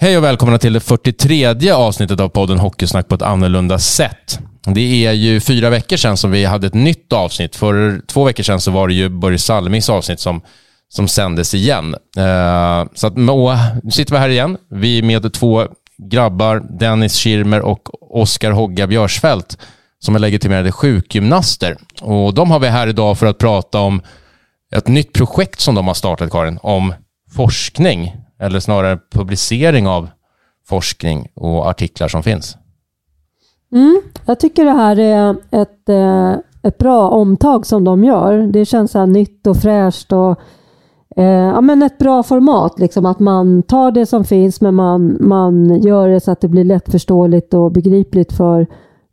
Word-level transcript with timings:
Hej 0.00 0.18
och 0.18 0.24
välkomna 0.24 0.58
till 0.58 0.72
det 0.72 0.80
43 0.80 1.70
avsnittet 1.70 2.20
av 2.20 2.28
podden 2.28 2.58
Hockeysnack 2.58 3.08
på 3.08 3.14
ett 3.14 3.22
annorlunda 3.22 3.78
sätt. 3.78 4.38
Det 4.64 5.06
är 5.06 5.12
ju 5.12 5.40
fyra 5.40 5.70
veckor 5.70 5.96
sedan 5.96 6.16
som 6.16 6.30
vi 6.30 6.44
hade 6.44 6.66
ett 6.66 6.74
nytt 6.74 7.12
avsnitt. 7.12 7.56
För 7.56 8.00
två 8.06 8.24
veckor 8.24 8.42
sedan 8.42 8.60
så 8.60 8.70
var 8.70 8.88
det 8.88 8.94
ju 8.94 9.08
Börje 9.08 9.38
Salmings 9.38 9.88
avsnitt 9.88 10.20
som, 10.20 10.40
som 10.88 11.08
sändes 11.08 11.54
igen. 11.54 11.94
Uh, 12.18 12.90
så 12.94 13.06
att, 13.06 13.16
nu 13.16 13.90
sitter 13.90 14.12
vi 14.12 14.18
här 14.18 14.28
igen. 14.28 14.56
Vi 14.70 14.98
är 14.98 15.02
med 15.02 15.32
två 15.32 15.66
grabbar, 16.10 16.62
Dennis 16.78 17.18
Schirmer 17.18 17.60
och 17.60 18.12
Oskar 18.20 18.50
Hogga 18.50 18.86
Björsfält, 18.86 19.58
som 19.98 20.14
är 20.14 20.18
legitimerade 20.18 20.72
sjukgymnaster. 20.72 21.76
Och 22.00 22.34
de 22.34 22.50
har 22.50 22.58
vi 22.58 22.68
här 22.68 22.86
idag 22.86 23.18
för 23.18 23.26
att 23.26 23.38
prata 23.38 23.80
om 23.80 24.02
ett 24.74 24.88
nytt 24.88 25.12
projekt 25.12 25.60
som 25.60 25.74
de 25.74 25.86
har 25.86 25.94
startat, 25.94 26.30
Karin, 26.30 26.58
om 26.62 26.94
forskning 27.34 28.12
eller 28.38 28.60
snarare 28.60 28.98
publicering 29.10 29.86
av 29.86 30.08
forskning 30.68 31.28
och 31.34 31.66
artiklar 31.66 32.08
som 32.08 32.22
finns. 32.22 32.56
Mm, 33.72 34.02
jag 34.26 34.40
tycker 34.40 34.64
det 34.64 34.70
här 34.70 34.98
är 34.98 35.36
ett, 35.50 35.88
eh, 35.88 36.32
ett 36.62 36.78
bra 36.78 37.08
omtag 37.08 37.66
som 37.66 37.84
de 37.84 38.04
gör. 38.04 38.38
Det 38.38 38.64
känns 38.64 38.90
så 38.90 39.06
nytt 39.06 39.46
och 39.46 39.56
fräscht 39.56 40.12
och 40.12 40.40
eh, 41.16 41.24
ja, 41.24 41.60
men 41.60 41.82
ett 41.82 41.98
bra 41.98 42.22
format. 42.22 42.78
Liksom, 42.78 43.06
att 43.06 43.18
man 43.18 43.62
tar 43.62 43.90
det 43.90 44.06
som 44.06 44.24
finns 44.24 44.60
men 44.60 44.74
man, 44.74 45.16
man 45.20 45.82
gör 45.82 46.08
det 46.08 46.20
så 46.20 46.30
att 46.30 46.40
det 46.40 46.48
blir 46.48 46.64
lättförståeligt 46.64 47.54
och 47.54 47.72
begripligt 47.72 48.32
för, 48.32 48.66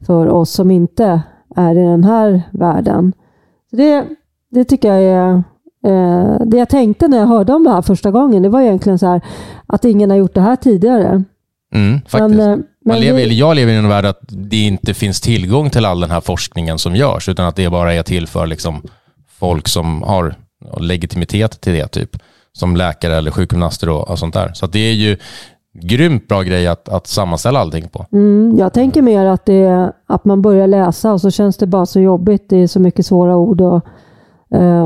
för 0.05 0.27
oss 0.27 0.51
som 0.51 0.71
inte 0.71 1.21
är 1.55 1.75
i 1.75 1.85
den 1.85 2.03
här 2.03 2.41
världen. 2.51 3.13
Så 3.69 3.75
det, 3.75 4.05
det 4.51 4.63
tycker 4.63 4.93
jag 4.93 5.03
är 5.03 5.43
Eh, 5.85 6.45
det 6.45 6.57
jag 6.57 6.69
tänkte 6.69 7.07
när 7.07 7.17
jag 7.17 7.27
hörde 7.27 7.53
om 7.53 7.63
det 7.63 7.69
här 7.69 7.81
första 7.81 8.11
gången, 8.11 8.43
det 8.43 8.49
var 8.49 8.61
egentligen 8.61 8.99
så 8.99 9.07
här 9.07 9.21
att 9.67 9.85
ingen 9.85 10.09
har 10.09 10.17
gjort 10.17 10.33
det 10.33 10.41
här 10.41 10.55
tidigare. 10.55 11.23
Mm, 11.73 12.01
faktiskt. 12.07 12.37
Men, 12.37 12.39
eh, 12.39 12.65
men 12.85 12.99
lever, 12.99 13.19
vi... 13.19 13.39
Jag 13.39 13.55
lever 13.55 13.73
i 13.73 13.75
en 13.75 13.89
värld 13.89 14.05
att 14.05 14.19
det 14.27 14.57
inte 14.57 14.93
finns 14.93 15.21
tillgång 15.21 15.69
till 15.69 15.85
all 15.85 15.99
den 15.99 16.11
här 16.11 16.21
forskningen 16.21 16.79
som 16.79 16.95
görs, 16.95 17.29
utan 17.29 17.45
att 17.45 17.55
det 17.55 17.69
bara 17.69 17.93
är 17.93 18.03
till 18.03 18.27
för 18.27 18.47
liksom 18.47 18.81
folk 19.39 19.67
som 19.67 20.01
har 20.01 20.35
legitimitet 20.77 21.61
till 21.61 21.73
det, 21.73 21.87
typ. 21.87 22.17
Som 22.53 22.75
läkare 22.75 23.15
eller 23.15 23.31
sjukgymnaster 23.31 23.89
och, 23.89 24.09
och 24.09 24.19
sånt 24.19 24.33
där. 24.33 24.51
Så 24.53 24.67
det 24.67 24.79
är 24.79 24.93
ju 24.93 25.17
grymt 25.81 26.27
bra 26.27 26.41
grej 26.41 26.67
att, 26.67 26.89
att 26.89 27.07
sammanställa 27.07 27.59
allting 27.59 27.87
på. 27.87 28.05
Mm, 28.11 28.55
jag 28.57 28.73
tänker 28.73 29.01
mer 29.01 29.25
att, 29.25 29.45
det, 29.45 29.91
att 30.07 30.25
man 30.25 30.41
börjar 30.41 30.67
läsa 30.67 31.13
och 31.13 31.21
så 31.21 31.31
känns 31.31 31.57
det 31.57 31.67
bara 31.67 31.85
så 31.85 31.99
jobbigt. 31.99 32.49
Det 32.49 32.57
är 32.57 32.67
så 32.67 32.79
mycket 32.79 33.05
svåra 33.05 33.37
ord 33.37 33.61
och 33.61 33.85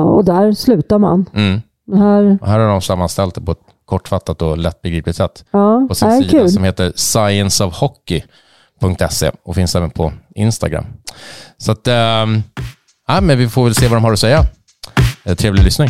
och 0.04 0.26
där 0.26 0.52
slutar 0.52 0.98
man. 0.98 1.26
Mm. 1.34 1.62
Här... 1.94 2.40
här 2.46 2.60
har 2.60 2.68
de 2.68 2.82
sammanställt 2.82 3.36
det 3.36 3.42
på 3.42 3.52
ett 3.52 3.60
kortfattat 3.86 4.42
och 4.42 4.58
lättbegripligt 4.58 5.18
sätt. 5.18 5.46
Ja, 5.52 5.86
på 5.90 5.96
sin 5.96 6.12
sida 6.12 6.32
kul. 6.32 6.50
som 6.50 6.64
heter 6.64 6.94
scienceofhockey.se 6.96 9.32
och 9.44 9.56
finns 9.56 9.76
även 9.76 9.90
på 9.90 10.14
Instagram. 10.36 10.86
Så 11.58 11.72
att, 11.72 11.88
äh, 11.88 12.26
men 13.22 13.38
vi 13.38 13.50
får 13.50 13.64
väl 13.64 13.76
se 13.76 13.88
vad 13.88 13.98
de 13.98 14.04
har 14.04 14.14
att 14.14 14.20
säga. 14.20 14.46
Eh, 15.24 15.36
trevlig 15.36 15.64
lyssning. 15.64 15.90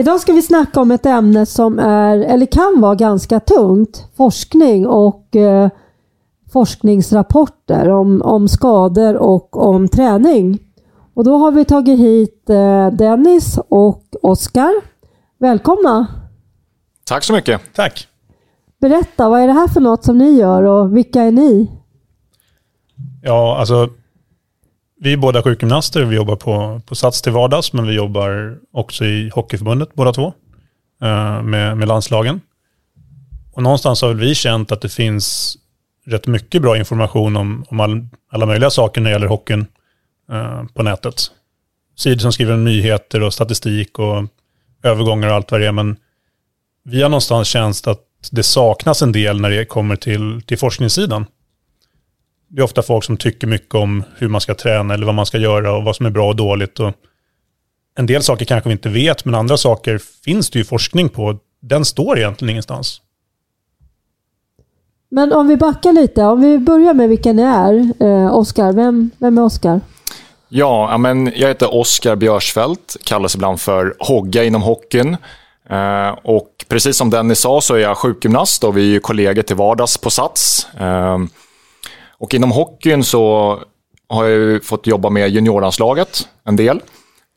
Idag 0.00 0.20
ska 0.20 0.32
vi 0.32 0.42
snacka 0.42 0.80
om 0.80 0.90
ett 0.90 1.06
ämne 1.06 1.46
som 1.46 1.78
är, 1.78 2.18
eller 2.18 2.46
kan 2.46 2.80
vara 2.80 2.94
ganska 2.94 3.40
tungt. 3.40 4.08
Forskning 4.16 4.86
och 4.86 5.36
eh, 5.36 5.70
forskningsrapporter 6.52 7.88
om, 7.88 8.22
om 8.22 8.48
skador 8.48 9.16
och 9.16 9.56
om 9.56 9.88
träning. 9.88 10.58
Och 11.14 11.24
då 11.24 11.36
har 11.36 11.50
vi 11.50 11.64
tagit 11.64 11.98
hit 11.98 12.50
eh, 12.50 12.90
Dennis 12.90 13.58
och 13.68 14.04
Oskar. 14.22 14.72
Välkomna! 15.38 16.06
Tack 17.04 17.24
så 17.24 17.32
mycket. 17.32 17.60
Tack. 17.74 18.08
Berätta, 18.80 19.28
vad 19.28 19.40
är 19.40 19.46
det 19.46 19.52
här 19.52 19.68
för 19.68 19.80
något 19.80 20.04
som 20.04 20.18
ni 20.18 20.30
gör 20.30 20.62
och 20.62 20.96
vilka 20.96 21.22
är 21.22 21.32
ni? 21.32 21.70
Ja, 23.22 23.56
alltså 23.58 23.88
vi 25.02 25.12
är 25.12 25.16
båda 25.16 25.42
sjukgymnaster. 25.42 26.04
Vi 26.04 26.16
jobbar 26.16 26.36
på, 26.36 26.80
på 26.86 26.94
Sats 26.94 27.22
till 27.22 27.32
vardags, 27.32 27.72
men 27.72 27.86
vi 27.86 27.94
jobbar 27.94 28.58
också 28.72 29.04
i 29.04 29.30
Hockeyförbundet 29.34 29.94
båda 29.94 30.12
två 30.12 30.32
eh, 31.02 31.42
med, 31.42 31.76
med 31.76 31.88
landslagen. 31.88 32.40
Och 33.52 33.62
någonstans 33.62 34.02
har 34.02 34.14
vi 34.14 34.34
känt 34.34 34.72
att 34.72 34.80
det 34.80 34.88
finns 34.88 35.56
rätt 36.06 36.26
mycket 36.26 36.62
bra 36.62 36.78
information 36.78 37.36
om, 37.36 37.64
om 37.68 37.80
all, 37.80 38.06
alla 38.30 38.46
möjliga 38.46 38.70
saker 38.70 39.00
när 39.00 39.10
det 39.10 39.14
gäller 39.14 39.26
hockeyn 39.26 39.66
eh, 40.32 40.64
på 40.74 40.82
nätet. 40.82 41.22
Sidor 41.96 42.18
som 42.20 42.32
skriver 42.32 42.54
om 42.54 42.64
nyheter 42.64 43.22
och 43.22 43.34
statistik 43.34 43.98
och 43.98 44.24
övergångar 44.82 45.28
och 45.28 45.34
allt 45.34 45.50
vad 45.50 45.60
det 45.60 45.66
är. 45.66 45.72
Men 45.72 45.96
vi 46.84 47.02
har 47.02 47.08
någonstans 47.08 47.48
känt 47.48 47.86
att 47.86 48.00
det 48.30 48.42
saknas 48.42 49.02
en 49.02 49.12
del 49.12 49.40
när 49.40 49.50
det 49.50 49.64
kommer 49.64 49.96
till, 49.96 50.42
till 50.46 50.58
forskningssidan 50.58 51.26
det 52.50 52.60
är 52.60 52.64
ofta 52.64 52.82
folk 52.82 53.04
som 53.04 53.16
tycker 53.16 53.46
mycket 53.46 53.74
om 53.74 54.04
hur 54.16 54.28
man 54.28 54.40
ska 54.40 54.54
träna 54.54 54.94
eller 54.94 55.06
vad 55.06 55.14
man 55.14 55.26
ska 55.26 55.38
göra 55.38 55.76
och 55.76 55.84
vad 55.84 55.96
som 55.96 56.06
är 56.06 56.10
bra 56.10 56.28
och 56.28 56.36
dåligt. 56.36 56.80
Och 56.80 56.92
en 57.98 58.06
del 58.06 58.22
saker 58.22 58.44
kanske 58.44 58.68
vi 58.68 58.72
inte 58.72 58.88
vet, 58.88 59.24
men 59.24 59.34
andra 59.34 59.56
saker 59.56 60.00
finns 60.24 60.50
det 60.50 60.58
ju 60.58 60.64
forskning 60.64 61.08
på. 61.08 61.38
Den 61.62 61.84
står 61.84 62.18
egentligen 62.18 62.50
ingenstans. 62.50 63.00
Men 65.10 65.32
om 65.32 65.48
vi 65.48 65.56
backar 65.56 65.92
lite, 65.92 66.24
om 66.24 66.40
vi 66.40 66.58
börjar 66.58 66.94
med 66.94 67.08
vilka 67.08 67.32
ni 67.32 67.42
är. 67.42 67.92
Eh, 68.00 68.34
Oskar, 68.34 68.72
vem, 68.72 69.10
vem 69.18 69.38
är 69.38 69.42
Oskar? 69.42 69.80
Ja, 70.48 70.98
men 70.98 71.32
jag 71.36 71.48
heter 71.48 71.74
Oskar 71.74 72.16
Björsfält, 72.16 72.96
kallas 73.04 73.34
ibland 73.34 73.60
för 73.60 73.94
Hogga 73.98 74.44
inom 74.44 74.62
hockeyn. 74.62 75.16
Eh, 75.70 76.10
och 76.22 76.64
precis 76.68 76.96
som 76.96 77.10
Dennis 77.10 77.40
sa 77.40 77.60
så 77.60 77.74
är 77.74 77.78
jag 77.78 77.96
sjukgymnast 77.96 78.64
och 78.64 78.76
vi 78.76 78.96
är 78.96 79.00
kollegor 79.00 79.42
till 79.42 79.56
vardags 79.56 79.98
på 79.98 80.10
Sats. 80.10 80.66
Eh, 80.80 81.18
och 82.20 82.34
inom 82.34 82.50
hockeyn 82.50 83.04
så 83.04 83.58
har 84.08 84.24
jag 84.24 84.64
fått 84.64 84.86
jobba 84.86 85.10
med 85.10 85.30
juniorlandslaget 85.30 86.28
en 86.44 86.56
del. 86.56 86.80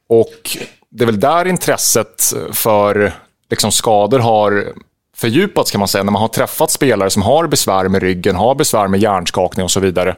Och 0.09 0.57
det 0.89 1.03
är 1.03 1.05
väl 1.05 1.19
där 1.19 1.45
intresset 1.45 2.33
för 2.51 3.13
liksom, 3.49 3.71
skador 3.71 4.19
har 4.19 4.73
fördjupats 5.15 5.71
kan 5.71 5.79
man 5.79 5.87
säga. 5.87 6.03
När 6.03 6.11
man 6.11 6.21
har 6.21 6.27
träffat 6.27 6.71
spelare 6.71 7.09
som 7.09 7.21
har 7.21 7.47
besvär 7.47 7.87
med 7.87 8.01
ryggen, 8.01 8.35
har 8.35 8.55
besvär 8.55 8.87
med 8.87 8.99
hjärnskakning 8.99 9.63
och 9.63 9.71
så 9.71 9.79
vidare. 9.79 10.15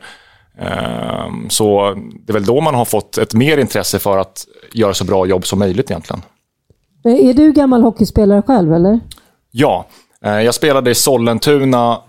Ehm, 0.59 1.49
så 1.49 1.93
det 2.25 2.31
är 2.31 2.33
väl 2.33 2.45
då 2.45 2.61
man 2.61 2.75
har 2.75 2.85
fått 2.85 3.17
ett 3.17 3.33
mer 3.33 3.57
intresse 3.57 3.99
för 3.99 4.17
att 4.17 4.45
göra 4.73 4.93
så 4.93 5.03
bra 5.03 5.25
jobb 5.25 5.45
som 5.45 5.59
möjligt 5.59 5.91
egentligen. 5.91 6.21
Är 7.03 7.33
du 7.33 7.51
gammal 7.51 7.81
hockeyspelare 7.81 8.41
själv 8.41 8.73
eller? 8.73 8.99
Ja, 9.51 9.85
eh, 10.21 10.41
jag 10.41 10.55
spelade 10.55 10.91
i 10.91 10.95
Sollentuna 10.95 12.01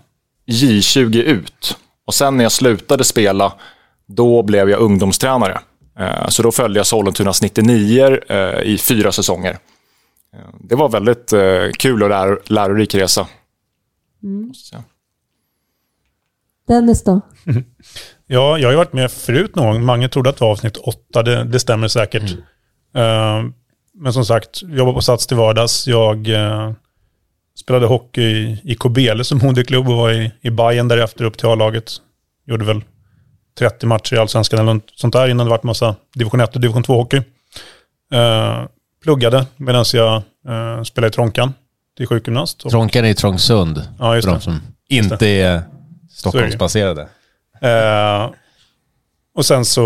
J20 0.47 1.21
ut. 1.23 1.77
Och 2.07 2.13
sen 2.13 2.37
när 2.37 2.45
jag 2.45 2.51
slutade 2.51 3.03
spela, 3.03 3.53
då 4.05 4.43
blev 4.43 4.69
jag 4.69 4.79
ungdomstränare. 4.79 5.59
Eh, 5.99 6.27
så 6.27 6.43
då 6.43 6.51
följde 6.51 6.79
jag 6.79 6.87
Sollentunas 6.87 7.41
99 7.41 8.19
eh, 8.29 8.61
i 8.61 8.77
fyra 8.77 9.11
säsonger. 9.11 9.57
Eh, 10.33 10.39
det 10.59 10.75
var 10.75 10.89
väldigt 10.89 11.33
kul 11.77 12.03
och 12.03 12.09
lär, 12.09 12.39
lärorik 12.45 12.95
resa. 12.95 13.27
Mm. 14.23 14.51
Dennis 16.67 17.03
då? 17.03 17.21
Ja, 18.29 18.57
jag 18.57 18.69
har 18.69 18.75
varit 18.75 18.93
med 18.93 19.11
förut 19.11 19.55
någon 19.55 19.65
gång. 19.65 19.85
Mange 19.85 20.09
trodde 20.09 20.29
att 20.29 20.37
det 20.37 20.43
var 20.43 20.51
avsnitt 20.51 20.77
åtta, 20.77 21.23
det, 21.23 21.43
det 21.43 21.59
stämmer 21.59 21.87
säkert. 21.87 22.37
Mm. 22.93 23.53
Men 23.93 24.13
som 24.13 24.25
sagt, 24.25 24.61
jag 24.61 24.77
jobbar 24.77 24.93
på 24.93 25.01
Sats 25.01 25.27
till 25.27 25.37
vardags. 25.37 25.87
Jag 25.87 26.27
Spelade 27.57 27.85
hockey 27.85 28.21
i, 28.23 28.61
i 28.63 28.75
Kobele 28.75 29.23
som 29.23 29.37
moderklubb 29.37 29.89
och 29.89 29.95
var 29.95 30.11
i, 30.11 30.31
i 30.41 30.49
Bayern 30.49 30.87
därefter 30.87 31.25
upp 31.25 31.37
till 31.37 31.47
A-laget. 31.47 31.91
Gjorde 32.45 32.65
väl 32.65 32.81
30 33.59 33.85
matcher 33.85 34.15
i 34.15 34.17
allsvenskan 34.17 34.59
eller 34.59 34.73
något 34.73 34.91
sånt 34.95 35.13
där 35.13 35.27
innan 35.27 35.45
det 35.45 35.49
var 35.49 35.59
massa 35.63 35.95
division 36.13 36.39
1 36.39 36.55
och 36.55 36.61
division 36.61 36.83
2-hockey. 36.83 37.17
Uh, 38.13 38.19
eh, 38.19 38.65
pluggade 39.03 39.45
medan 39.55 39.85
jag 39.93 40.21
uh, 40.49 40.83
spelade 40.83 41.07
i 41.07 41.11
Trånkan 41.11 41.53
till 41.97 42.07
sjukgymnast. 42.07 42.59
Trånkan 42.59 43.05
är 43.05 43.09
i 43.09 43.15
Trångsund, 43.15 43.81
ja, 43.99 44.15
just 44.15 44.27
för 44.27 44.33
de 44.33 44.41
som 44.41 44.61
inte 44.89 45.27
är 45.27 45.61
Stockholmsbaserade. 46.11 47.01
Uh, 47.01 48.33
och 49.35 49.45
sen 49.45 49.65
så 49.65 49.83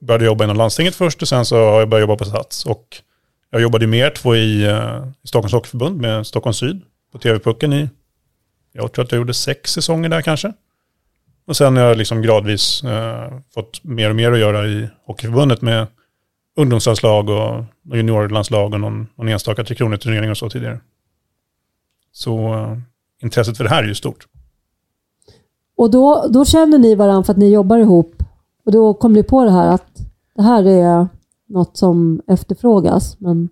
började 0.00 0.24
jag 0.24 0.30
jobba 0.30 0.44
inom 0.44 0.56
landstinget 0.56 0.94
först 0.94 1.22
och 1.22 1.28
sen 1.28 1.44
så 1.44 1.56
har 1.56 1.78
jag 1.78 1.88
börjat 1.88 2.02
jobba 2.02 2.16
på 2.16 2.24
Sats. 2.24 2.66
Och 2.66 2.84
jag 3.50 3.62
jobbade 3.62 3.86
med 3.86 3.98
er 3.98 4.10
två 4.10 4.36
i, 4.36 4.66
eh, 4.66 5.04
i 5.22 5.28
Stockholms 5.28 5.52
Hockeyförbund 5.52 6.00
med 6.00 6.26
Stockholms 6.26 6.56
Syd 6.56 6.82
på 7.12 7.18
TV-pucken 7.18 7.72
i 7.72 7.88
Jag 8.72 8.92
tror 8.92 9.04
att 9.04 9.12
jag 9.12 9.18
gjorde 9.18 9.34
sex 9.34 9.72
säsonger 9.72 10.08
där 10.08 10.22
kanske. 10.22 10.52
Och 11.46 11.56
sen 11.56 11.76
har 11.76 11.84
jag 11.84 11.96
liksom 11.96 12.22
gradvis 12.22 12.84
eh, 12.84 13.32
fått 13.54 13.84
mer 13.84 14.10
och 14.10 14.16
mer 14.16 14.32
att 14.32 14.38
göra 14.38 14.66
i 14.66 14.88
Hockeyförbundet 15.06 15.62
med 15.62 15.86
ungdomslandslag 16.56 17.28
och 17.30 17.64
juniorlandslag 17.94 18.74
och 18.74 18.80
någon, 18.80 19.06
någon 19.16 19.28
enstaka 19.28 19.64
Tre 19.64 19.76
Kronor-turnering 19.76 20.30
och 20.30 20.38
så 20.38 20.50
tidigare. 20.50 20.80
Så 22.12 22.54
eh, 22.54 22.78
intresset 23.22 23.56
för 23.56 23.64
det 23.64 23.70
här 23.70 23.82
är 23.82 23.88
ju 23.88 23.94
stort. 23.94 24.26
Och 25.76 25.90
då, 25.90 26.26
då 26.30 26.44
känner 26.44 26.78
ni 26.78 26.94
varandra 26.94 27.24
för 27.24 27.32
att 27.32 27.38
ni 27.38 27.52
jobbar 27.52 27.78
ihop. 27.78 28.22
Och 28.64 28.72
då 28.72 28.94
kom 28.94 29.12
ni 29.12 29.22
på 29.22 29.44
det 29.44 29.50
här 29.50 29.74
att 29.74 29.86
det 30.34 30.42
här 30.42 30.64
är 30.64 31.08
något 31.48 31.76
som 31.76 32.20
efterfrågas. 32.28 33.16
Men 33.20 33.48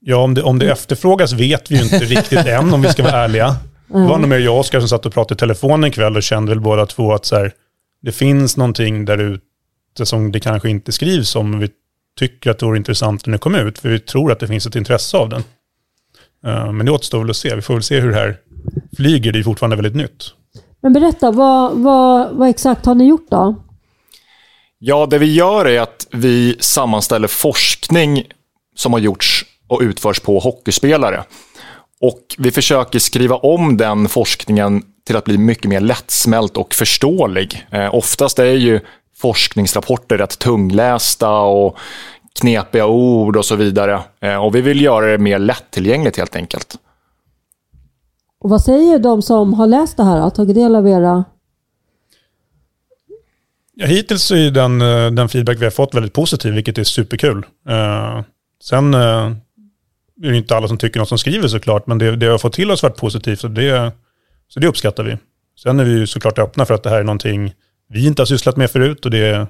Ja, 0.00 0.16
om 0.16 0.34
det, 0.34 0.42
om 0.42 0.58
det 0.58 0.70
efterfrågas 0.70 1.32
vet 1.32 1.70
vi 1.70 1.76
ju 1.76 1.82
inte 1.82 1.98
riktigt 2.04 2.46
än 2.46 2.74
om 2.74 2.82
vi 2.82 2.88
ska 2.88 3.02
vara 3.02 3.16
ärliga. 3.24 3.56
Det 3.88 4.06
var 4.06 4.18
nog 4.18 4.28
mer 4.28 4.38
jag 4.38 4.54
och 4.54 4.60
Oskar 4.60 4.80
som 4.80 4.88
satt 4.88 5.06
och 5.06 5.12
pratade 5.12 5.34
i 5.34 5.38
telefon 5.38 5.84
en 5.84 5.90
kväll 5.90 6.16
och 6.16 6.22
kände 6.22 6.50
väl 6.50 6.60
båda 6.60 6.86
två 6.86 7.12
att 7.12 7.24
så 7.24 7.36
här, 7.36 7.52
det 8.02 8.12
finns 8.12 8.56
någonting 8.56 9.04
där 9.04 9.18
ute 9.18 10.06
som 10.06 10.32
det 10.32 10.40
kanske 10.40 10.70
inte 10.70 10.92
skrivs 10.92 11.36
om. 11.36 11.58
Vi 11.58 11.68
tycker 12.18 12.50
att 12.50 12.58
det 12.58 12.66
vore 12.66 12.76
intressant 12.76 13.26
när 13.26 13.32
det 13.32 13.38
kom 13.38 13.54
ut, 13.54 13.78
för 13.78 13.88
vi 13.88 13.98
tror 13.98 14.32
att 14.32 14.40
det 14.40 14.46
finns 14.46 14.66
ett 14.66 14.76
intresse 14.76 15.16
av 15.16 15.28
den. 15.28 15.42
Eh, 16.46 16.72
Men 16.72 16.86
det 16.86 16.92
återstår 16.92 17.18
väl 17.18 17.30
att 17.30 17.36
se. 17.36 17.54
Vi 17.54 17.62
får 17.62 17.74
väl 17.74 17.82
se 17.82 18.00
hur 18.00 18.10
det 18.10 18.16
här 18.16 18.36
flyger. 18.96 19.32
Det 19.32 19.38
är 19.38 19.42
fortfarande 19.42 19.76
väldigt 19.76 19.94
nytt. 19.96 20.24
Men 20.80 20.92
berätta, 20.92 21.30
vad, 21.30 21.78
vad, 21.78 22.36
vad 22.36 22.48
exakt 22.48 22.86
har 22.86 22.94
ni 22.94 23.08
gjort 23.08 23.26
då? 23.30 23.54
Ja, 24.78 25.06
det 25.06 25.18
vi 25.18 25.34
gör 25.34 25.64
är 25.64 25.80
att 25.80 26.06
vi 26.10 26.56
sammanställer 26.60 27.28
forskning 27.28 28.22
som 28.76 28.92
har 28.92 29.00
gjorts 29.00 29.44
och 29.68 29.80
utförs 29.80 30.20
på 30.20 30.38
hockeyspelare. 30.38 31.24
Och 32.00 32.20
vi 32.38 32.50
försöker 32.50 32.98
skriva 32.98 33.36
om 33.36 33.76
den 33.76 34.08
forskningen 34.08 34.82
till 35.06 35.16
att 35.16 35.24
bli 35.24 35.38
mycket 35.38 35.68
mer 35.68 35.80
lättsmält 35.80 36.56
och 36.56 36.74
förståelig. 36.74 37.66
Eh, 37.70 37.94
oftast 37.94 38.38
är 38.38 38.44
ju 38.44 38.80
forskningsrapporter 39.16 40.18
rätt 40.18 40.38
tunglästa 40.38 41.30
och 41.38 41.78
knepiga 42.40 42.86
ord 42.86 43.36
och 43.36 43.44
så 43.44 43.56
vidare. 43.56 44.00
Eh, 44.20 44.36
och 44.36 44.54
vi 44.54 44.60
vill 44.60 44.80
göra 44.80 45.06
det 45.06 45.18
mer 45.18 45.38
lättillgängligt 45.38 46.16
helt 46.16 46.36
enkelt. 46.36 46.74
Och 48.40 48.50
vad 48.50 48.62
säger 48.62 48.98
de 48.98 49.22
som 49.22 49.54
har 49.54 49.66
läst 49.66 49.96
det 49.96 50.04
här 50.04 50.26
och 50.26 50.34
tagit 50.34 50.54
del 50.54 50.76
av 50.76 50.88
era... 50.88 51.24
Ja, 53.78 53.86
hittills 53.86 54.30
är 54.30 54.50
den, 54.50 54.82
eh, 54.82 55.10
den 55.10 55.28
feedback 55.28 55.58
vi 55.60 55.64
har 55.64 55.70
fått 55.70 55.94
väldigt 55.94 56.12
positiv, 56.12 56.52
vilket 56.54 56.78
är 56.78 56.84
superkul. 56.84 57.46
Eh, 57.68 58.22
sen 58.62 58.94
eh, 58.94 59.32
är 60.22 60.30
det 60.30 60.36
inte 60.36 60.56
alla 60.56 60.68
som 60.68 60.78
tycker 60.78 61.00
något 61.00 61.08
som 61.08 61.18
skriver 61.18 61.48
såklart, 61.48 61.86
men 61.86 61.98
det, 61.98 62.16
det 62.16 62.26
har 62.26 62.38
fått 62.38 62.52
till 62.52 62.70
oss 62.70 62.82
varit 62.82 62.96
positivt, 62.96 63.40
så 63.40 63.48
det, 63.48 63.92
så 64.48 64.60
det 64.60 64.66
uppskattar 64.66 65.04
vi. 65.04 65.16
Sen 65.62 65.80
är 65.80 65.84
vi 65.84 65.90
ju 65.90 66.06
såklart 66.06 66.38
öppna 66.38 66.66
för 66.66 66.74
att 66.74 66.82
det 66.82 66.90
här 66.90 67.00
är 67.00 67.04
någonting 67.04 67.52
vi 67.88 68.06
inte 68.06 68.22
har 68.22 68.26
sysslat 68.26 68.56
med 68.56 68.70
förut 68.70 69.04
och 69.04 69.10
det 69.10 69.18
är 69.18 69.46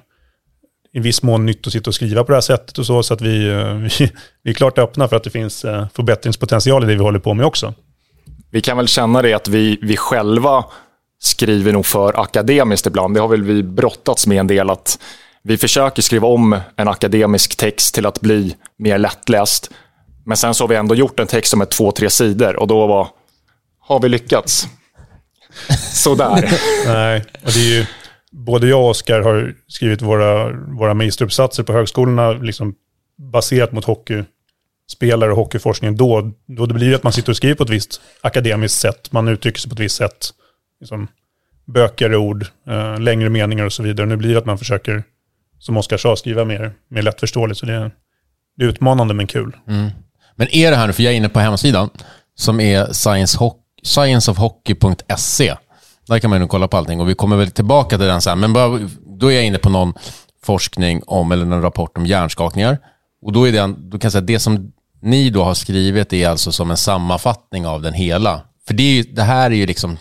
i 0.93 0.99
viss 0.99 1.23
mån 1.23 1.45
nytt 1.45 1.67
att 1.67 1.73
sitta 1.73 1.89
och 1.89 1.95
skriva 1.95 2.23
på 2.23 2.31
det 2.31 2.35
här 2.35 2.41
sättet 2.41 2.77
och 2.77 2.85
så, 2.85 3.03
så 3.03 3.13
att 3.13 3.21
vi, 3.21 3.47
eh, 3.49 3.73
vi, 3.99 4.11
vi 4.43 4.51
är 4.51 4.53
klart 4.53 4.77
öppna 4.77 5.07
för 5.07 5.15
att 5.15 5.23
det 5.23 5.29
finns 5.29 5.65
eh, 5.65 5.87
förbättringspotential 5.93 6.83
i 6.83 6.87
det 6.87 6.95
vi 6.95 7.01
håller 7.01 7.19
på 7.19 7.33
med 7.33 7.45
också. 7.45 7.73
Vi 8.51 8.61
kan 8.61 8.77
väl 8.77 8.87
känna 8.87 9.21
det 9.21 9.33
att 9.33 9.47
vi, 9.47 9.79
vi 9.81 9.97
själva 9.97 10.65
skriver 11.27 11.73
nog 11.73 11.85
för 11.85 12.21
akademiskt 12.21 12.85
ibland. 12.85 13.13
Det 13.13 13.19
har 13.19 13.27
väl 13.27 13.43
vi 13.43 13.63
brottats 13.63 14.27
med 14.27 14.39
en 14.39 14.47
del. 14.47 14.69
att 14.69 14.99
Vi 15.43 15.57
försöker 15.57 16.01
skriva 16.01 16.27
om 16.27 16.59
en 16.75 16.87
akademisk 16.87 17.55
text 17.55 17.95
till 17.95 18.05
att 18.05 18.21
bli 18.21 18.55
mer 18.77 18.97
lättläst. 18.97 19.71
Men 20.25 20.37
sen 20.37 20.53
så 20.53 20.63
har 20.63 20.69
vi 20.69 20.75
ändå 20.75 20.95
gjort 20.95 21.19
en 21.19 21.27
text 21.27 21.51
som 21.51 21.61
är 21.61 21.65
två, 21.65 21.91
tre 21.91 22.09
sidor 22.09 22.55
och 22.55 22.67
då 22.67 22.87
var, 22.87 23.07
har 23.79 23.99
vi 23.99 24.09
lyckats. 24.09 24.67
Sådär. 25.93 26.49
Nej, 26.85 27.25
och 27.45 27.51
det 27.53 27.59
är 27.59 27.77
ju, 27.79 27.85
både 28.31 28.67
jag 28.67 28.81
och 28.81 28.89
Oskar 28.89 29.21
har 29.21 29.53
skrivit 29.67 30.01
våra, 30.01 30.51
våra 30.51 30.93
magisteruppsatser 30.93 31.63
på 31.63 31.73
högskolorna 31.73 32.31
liksom 32.31 32.75
baserat 33.17 33.71
mot 33.71 33.85
hockeyspelare 33.85 35.31
och 35.31 35.37
hockeyforskning. 35.37 35.97
Då, 35.97 36.31
då 36.47 36.65
det 36.65 36.73
blir 36.73 36.89
det 36.89 36.95
att 36.95 37.03
man 37.03 37.13
sitter 37.13 37.29
och 37.29 37.37
skriver 37.37 37.55
på 37.55 37.63
ett 37.63 37.69
visst 37.69 38.01
akademiskt 38.21 38.79
sätt. 38.79 39.11
Man 39.11 39.27
uttrycker 39.27 39.59
sig 39.59 39.69
på 39.69 39.73
ett 39.73 39.79
visst 39.79 39.95
sätt. 39.95 40.29
Liksom, 40.79 41.07
bökigare 41.65 42.17
ord, 42.17 42.45
eh, 42.67 42.99
längre 42.99 43.29
meningar 43.29 43.65
och 43.65 43.73
så 43.73 43.83
vidare. 43.83 44.05
Nu 44.07 44.15
blir 44.15 44.31
det 44.31 44.37
att 44.37 44.45
man 44.45 44.57
försöker, 44.57 45.03
som 45.59 45.77
Oskar 45.77 45.97
sa, 45.97 46.15
skriva 46.15 46.45
mer, 46.45 46.73
mer 46.87 47.01
lättförståeligt. 47.01 47.59
Så 47.59 47.65
det 47.65 47.73
är, 47.73 47.91
det 48.57 48.65
är 48.65 48.69
utmanande 48.69 49.13
men 49.13 49.27
kul. 49.27 49.55
Mm. 49.67 49.89
Men 50.35 50.55
är 50.55 50.71
det 50.71 50.77
här 50.77 50.87
nu, 50.87 50.93
för 50.93 51.03
jag 51.03 51.13
är 51.13 51.17
inne 51.17 51.29
på 51.29 51.39
hemsidan, 51.39 51.89
som 52.35 52.59
är 52.59 52.93
science 52.93 53.37
scienceofhockey.se. 53.83 55.55
Där 56.07 56.19
kan 56.19 56.29
man 56.29 56.41
ju 56.41 56.47
kolla 56.47 56.67
på 56.67 56.77
allting 56.77 57.01
och 57.01 57.09
vi 57.09 57.15
kommer 57.15 57.37
väl 57.37 57.51
tillbaka 57.51 57.97
till 57.97 58.07
den 58.07 58.21
sen. 58.21 58.39
Men 58.39 58.53
bara, 58.53 58.79
då 59.19 59.31
är 59.31 59.35
jag 59.35 59.45
inne 59.45 59.57
på 59.57 59.69
någon 59.69 59.93
forskning 60.43 61.01
om, 61.07 61.31
eller 61.31 61.45
någon 61.45 61.61
rapport 61.61 61.97
om 61.97 62.05
hjärnskakningar. 62.05 62.77
Och 63.21 63.33
då 63.33 63.47
är 63.47 63.51
det, 63.51 63.75
då 63.77 63.99
kan 63.99 64.05
jag 64.05 64.11
säga, 64.11 64.21
det 64.21 64.39
som 64.39 64.71
ni 65.01 65.29
då 65.29 65.43
har 65.43 65.53
skrivit 65.53 66.13
är 66.13 66.29
alltså 66.29 66.51
som 66.51 66.71
en 66.71 66.77
sammanfattning 66.77 67.67
av 67.67 67.81
den 67.81 67.93
hela. 67.93 68.41
För 68.67 68.73
det, 68.73 68.83
är 68.83 68.93
ju, 68.93 69.03
det 69.03 69.23
här 69.23 69.51
är 69.51 69.55
ju 69.55 69.65
liksom 69.65 69.97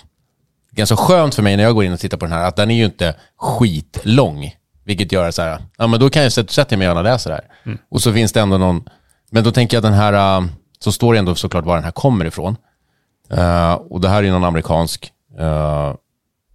ganska 0.77 0.97
skönt 0.97 1.35
för 1.35 1.43
mig 1.43 1.57
när 1.57 1.65
jag 1.65 1.75
går 1.75 1.85
in 1.85 1.93
och 1.93 2.01
tittar 2.01 2.17
på 2.17 2.25
den 2.25 2.33
här, 2.33 2.49
att 2.49 2.57
den 2.57 2.71
är 2.71 2.75
ju 2.75 2.85
inte 2.85 3.15
skitlång. 3.37 4.55
Vilket 4.85 5.13
gör 5.13 5.31
så 5.31 5.43
här, 5.43 5.59
ja 5.79 5.87
men 5.87 6.01
då 6.01 6.11
kan 6.11 6.23
jag 6.23 6.33
sätta 6.33 6.77
mig 6.77 6.91
och 6.91 7.05
läsa 7.05 7.29
det 7.29 7.35
här. 7.35 7.45
Och 7.91 8.03
så 8.03 8.13
finns 8.13 8.33
det 8.33 8.41
ändå 8.41 8.59
någon, 8.59 8.89
men 9.31 9.45
då 9.45 9.51
tänker 9.51 9.77
jag 9.77 9.85
att 9.85 9.93
den 9.93 10.01
här, 10.01 10.39
äh, 10.39 10.47
så 10.79 10.93
står 10.93 11.13
det 11.13 11.19
ändå 11.19 11.35
såklart 11.35 11.65
var 11.65 11.75
den 11.75 11.85
här 11.85 11.91
kommer 11.91 12.25
ifrån. 12.25 12.57
Eh, 13.31 13.73
och 13.73 14.01
det 14.01 14.09
här 14.09 14.23
är 14.23 14.31
någon 14.31 14.45
amerikansk 14.45 15.13
eh, 15.39 15.95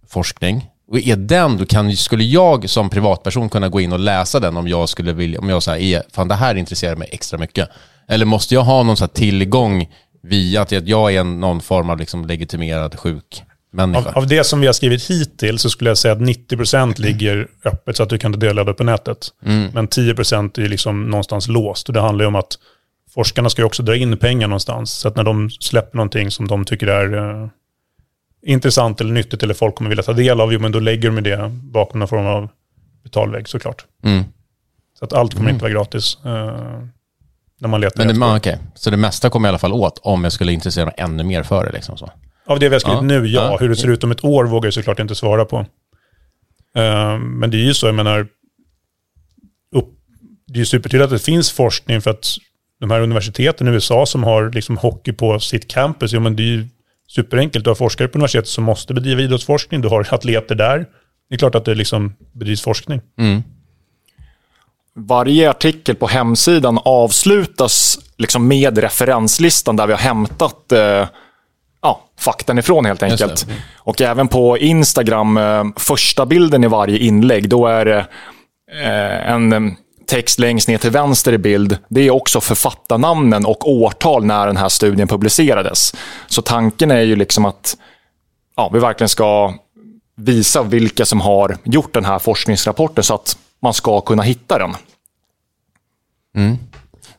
forskning. 0.08 0.68
Och 0.90 0.98
är 0.98 1.16
den, 1.16 1.56
då 1.56 1.66
kan, 1.66 1.96
skulle 1.96 2.24
jag 2.24 2.70
som 2.70 2.90
privatperson 2.90 3.48
kunna 3.48 3.68
gå 3.68 3.80
in 3.80 3.92
och 3.92 3.98
läsa 3.98 4.40
den 4.40 4.56
om 4.56 4.68
jag 4.68 4.88
skulle 4.88 5.12
vilja, 5.12 5.40
om 5.40 5.48
jag 5.48 5.62
säger, 5.62 6.02
fan 6.12 6.28
det 6.28 6.34
här 6.34 6.54
intresserar 6.54 6.96
mig 6.96 7.08
extra 7.12 7.38
mycket. 7.38 7.68
Eller 8.08 8.26
måste 8.26 8.54
jag 8.54 8.62
ha 8.62 8.82
någon 8.82 8.96
så 8.96 9.08
tillgång 9.08 9.88
via 10.22 10.62
att 10.62 10.72
jag 10.72 11.14
är 11.14 11.24
någon 11.24 11.60
form 11.60 11.90
av 11.90 11.98
liksom 11.98 12.26
legitimerad 12.26 12.98
sjuk 12.98 13.42
människa? 13.72 14.08
Av, 14.08 14.18
av 14.18 14.26
det 14.26 14.44
som 14.44 14.60
vi 14.60 14.66
har 14.66 14.74
skrivit 14.74 15.10
hittills 15.10 15.62
så 15.62 15.70
skulle 15.70 15.90
jag 15.90 15.98
säga 15.98 16.12
att 16.12 16.20
90% 16.20 17.00
ligger 17.00 17.48
öppet 17.64 17.96
så 17.96 18.02
att 18.02 18.08
du 18.08 18.18
kan 18.18 18.32
dela 18.32 18.64
det 18.64 18.74
på 18.74 18.84
nätet. 18.84 19.28
Men 19.72 19.88
10% 19.88 20.60
är 20.60 20.68
liksom 20.68 21.10
någonstans 21.10 21.48
låst. 21.48 21.88
Och 21.88 21.94
det 21.94 22.00
handlar 22.00 22.24
ju 22.24 22.26
om 22.26 22.34
att 22.34 22.58
forskarna 23.14 23.50
ska 23.50 23.62
ju 23.62 23.66
också 23.66 23.82
dra 23.82 23.96
in 23.96 24.16
pengar 24.16 24.48
någonstans. 24.48 24.92
Så 24.92 25.08
att 25.08 25.16
när 25.16 25.24
de 25.24 25.50
släpper 25.50 25.96
någonting 25.96 26.30
som 26.30 26.48
de 26.48 26.64
tycker 26.64 26.86
är 26.86 27.42
eh, 27.42 27.48
intressant 28.46 29.00
eller 29.00 29.12
nyttigt 29.12 29.42
eller 29.42 29.54
folk 29.54 29.74
kommer 29.74 29.88
vilja 29.88 30.02
ta 30.02 30.12
del 30.12 30.40
av, 30.40 30.52
jo, 30.52 30.60
men 30.60 30.72
då 30.72 30.80
lägger 30.80 31.10
de 31.10 31.22
det 31.22 31.48
bakom 31.62 31.98
någon 31.98 32.08
form 32.08 32.26
av 32.26 32.48
betalvägg 33.02 33.48
såklart. 33.48 33.84
Mm. 34.04 34.24
Så 34.98 35.04
att 35.04 35.12
allt 35.12 35.34
kommer 35.34 35.50
inte 35.50 35.62
vara 35.62 35.72
gratis 35.72 36.18
eh, 36.24 36.30
när 37.60 37.68
man 37.68 37.80
letar 37.80 37.98
Men 37.98 38.08
det, 38.08 38.14
man, 38.14 38.36
okej. 38.36 38.58
Så 38.74 38.90
det 38.90 38.96
mesta 38.96 39.30
kommer 39.30 39.48
jag 39.48 39.50
i 39.50 39.52
alla 39.52 39.58
fall 39.58 39.72
åt 39.72 40.00
om 40.02 40.24
jag 40.24 40.32
skulle 40.32 40.52
intressera 40.52 40.84
mig 40.84 40.94
ännu 40.96 41.24
mer 41.24 41.42
för 41.42 41.64
det. 41.64 41.72
Liksom 41.72 41.96
så. 41.98 42.10
Av 42.46 42.58
det 42.58 42.68
vi 42.68 42.74
har 42.74 42.80
skrivit 42.80 42.98
Ja. 42.98 43.02
nu, 43.02 43.26
ja. 43.26 43.50
Ja. 43.50 43.56
Hur 43.60 43.68
det 43.68 43.76
ser 43.76 43.88
ut 43.88 44.04
om 44.04 44.10
ett 44.10 44.24
år 44.24 44.44
vågar 44.44 44.66
jag 44.66 44.74
såklart 44.74 44.98
inte 44.98 45.14
svara 45.14 45.44
på. 45.44 45.56
Eh, 46.76 47.18
men 47.18 47.50
det 47.50 47.56
är 47.56 47.64
ju 47.64 47.74
så, 47.74 47.86
jag 47.86 47.94
menar, 47.94 48.26
upp, 49.76 49.88
det 50.46 50.54
är 50.54 50.58
ju 50.58 50.66
supertydligt 50.66 51.04
att 51.04 51.10
det 51.10 51.24
finns 51.24 51.52
forskning 51.52 52.00
för 52.00 52.10
att 52.10 52.26
de 52.80 52.90
här 52.90 53.00
universiteten 53.00 53.68
i 53.68 53.70
USA 53.70 54.06
som 54.06 54.24
har 54.24 54.50
liksom 54.50 54.76
hockey 54.76 55.12
på 55.12 55.40
sitt 55.40 55.68
campus, 55.68 56.12
ja 56.12 56.20
men 56.20 56.36
det 56.36 56.42
är 56.42 56.46
ju 56.46 56.68
superenkelt. 57.08 57.64
Du 57.64 57.70
har 57.70 57.74
forskare 57.74 58.08
på 58.08 58.18
universitetet 58.18 58.48
som 58.48 58.64
måste 58.64 58.94
bedriva 58.94 59.20
idrottsforskning, 59.20 59.80
du 59.80 59.88
har 59.88 60.14
atleter 60.14 60.54
där. 60.54 60.78
Det 61.28 61.34
är 61.34 61.38
klart 61.38 61.54
att 61.54 61.64
det 61.64 61.74
liksom 61.74 62.14
bedrivs 62.32 62.62
forskning. 62.62 63.00
Varje 64.94 65.50
artikel 65.50 65.94
på 65.96 66.06
hemsidan 66.06 66.78
avslutas 66.84 67.98
liksom 68.18 68.48
med 68.48 68.78
referenslistan 68.78 69.76
där 69.76 69.86
vi 69.86 69.92
har 69.92 70.00
hämtat 70.00 70.72
eh, 70.72 71.08
ja, 71.82 72.00
faktan 72.18 72.58
ifrån 72.58 72.84
helt 72.84 73.02
enkelt. 73.02 73.46
Och 73.74 74.00
även 74.00 74.28
på 74.28 74.58
Instagram, 74.58 75.36
eh, 75.36 75.64
första 75.76 76.26
bilden 76.26 76.64
i 76.64 76.66
varje 76.66 76.98
inlägg, 76.98 77.48
då 77.48 77.66
är 77.66 77.84
det 77.84 78.06
eh, 78.82 79.30
en 79.30 79.52
eh, 79.52 79.72
text 80.06 80.38
längst 80.38 80.68
ner 80.68 80.78
till 80.78 80.90
vänster 80.90 81.32
i 81.32 81.38
bild. 81.38 81.78
Det 81.88 82.00
är 82.00 82.10
också 82.10 82.40
författarnamnen 82.40 83.46
och 83.46 83.70
årtal 83.70 84.24
när 84.24 84.46
den 84.46 84.56
här 84.56 84.68
studien 84.68 85.08
publicerades. 85.08 85.94
Så 86.26 86.42
tanken 86.42 86.90
är 86.90 87.00
ju 87.00 87.16
liksom 87.16 87.44
att 87.44 87.76
ja, 88.56 88.70
vi 88.72 88.78
verkligen 88.78 89.08
ska 89.08 89.54
visa 90.16 90.62
vilka 90.62 91.06
som 91.06 91.20
har 91.20 91.56
gjort 91.64 91.94
den 91.94 92.04
här 92.04 92.18
forskningsrapporten 92.18 93.04
så 93.04 93.14
att 93.14 93.36
man 93.60 93.74
ska 93.74 94.00
kunna 94.00 94.22
hitta 94.22 94.58
den. 94.58 94.74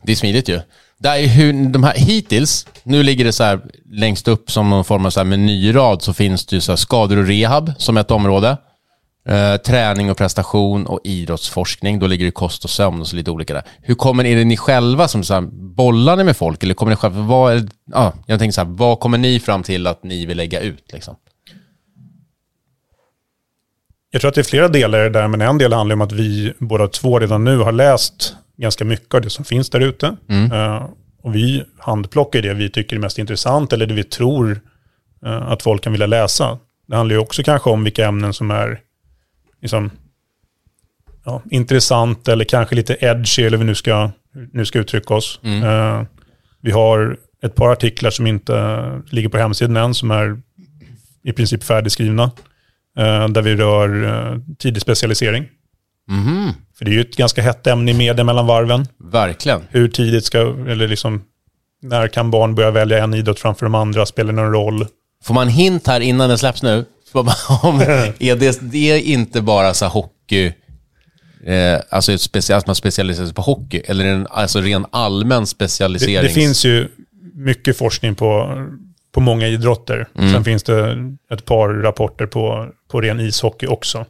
Det 0.01 0.12
är 0.12 0.15
smidigt 0.15 0.50
ju. 0.50 0.62
Det 1.03 1.10
är 1.10 1.27
hur, 1.27 1.69
de 1.69 1.83
här, 1.83 1.93
hittills, 1.95 2.67
nu 2.83 3.03
ligger 3.03 3.25
det 3.25 3.31
så 3.31 3.43
här 3.43 3.60
längst 3.91 4.27
upp 4.27 4.51
som 4.51 4.69
någon 4.69 4.86
form 4.86 5.05
av 5.05 5.10
så 5.10 5.19
här 5.19 5.25
menyrad 5.25 6.01
så 6.01 6.13
finns 6.13 6.45
det 6.45 6.55
ju 6.55 6.62
så 6.62 6.72
här 6.72 6.77
skador 6.77 7.17
och 7.17 7.27
rehab 7.27 7.74
som 7.77 7.98
ett 7.98 8.12
område. 8.12 8.57
Eh, 9.29 9.55
träning 9.57 10.12
och 10.12 10.17
prestation 10.17 10.86
och 10.86 11.00
idrottsforskning. 11.03 12.00
Då 12.00 12.07
ligger 12.07 12.25
det 12.25 12.31
kost 12.31 12.63
och 12.63 12.69
sömn 12.69 13.01
och 13.01 13.07
så 13.07 13.15
lite 13.15 13.31
olika 13.31 13.53
där. 13.53 13.63
Hur 13.81 13.95
kommer, 13.95 14.25
är 14.25 14.36
det 14.36 14.43
ni 14.43 14.57
själva 14.57 15.07
som 15.07 15.24
så 15.24 15.33
här, 15.33 15.41
bollar 15.75 16.15
ni 16.15 16.24
med 16.24 16.38
folk 16.38 16.63
eller 16.63 16.74
kommer 16.74 16.89
ni 16.89 16.95
själva, 16.95 17.22
vad, 17.22 17.53
är, 17.53 17.67
ja, 17.86 18.13
jag 18.25 18.39
tänker 18.39 18.53
så 18.53 18.62
här, 18.62 18.69
vad 18.69 19.00
kommer 19.00 19.17
ni 19.17 19.39
fram 19.39 19.63
till 19.63 19.88
att 19.88 20.03
ni 20.03 20.25
vill 20.25 20.38
lägga 20.38 20.60
ut 20.60 20.93
liksom? 20.93 21.15
Jag 24.12 24.22
tror 24.22 24.29
att 24.29 24.36
det 24.36 24.41
är 24.41 24.43
flera 24.43 24.67
delar 24.67 25.00
i 25.00 25.03
det 25.03 25.19
där, 25.19 25.27
men 25.27 25.41
en 25.41 25.57
del 25.57 25.74
handlar 25.74 25.93
om 25.93 26.01
att 26.01 26.12
vi 26.12 26.53
båda 26.60 26.88
två 26.88 27.19
redan 27.19 27.43
nu 27.43 27.57
har 27.57 27.72
läst 27.72 28.36
ganska 28.57 28.86
mycket 28.86 29.13
av 29.13 29.22
det 29.22 29.29
som 29.29 29.45
finns 29.45 29.69
där 29.69 29.79
ute. 29.79 30.17
Mm. 30.29 30.51
Uh, 30.51 30.89
och 31.22 31.36
vi 31.36 31.63
handplockar 31.77 32.41
det 32.41 32.53
vi 32.53 32.69
tycker 32.69 32.95
är 32.95 33.00
mest 33.00 33.19
intressant 33.19 33.74
eller 33.74 33.86
det 33.86 33.93
vi 33.93 34.03
tror 34.03 34.62
uh, 35.25 35.51
att 35.51 35.63
folk 35.63 35.83
kan 35.83 35.91
vilja 35.91 36.07
läsa. 36.07 36.60
Det 36.88 36.95
handlar 36.95 37.15
ju 37.15 37.19
också 37.19 37.43
kanske 37.43 37.69
om 37.69 37.83
vilka 37.83 38.07
ämnen 38.07 38.33
som 38.33 38.51
är 38.51 38.79
liksom, 39.62 39.91
ja, 41.25 41.41
intressant 41.51 42.27
eller 42.27 42.45
kanske 42.45 42.75
lite 42.75 42.98
edgy 43.00 43.43
eller 43.43 43.57
vi 43.57 43.63
nu 43.63 43.75
ska, 43.75 44.12
nu 44.51 44.65
ska 44.65 44.79
uttrycka 44.79 45.13
oss. 45.13 45.39
Mm. 45.43 45.63
Uh, 45.63 46.05
vi 46.62 46.72
har 46.72 47.17
ett 47.43 47.55
par 47.55 47.72
artiklar 47.72 48.10
som 48.10 48.27
inte 48.27 49.01
ligger 49.10 49.29
på 49.29 49.38
hemsidan 49.38 49.77
än 49.77 49.93
som 49.93 50.12
är 50.12 50.41
i 51.24 51.33
princip 51.33 51.63
färdigskrivna. 51.63 52.31
Där 53.29 53.41
vi 53.41 53.55
rör 53.55 54.41
tidig 54.57 54.81
specialisering. 54.81 55.50
Mhm. 56.10 56.51
För 56.77 56.86
det 56.86 56.91
är 56.91 56.93
ju 56.93 57.01
ett 57.01 57.15
ganska 57.15 57.41
hett 57.41 57.67
ämne 57.67 57.91
i 57.91 57.93
media 57.93 58.24
mellan 58.24 58.48
varven. 58.48 58.88
Verkligen. 59.12 59.62
Hur 59.69 59.88
tidigt 59.88 60.25
ska, 60.25 60.39
eller 60.39 60.88
liksom, 60.88 61.22
när 61.81 62.07
kan 62.07 62.31
barn 62.31 62.55
börja 62.55 62.72
välja 62.72 63.03
en 63.03 63.13
idrott 63.13 63.39
framför 63.39 63.65
de 63.65 63.75
andra? 63.75 64.05
Spelar 64.05 64.33
det 64.33 64.41
någon 64.41 64.53
roll? 64.53 64.88
Får 65.24 65.33
man 65.33 65.48
hint 65.48 65.88
här 65.88 66.00
innan 66.00 66.29
den 66.29 66.38
släpps 66.38 66.63
nu? 66.63 66.86
Om, 67.13 67.27
är 68.19 68.36
det, 68.36 68.60
det 68.62 68.91
är 68.91 68.98
inte 69.01 69.41
bara 69.41 69.74
så 69.74 69.86
hockey, 69.86 70.45
eh, 71.45 71.79
alltså 71.89 72.12
speci- 72.12 72.53
att 72.55 72.67
man 72.67 72.75
specialiserar 72.75 73.25
sig 73.25 73.36
på 73.36 73.41
hockey, 73.41 73.81
eller 73.86 74.05
en 74.05 74.27
alltså 74.29 74.62
ren 74.62 74.86
allmän 74.91 75.41
Det, 75.41 75.48
specialisering? 75.48 76.24
det 76.24 76.29
finns 76.33 76.65
ju 76.65 76.88
mycket 77.33 77.77
forskning 77.77 78.15
på, 78.15 78.57
på 79.13 79.19
många 79.22 79.48
idrotter. 79.48 80.07
Sen 80.33 80.43
finns 80.43 80.63
det 80.63 80.98
ett 81.33 81.45
par 81.45 81.69
rapporter 81.69 82.25
på, 82.25 82.69
på 82.91 83.01
ren 83.01 83.19
ishockey 83.19 83.67
också. 83.67 84.05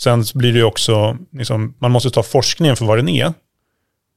Sen 0.00 0.24
blir 0.34 0.52
det 0.52 0.58
ju 0.58 0.64
också, 0.64 1.16
liksom, 1.32 1.74
man 1.78 1.90
måste 1.90 2.10
ta 2.10 2.22
forskningen 2.22 2.76
för 2.76 2.84
vad 2.84 2.98
den 2.98 3.08
är. 3.08 3.32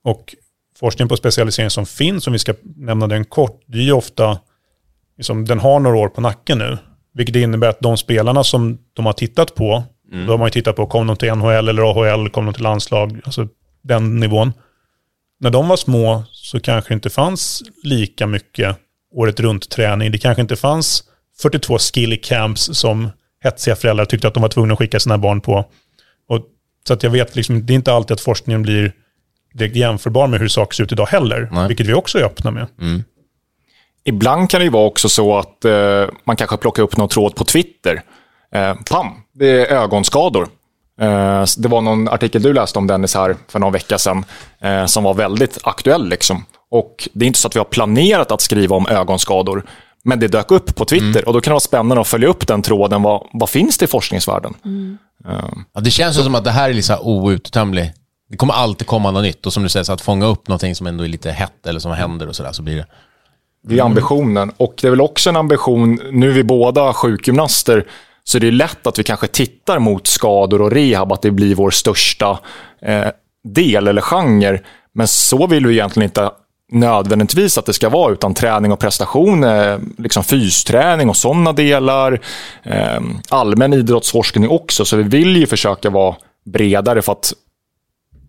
Och 0.03 0.35
forskningen 0.79 1.09
på 1.09 1.17
specialisering 1.17 1.69
som 1.69 1.85
finns, 1.85 2.27
om 2.27 2.33
vi 2.33 2.39
ska 2.39 2.53
nämna 2.75 3.07
den 3.07 3.25
kort, 3.25 3.61
det 3.65 3.77
är 3.77 3.83
ju 3.83 3.91
ofta, 3.91 4.39
liksom, 5.17 5.45
den 5.45 5.59
har 5.59 5.79
några 5.79 5.97
år 5.97 6.09
på 6.09 6.21
nacken 6.21 6.57
nu. 6.57 6.77
Vilket 7.13 7.35
innebär 7.35 7.67
att 7.67 7.79
de 7.79 7.97
spelarna 7.97 8.43
som 8.43 8.77
de 8.93 9.05
har 9.05 9.13
tittat 9.13 9.55
på, 9.55 9.83
då 10.11 10.33
har 10.33 10.37
man 10.37 10.47
ju 10.47 10.51
tittat 10.51 10.75
på, 10.75 10.87
kom 10.87 11.07
de 11.07 11.15
till 11.15 11.33
NHL 11.35 11.69
eller 11.69 11.81
AHL, 11.91 12.29
kom 12.29 12.45
de 12.45 12.53
till 12.53 12.63
landslag, 12.63 13.21
alltså 13.25 13.47
den 13.81 14.15
nivån. 14.19 14.53
När 15.39 15.49
de 15.49 15.67
var 15.67 15.77
små 15.77 16.23
så 16.31 16.59
kanske 16.59 16.89
det 16.89 16.95
inte 16.95 17.09
fanns 17.09 17.63
lika 17.83 18.27
mycket 18.27 18.77
året 19.11 19.39
runt 19.39 19.69
träning. 19.69 20.11
Det 20.11 20.17
kanske 20.17 20.41
inte 20.41 20.55
fanns 20.55 21.03
42 21.41 21.77
skill 21.77 22.21
camps 22.23 22.69
som 22.73 23.09
hetsiga 23.43 23.75
föräldrar 23.75 24.05
tyckte 24.05 24.27
att 24.27 24.33
de 24.33 24.41
var 24.41 24.49
tvungna 24.49 24.73
att 24.73 24.79
skicka 24.79 24.99
sina 24.99 25.17
barn 25.17 25.41
på. 25.41 25.65
Och, 26.29 26.41
så 26.87 26.93
att 26.93 27.03
jag 27.03 27.09
vet, 27.11 27.35
liksom, 27.35 27.65
det 27.65 27.73
är 27.73 27.75
inte 27.75 27.93
alltid 27.93 28.13
att 28.13 28.21
forskningen 28.21 28.61
blir 28.61 28.93
direkt 29.53 29.75
jämförbar 29.75 30.27
med 30.27 30.39
hur 30.39 30.47
saker 30.47 30.75
ser 30.75 30.83
ut 30.83 30.91
idag 30.91 31.05
heller. 31.05 31.49
Nej. 31.51 31.67
Vilket 31.67 31.87
vi 31.87 31.93
också 31.93 32.19
är 32.19 32.23
öppna 32.23 32.51
med. 32.51 32.67
Ibland 34.03 34.49
kan 34.49 34.59
det 34.59 34.63
ju 34.63 34.71
vara 34.71 34.85
också 34.85 35.09
så 35.09 35.37
att 35.37 35.65
eh, 35.65 36.05
man 36.23 36.35
kanske 36.35 36.57
plockar 36.57 36.83
upp 36.83 36.97
någon 36.97 37.09
tråd 37.09 37.35
på 37.35 37.45
Twitter. 37.45 38.01
Eh, 38.51 38.75
pam, 38.89 39.07
det 39.33 39.49
är 39.49 39.75
ögonskador. 39.75 40.47
Eh, 41.01 41.45
det 41.57 41.67
var 41.67 41.81
någon 41.81 42.07
artikel 42.07 42.41
du 42.41 42.53
läste 42.53 42.79
om 42.79 42.87
Dennis 42.87 43.15
här 43.15 43.35
för 43.47 43.59
någon 43.59 43.73
vecka 43.73 43.97
sedan 43.97 44.25
eh, 44.61 44.85
som 44.85 45.03
var 45.03 45.13
väldigt 45.13 45.57
aktuell. 45.63 46.09
Liksom. 46.09 46.45
Och 46.71 47.09
Det 47.13 47.25
är 47.25 47.27
inte 47.27 47.39
så 47.39 47.47
att 47.47 47.55
vi 47.55 47.59
har 47.59 47.65
planerat 47.65 48.31
att 48.31 48.41
skriva 48.41 48.75
om 48.75 48.87
ögonskador, 48.87 49.63
men 50.09 50.19
det 50.19 50.27
dök 50.27 50.51
upp 50.51 50.75
på 50.75 50.85
Twitter 50.85 51.27
och 51.27 51.33
då 51.33 51.41
kan 51.41 51.51
det 51.51 51.53
vara 51.53 51.59
spännande 51.59 52.01
att 52.01 52.07
följa 52.07 52.27
upp 52.27 52.47
den 52.47 52.61
tråden. 52.61 53.01
Vad, 53.01 53.27
vad 53.33 53.49
finns 53.49 53.77
det 53.77 53.85
i 53.85 53.87
forskningsvärlden? 53.87 54.53
Ja, 55.73 55.81
det 55.81 55.91
känns 55.91 56.19
ju 56.19 56.23
som 56.23 56.35
att 56.35 56.43
det 56.43 56.51
här 56.51 56.69
är 56.69 56.73
liksom 56.73 56.97
outtömligt. 57.01 57.95
Det 58.29 58.37
kommer 58.37 58.53
alltid 58.53 58.87
komma 58.87 59.11
något 59.11 59.23
nytt 59.23 59.45
och 59.45 59.53
som 59.53 59.63
du 59.63 59.69
säger, 59.69 59.83
så 59.83 59.93
att 59.93 60.01
fånga 60.01 60.25
upp 60.25 60.47
någonting 60.47 60.75
som 60.75 60.87
ändå 60.87 61.03
är 61.03 61.07
lite 61.07 61.31
hett 61.31 61.67
eller 61.67 61.79
som 61.79 61.91
händer 61.91 62.27
och 62.27 62.35
sådär, 62.35 62.51
så 62.51 62.61
blir 62.61 62.75
det. 62.75 62.85
Det 63.63 63.79
är 63.79 63.83
ambitionen. 63.83 64.51
Och 64.57 64.73
det 64.81 64.87
är 64.87 64.91
väl 64.91 65.01
också 65.01 65.29
en 65.29 65.35
ambition, 65.35 65.99
nu 66.11 66.29
är 66.29 66.33
vi 66.33 66.43
båda 66.43 66.93
sjukgymnaster, 66.93 67.85
så 68.23 68.39
det 68.39 68.47
är 68.47 68.51
lätt 68.51 68.87
att 68.87 68.99
vi 68.99 69.03
kanske 69.03 69.27
tittar 69.27 69.79
mot 69.79 70.07
skador 70.07 70.61
och 70.61 70.71
rehab, 70.71 71.11
att 71.11 71.21
det 71.21 71.31
blir 71.31 71.55
vår 71.55 71.71
största 71.71 72.39
eh, 72.81 73.07
del 73.43 73.87
eller 73.87 74.01
genre. 74.01 74.61
Men 74.93 75.07
så 75.07 75.47
vill 75.47 75.67
vi 75.67 75.73
egentligen 75.73 76.09
inte 76.09 76.31
nödvändigtvis 76.71 77.57
att 77.57 77.65
det 77.65 77.73
ska 77.73 77.89
vara, 77.89 78.13
utan 78.13 78.33
träning 78.33 78.71
och 78.71 78.79
prestation, 78.79 79.43
eh, 79.43 79.77
liksom 79.97 80.23
fysträning 80.23 81.09
och 81.09 81.17
sådana 81.17 81.53
delar. 81.53 82.21
Ehm, 82.63 83.19
allmän 83.29 83.73
idrottsforskning 83.73 84.49
också, 84.49 84.85
så 84.85 84.97
vi 84.97 85.03
vill 85.03 85.37
ju 85.37 85.47
försöka 85.47 85.89
vara 85.89 86.15
bredare 86.45 87.01
för 87.01 87.11
att 87.11 87.33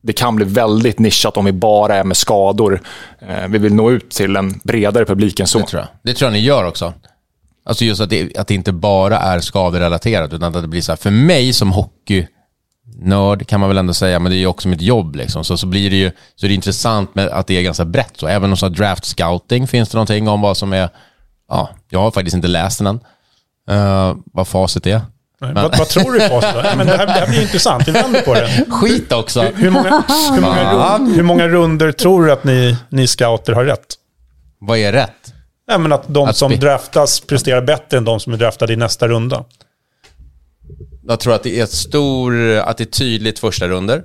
det 0.03 0.13
kan 0.13 0.37
bli 0.37 0.45
väldigt 0.45 0.99
nischat 0.99 1.37
om 1.37 1.45
vi 1.45 1.53
bara 1.53 1.97
är 1.97 2.05
med 2.05 2.17
skador. 2.17 2.81
Ehm, 3.29 3.53
vi 3.53 3.59
vill 3.59 3.75
nå 3.75 3.91
ut 3.91 4.11
till 4.11 4.37
en 4.37 4.61
bredare 4.65 5.05
publik 5.05 5.41
än 5.41 5.47
så. 5.47 5.59
Det 5.59 5.67
tror 5.67 5.81
jag. 5.81 5.89
Det 6.03 6.15
tror 6.15 6.27
jag 6.27 6.33
ni 6.33 6.41
gör 6.41 6.65
också. 6.65 6.93
Alltså 7.65 7.85
just 7.85 8.01
att 8.01 8.11
det, 8.11 8.37
att 8.37 8.49
det 8.49 8.55
inte 8.55 8.73
bara 8.73 9.19
är 9.19 9.41
skaderelaterat, 9.41 10.33
utan 10.33 10.55
att 10.55 10.63
det 10.63 10.69
blir 10.69 10.81
så 10.81 10.93
här, 10.93 10.97
för 10.97 11.11
mig 11.11 11.53
som 11.53 11.73
hockey 11.73 12.27
hockeynörd 13.01 13.47
kan 13.47 13.61
man 13.61 13.69
väl 13.69 13.79
ändå 13.79 13.95
säga, 13.95 14.19
men 14.19 14.31
det 14.31 14.37
är 14.37 14.41
ju 14.41 14.47
också 14.47 14.69
mitt 14.69 14.83
jobb 14.83 15.17
liksom, 15.17 15.45
så, 15.45 15.57
så 15.57 15.67
blir 15.67 15.91
det 15.91 15.97
ju, 15.97 16.11
så 16.37 16.47
är 16.47 16.49
det 16.49 16.55
intressant 16.55 17.15
med 17.15 17.29
att 17.29 17.47
det 17.47 17.59
är 17.59 17.63
ganska 17.63 17.85
brett 17.85 18.17
så. 18.17 18.27
Även 18.27 18.51
om 18.51 18.57
så 18.57 18.69
draft 18.69 19.05
scouting 19.05 19.67
finns 19.67 19.89
det 19.89 19.97
någonting 19.97 20.29
om 20.29 20.41
vad 20.41 20.57
som 20.57 20.73
är, 20.73 20.89
ja, 21.49 21.71
jag 21.91 22.01
har 22.01 22.11
faktiskt 22.11 22.35
inte 22.35 22.49
läst 22.49 22.79
den 22.79 22.87
än, 22.87 23.01
uh, 23.77 24.17
vad 24.33 24.49
facit 24.49 24.87
är. 24.87 25.01
Nej, 25.41 25.55
vad, 25.55 25.79
vad 25.79 25.89
tror 25.89 26.13
du 26.13 26.29
på? 26.29 26.41
Ja, 26.43 26.77
men 26.77 26.87
det, 26.87 26.97
här, 26.97 27.07
det 27.07 27.13
här 27.13 27.27
blir 27.27 27.43
intressant, 27.43 27.89
vi 27.89 27.93
vänder 27.93 28.21
på 28.21 28.35
det. 28.35 28.65
Skit 28.71 29.13
också! 29.13 29.43
Hur 29.43 29.71
många, 29.71 30.03
hur 30.35 30.41
många, 30.41 30.73
rund, 30.73 31.17
hur 31.17 31.23
många 31.23 31.49
runder 31.49 31.93
tror 31.93 32.25
du 32.25 32.33
att 32.33 32.45
ni, 32.45 32.77
ni 32.89 33.07
scouter 33.07 33.53
har 33.53 33.65
rätt? 33.65 33.95
Vad 34.59 34.79
är 34.79 34.93
rätt? 34.93 35.35
Ja, 35.67 35.79
men 35.79 35.93
att 35.93 36.05
de 36.07 36.29
Att 36.29 36.37
som 36.37 36.53
draftas 36.53 37.21
presterar 37.21 37.63
bättre 37.63 37.99
än 37.99 38.05
de 38.05 38.21
som 38.21 38.33
är 38.33 38.37
draftade 38.37 38.73
i 38.73 38.77
nästa 38.77 39.09
runda. 39.09 39.45
Jag 41.11 41.21
tror 41.21 41.35
att 41.35 41.43
det 41.43 41.59
är 41.61 41.65
ett 41.65 41.71
stor, 41.71 42.55
att 42.57 42.77
det 42.79 42.85
är 42.85 42.87
tydligt 42.87 43.39
första 43.39 43.69
runder. 43.69 44.03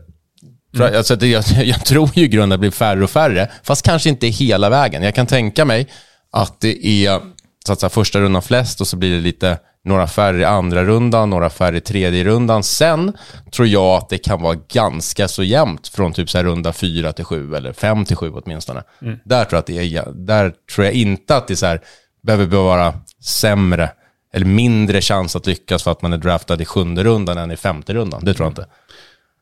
Tror- 0.75 0.95
Alltså, 0.95 1.15
det, 1.15 1.27
jag, 1.27 1.43
jag 1.65 1.85
tror 1.85 2.09
ju 2.13 2.27
grunden 2.27 2.59
blir 2.59 2.71
färre 2.71 3.03
och 3.03 3.09
färre, 3.09 3.51
fast 3.63 3.85
kanske 3.85 4.09
inte 4.09 4.27
hela 4.27 4.69
vägen. 4.69 5.03
Jag 5.03 5.15
kan 5.15 5.27
tänka 5.27 5.65
mig 5.65 5.87
att 6.31 6.61
det 6.61 6.85
är 6.87 7.21
så 7.65 7.73
att 7.73 7.79
säga, 7.79 7.89
första 7.89 8.19
rundan 8.19 8.41
flest 8.41 8.81
och 8.81 8.87
så 8.87 8.97
blir 8.97 9.11
det 9.15 9.21
lite 9.21 9.57
några 9.85 10.07
färre 10.07 10.41
i 10.41 10.43
andra 10.45 10.83
rundan, 10.83 11.29
några 11.29 11.49
färre 11.49 11.77
i 11.77 11.81
tredje 11.81 12.23
rundan. 12.23 12.63
Sen 12.63 13.13
tror 13.51 13.67
jag 13.67 13.97
att 13.97 14.09
det 14.09 14.17
kan 14.17 14.41
vara 14.41 14.55
ganska 14.73 15.27
så 15.27 15.43
jämnt 15.43 15.87
från 15.87 16.13
typ 16.13 16.29
så 16.29 16.37
här 16.37 16.45
runda 16.45 16.73
fyra 16.73 17.13
till 17.13 17.25
sju 17.25 17.55
eller 17.55 17.73
fem 17.73 18.05
till 18.05 18.15
sju 18.15 18.31
åtminstone. 18.33 18.83
Där, 19.25 19.43
tror 19.45 19.53
jag 19.57 19.59
att 19.59 19.65
det 19.65 19.97
är, 19.97 20.11
där 20.25 20.53
tror 20.75 20.85
jag 20.85 20.93
inte 20.93 21.35
att 21.35 21.47
det 21.47 21.55
så 21.55 21.65
här, 21.65 21.81
behöver 22.23 22.45
vara 22.45 22.93
sämre 23.23 23.89
eller 24.35 24.45
mindre 24.45 25.01
chans 25.01 25.35
att 25.35 25.47
lyckas 25.47 25.83
för 25.83 25.91
att 25.91 26.01
man 26.01 26.13
är 26.13 26.17
draftad 26.17 26.61
i 26.61 26.65
sjunde 26.65 27.03
rundan 27.03 27.37
än 27.37 27.51
i 27.51 27.57
femte 27.57 27.93
rundan. 27.93 28.25
Det 28.25 28.33
tror 28.33 28.45
jag 28.45 28.51
inte. 28.51 28.65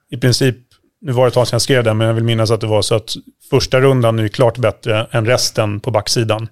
I 0.09 0.17
princip, 0.17 0.57
nu 1.01 1.11
var 1.11 1.23
det 1.23 1.27
ett 1.27 1.33
tag 1.33 1.47
sedan 1.47 1.55
jag 1.55 1.61
skrev 1.61 1.83
det, 1.83 1.93
men 1.93 2.07
jag 2.07 2.13
vill 2.13 2.23
minnas 2.23 2.51
att 2.51 2.61
det 2.61 2.67
var 2.67 2.81
så 2.81 2.95
att 2.95 3.15
första 3.49 3.81
rundan 3.81 4.19
är 4.19 4.27
klart 4.27 4.57
bättre 4.57 5.07
än 5.11 5.25
resten 5.25 5.79
på 5.79 5.91
backsidan. 5.91 6.47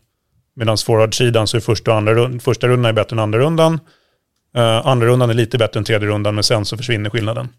Medan 0.55 0.77
forwardsidan 0.77 1.47
så 1.47 1.57
är 1.57 1.61
första, 1.61 1.91
och 1.91 1.97
andra, 1.97 2.39
första 2.39 2.67
rundan 2.67 2.89
är 2.89 2.93
bättre 2.93 3.15
än 3.15 3.19
andra 3.19 3.39
rundan. 3.39 3.73
Uh, 4.57 4.87
andra 4.87 5.07
rundan 5.07 5.29
är 5.29 5.33
lite 5.33 5.57
bättre 5.57 5.77
än 5.77 5.83
tredje 5.83 6.07
rundan, 6.07 6.35
men 6.35 6.43
sen 6.43 6.65
så 6.65 6.77
försvinner 6.77 7.09
skillnaden. 7.09 7.49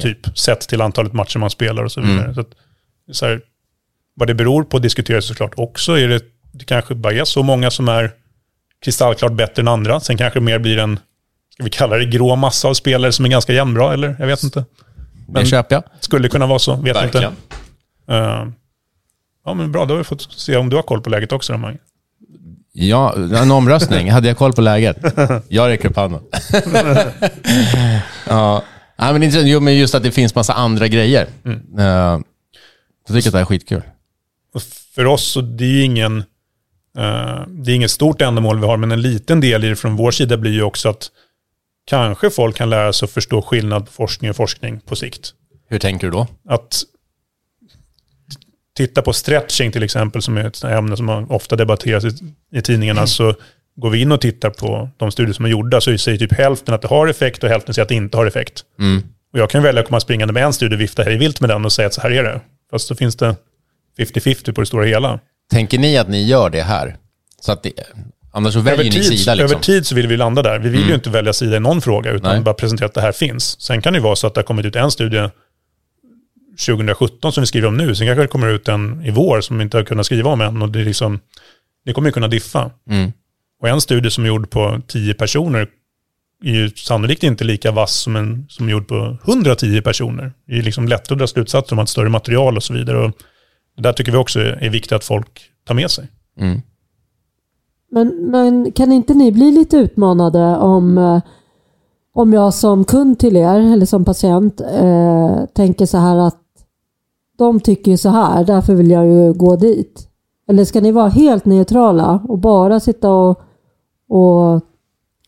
Typ 0.00 0.38
sett 0.38 0.60
till 0.60 0.80
antalet 0.80 1.12
matcher 1.12 1.38
man 1.38 1.50
spelar 1.50 1.84
och 1.84 1.92
så 1.92 2.00
vidare. 2.00 2.34
Så 2.34 2.40
att, 2.40 2.50
så 3.12 3.26
här, 3.26 3.40
vad 4.14 4.28
det 4.28 4.34
beror 4.34 4.64
på 4.64 4.78
diskuteras 4.78 5.26
såklart 5.26 5.52
också. 5.56 5.98
Är 5.98 6.08
det, 6.08 6.24
det 6.52 6.64
kanske 6.64 6.94
bara 6.94 7.12
är 7.12 7.24
så 7.24 7.42
många 7.42 7.70
som 7.70 7.88
är 7.88 8.10
kristallklart 8.84 9.32
bättre 9.32 9.62
än 9.62 9.68
andra. 9.68 10.00
Sen 10.00 10.16
kanske 10.16 10.40
mer 10.40 10.58
blir 10.58 10.78
en, 10.78 10.98
ska 11.54 11.64
vi 11.64 11.70
kalla 11.70 11.96
det 11.96 12.04
grå 12.04 12.36
massa 12.36 12.68
av 12.68 12.74
spelare 12.74 13.12
som 13.12 13.24
är 13.24 13.28
ganska 13.28 13.52
jämnbra, 13.52 13.92
eller? 13.92 14.16
Jag 14.18 14.26
vet 14.26 14.42
inte. 14.42 14.64
Det 15.28 15.46
köper 15.46 15.74
jag. 15.74 15.84
Skulle 16.00 16.28
kunna 16.28 16.46
vara 16.46 16.58
så, 16.58 16.76
vet 16.76 16.96
Verkligen. 16.96 17.32
inte. 17.32 18.14
Uh, 18.14 18.48
ja, 19.44 19.54
men 19.54 19.72
bra, 19.72 19.84
då 19.84 19.94
har 19.94 19.98
vi 19.98 20.04
fått 20.04 20.32
se 20.32 20.56
om 20.56 20.70
du 20.70 20.76
har 20.76 20.82
koll 20.82 21.00
på 21.00 21.10
läget 21.10 21.32
också, 21.32 21.58
Mange. 21.58 21.78
Ja, 22.76 23.14
en 23.14 23.50
omröstning. 23.50 24.10
Hade 24.10 24.28
jag 24.28 24.36
koll 24.36 24.52
på 24.52 24.60
läget? 24.60 24.96
Jag 25.48 25.68
räcker 25.68 25.88
upp 25.88 25.96
handen. 25.96 26.20
ja. 28.28 28.62
Nej, 28.96 29.12
men, 29.12 29.22
inte, 29.22 29.38
jo, 29.38 29.60
men 29.60 29.76
just 29.76 29.94
att 29.94 30.02
det 30.02 30.10
finns 30.10 30.34
massa 30.34 30.52
andra 30.52 30.88
grejer. 30.88 31.26
Mm. 31.44 31.78
Uh, 31.78 31.84
jag 33.06 33.16
tycker 33.16 33.28
att 33.28 33.32
det 33.32 33.38
här 33.38 33.40
är 33.40 33.44
skitkul. 33.44 33.82
För 34.94 35.06
oss, 35.06 35.24
så 35.24 35.40
det 35.40 35.64
är 35.64 35.68
ju 35.68 35.82
ingen, 35.82 36.24
det 37.48 37.70
är 37.70 37.74
inget 37.74 37.90
stort 37.90 38.22
ändamål 38.22 38.60
vi 38.60 38.66
har, 38.66 38.76
men 38.76 38.92
en 38.92 39.02
liten 39.02 39.40
del 39.40 39.64
i 39.64 39.68
det 39.68 39.76
från 39.76 39.96
vår 39.96 40.10
sida 40.10 40.36
blir 40.36 40.52
ju 40.52 40.62
också 40.62 40.88
att 40.88 41.10
kanske 41.86 42.30
folk 42.30 42.56
kan 42.56 42.70
lära 42.70 42.92
sig 42.92 43.06
att 43.06 43.12
förstå 43.12 43.42
skillnad 43.42 43.86
på 43.86 43.92
forskning 43.92 44.30
och 44.30 44.36
forskning 44.36 44.80
på 44.80 44.96
sikt. 44.96 45.32
Hur 45.68 45.78
tänker 45.78 46.06
du 46.06 46.10
då? 46.10 46.26
Att 46.48 46.82
titta 48.76 49.02
på 49.02 49.12
stretching 49.12 49.72
till 49.72 49.82
exempel, 49.82 50.22
som 50.22 50.36
är 50.36 50.44
ett 50.44 50.64
ämne 50.64 50.96
som 50.96 51.30
ofta 51.30 51.56
debatteras 51.56 52.04
i, 52.04 52.10
i 52.52 52.62
tidningarna, 52.62 53.00
mm. 53.00 53.06
så 53.06 53.34
går 53.76 53.90
vi 53.90 54.00
in 54.00 54.12
och 54.12 54.20
tittar 54.20 54.50
på 54.50 54.88
de 54.96 55.10
studier 55.10 55.34
som 55.34 55.44
är 55.44 55.48
gjorda 55.48 55.80
så 55.80 55.98
säger 55.98 56.18
typ 56.18 56.32
hälften 56.32 56.74
att 56.74 56.82
det 56.82 56.88
har 56.88 57.06
effekt 57.06 57.44
och 57.44 57.50
hälften 57.50 57.74
säger 57.74 57.82
att 57.82 57.88
det 57.88 57.94
inte 57.94 58.16
har 58.16 58.26
effekt. 58.26 58.64
Mm. 58.78 59.02
Och 59.32 59.38
jag 59.38 59.50
kan 59.50 59.62
välja 59.62 59.80
att 59.80 59.88
komma 59.88 60.00
springande 60.00 60.34
med 60.34 60.44
en 60.44 60.52
studie, 60.52 60.76
vifta 60.76 61.02
här 61.02 61.10
i 61.10 61.16
vilt 61.16 61.40
med 61.40 61.50
den 61.50 61.64
och 61.64 61.72
säga 61.72 61.86
att 61.86 61.94
så 61.94 62.00
här 62.00 62.10
är 62.10 62.22
det. 62.22 62.40
Fast 62.70 62.88
då 62.88 62.94
finns 62.94 63.16
det 63.16 63.36
50-50 63.98 64.52
på 64.52 64.60
det 64.60 64.66
stora 64.66 64.84
hela. 64.84 65.20
Tänker 65.50 65.78
ni 65.78 65.98
att 65.98 66.08
ni 66.08 66.24
gör 66.24 66.50
det 66.50 66.62
här? 66.62 66.96
Så 67.40 67.52
att 67.52 67.62
det, 67.62 67.72
annars 68.32 68.52
så 68.52 68.60
väljer 68.60 68.80
över 68.80 68.84
ni 68.84 68.90
tid, 68.90 69.18
sida. 69.18 69.34
Liksom. 69.34 69.56
Över 69.56 69.64
tid 69.64 69.86
så 69.86 69.94
vill 69.94 70.06
vi 70.06 70.16
landa 70.16 70.42
där. 70.42 70.58
Vi 70.58 70.68
vill 70.68 70.78
mm. 70.78 70.88
ju 70.88 70.94
inte 70.94 71.10
välja 71.10 71.32
sida 71.32 71.56
i 71.56 71.60
någon 71.60 71.80
fråga, 71.80 72.10
utan 72.10 72.34
Nej. 72.34 72.40
bara 72.40 72.54
presentera 72.54 72.86
att 72.86 72.94
det 72.94 73.00
här 73.00 73.12
finns. 73.12 73.60
Sen 73.60 73.82
kan 73.82 73.92
det 73.92 73.96
ju 73.96 74.02
vara 74.02 74.16
så 74.16 74.26
att 74.26 74.34
det 74.34 74.38
har 74.38 74.44
kommit 74.44 74.66
ut 74.66 74.76
en 74.76 74.90
studie 74.90 75.28
2017 76.66 77.32
som 77.32 77.40
vi 77.40 77.46
skriver 77.46 77.68
om 77.68 77.76
nu. 77.76 77.94
Sen 77.94 78.06
kanske 78.06 78.22
det 78.22 78.28
kommer 78.28 78.48
ut 78.48 78.68
en 78.68 79.04
i 79.04 79.10
vår 79.10 79.40
som 79.40 79.58
vi 79.58 79.64
inte 79.64 79.76
har 79.76 79.84
kunnat 79.84 80.06
skriva 80.06 80.30
om 80.30 80.40
än. 80.40 80.62
Och 80.62 80.68
det, 80.68 80.80
är 80.80 80.84
liksom, 80.84 81.20
det 81.84 81.92
kommer 81.92 82.08
ju 82.08 82.12
kunna 82.12 82.28
diffa. 82.28 82.70
Mm. 82.90 83.12
Och 83.62 83.68
en 83.68 83.80
studie 83.80 84.10
som 84.10 84.24
är 84.24 84.28
gjord 84.28 84.50
på 84.50 84.80
10 84.88 85.14
personer 85.14 85.68
är 86.44 86.54
ju 86.54 86.70
sannolikt 86.70 87.22
inte 87.22 87.44
lika 87.44 87.70
vass 87.70 87.94
som 87.94 88.16
en 88.16 88.46
som 88.48 88.68
är 88.68 88.72
gjord 88.72 88.88
på 88.88 89.18
110 89.24 89.80
personer. 89.80 90.32
Det 90.46 90.58
är 90.58 90.62
liksom 90.62 90.88
lätt 90.88 91.12
att 91.12 91.18
dra 91.18 91.26
slutsatser 91.26 91.72
om 91.72 91.78
att 91.78 91.88
större 91.88 92.08
material 92.08 92.56
och 92.56 92.62
så 92.62 92.72
vidare. 92.72 92.98
Och 92.98 93.12
det 93.76 93.82
där 93.82 93.92
tycker 93.92 94.12
vi 94.12 94.18
också 94.18 94.40
är 94.40 94.70
viktigt 94.70 94.92
att 94.92 95.04
folk 95.04 95.50
tar 95.64 95.74
med 95.74 95.90
sig. 95.90 96.08
Mm. 96.40 96.60
Men, 97.90 98.08
men 98.08 98.72
kan 98.72 98.92
inte 98.92 99.14
ni 99.14 99.32
bli 99.32 99.50
lite 99.50 99.76
utmanade 99.76 100.56
om, 100.56 100.98
eh, 100.98 101.20
om 102.14 102.32
jag 102.32 102.54
som 102.54 102.84
kund 102.84 103.18
till 103.18 103.36
er 103.36 103.72
eller 103.72 103.86
som 103.86 104.04
patient 104.04 104.60
eh, 104.60 105.44
tänker 105.54 105.86
så 105.86 105.98
här 105.98 106.16
att 106.16 106.40
de 107.38 107.60
tycker 107.60 107.96
så 107.96 108.08
här, 108.08 108.44
därför 108.44 108.74
vill 108.74 108.90
jag 108.90 109.06
ju 109.06 109.32
gå 109.32 109.56
dit. 109.56 110.08
Eller 110.48 110.64
ska 110.64 110.80
ni 110.80 110.92
vara 110.92 111.08
helt 111.08 111.44
neutrala 111.44 112.20
och 112.28 112.38
bara 112.38 112.80
sitta 112.80 113.10
och, 113.10 113.40
och 114.08 114.60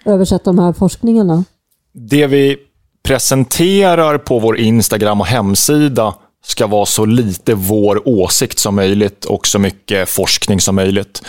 översätta 0.04 0.52
de 0.52 0.58
här 0.58 0.72
forskningarna? 0.72 1.44
Det 1.92 2.26
vi 2.26 2.56
presenterar 3.02 4.18
på 4.18 4.38
vår 4.38 4.58
Instagram 4.58 5.20
och 5.20 5.26
hemsida 5.26 6.14
ska 6.46 6.66
vara 6.66 6.86
så 6.86 7.04
lite 7.04 7.54
vår 7.54 8.08
åsikt 8.08 8.58
som 8.58 8.74
möjligt 8.74 9.24
och 9.24 9.46
så 9.46 9.58
mycket 9.58 10.08
forskning 10.08 10.60
som 10.60 10.74
möjligt. 10.74 11.22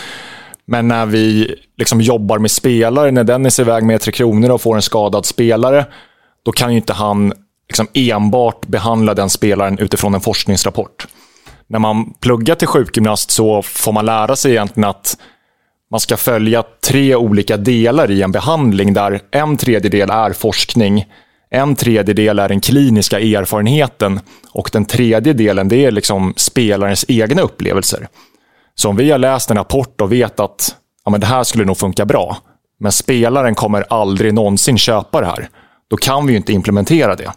Men 0.64 0.88
när 0.88 1.06
vi 1.06 1.54
liksom 1.76 2.00
jobbar 2.00 2.38
med 2.38 2.50
spelare, 2.50 3.10
när 3.10 3.24
Dennis 3.24 3.58
är 3.58 3.62
iväg 3.62 3.84
med 3.84 4.00
Tre 4.00 4.12
Kronor 4.12 4.50
och 4.50 4.62
får 4.62 4.76
en 4.76 4.82
skadad 4.82 5.26
spelare, 5.26 5.86
då 6.44 6.52
kan 6.52 6.70
ju 6.70 6.76
inte 6.76 6.92
han 6.92 7.32
liksom 7.68 7.86
enbart 7.94 8.66
behandla 8.66 9.14
den 9.14 9.30
spelaren 9.30 9.78
utifrån 9.78 10.14
en 10.14 10.20
forskningsrapport. 10.20 11.06
När 11.66 11.78
man 11.78 12.12
pluggar 12.20 12.54
till 12.54 12.68
sjukgymnast 12.68 13.30
så 13.30 13.62
får 13.62 13.92
man 13.92 14.06
lära 14.06 14.36
sig 14.36 14.52
egentligen 14.52 14.90
att 14.90 15.16
man 15.90 16.00
ska 16.00 16.16
följa 16.16 16.64
tre 16.84 17.14
olika 17.14 17.56
delar 17.56 18.10
i 18.10 18.22
en 18.22 18.32
behandling 18.32 18.92
där 18.92 19.20
en 19.30 19.56
tredjedel 19.56 20.10
är 20.10 20.32
forskning, 20.32 21.06
en 21.50 21.74
tredjedel 21.74 22.38
är 22.38 22.48
den 22.48 22.60
kliniska 22.60 23.20
erfarenheten 23.20 24.20
och 24.52 24.70
den 24.72 24.84
tredje 24.84 25.32
delen 25.32 25.68
det 25.68 25.84
är 25.84 25.90
liksom 25.90 26.34
spelarens 26.36 27.04
egna 27.08 27.42
upplevelser. 27.42 28.08
Så 28.74 28.88
om 28.88 28.96
vi 28.96 29.10
har 29.10 29.18
läst 29.18 29.50
en 29.50 29.56
rapport 29.56 30.00
och 30.00 30.12
vet 30.12 30.40
att 30.40 30.76
ja, 31.04 31.10
men 31.10 31.20
det 31.20 31.26
här 31.26 31.44
skulle 31.44 31.64
nog 31.64 31.76
funka 31.76 32.06
bra, 32.06 32.36
men 32.80 32.92
spelaren 32.92 33.54
kommer 33.54 33.84
aldrig 33.88 34.34
någonsin 34.34 34.78
köpa 34.78 35.20
det 35.20 35.26
här, 35.26 35.48
då 35.90 35.96
kan 35.96 36.26
vi 36.26 36.32
ju 36.32 36.36
inte 36.36 36.52
implementera 36.52 37.16
det. 37.16 37.32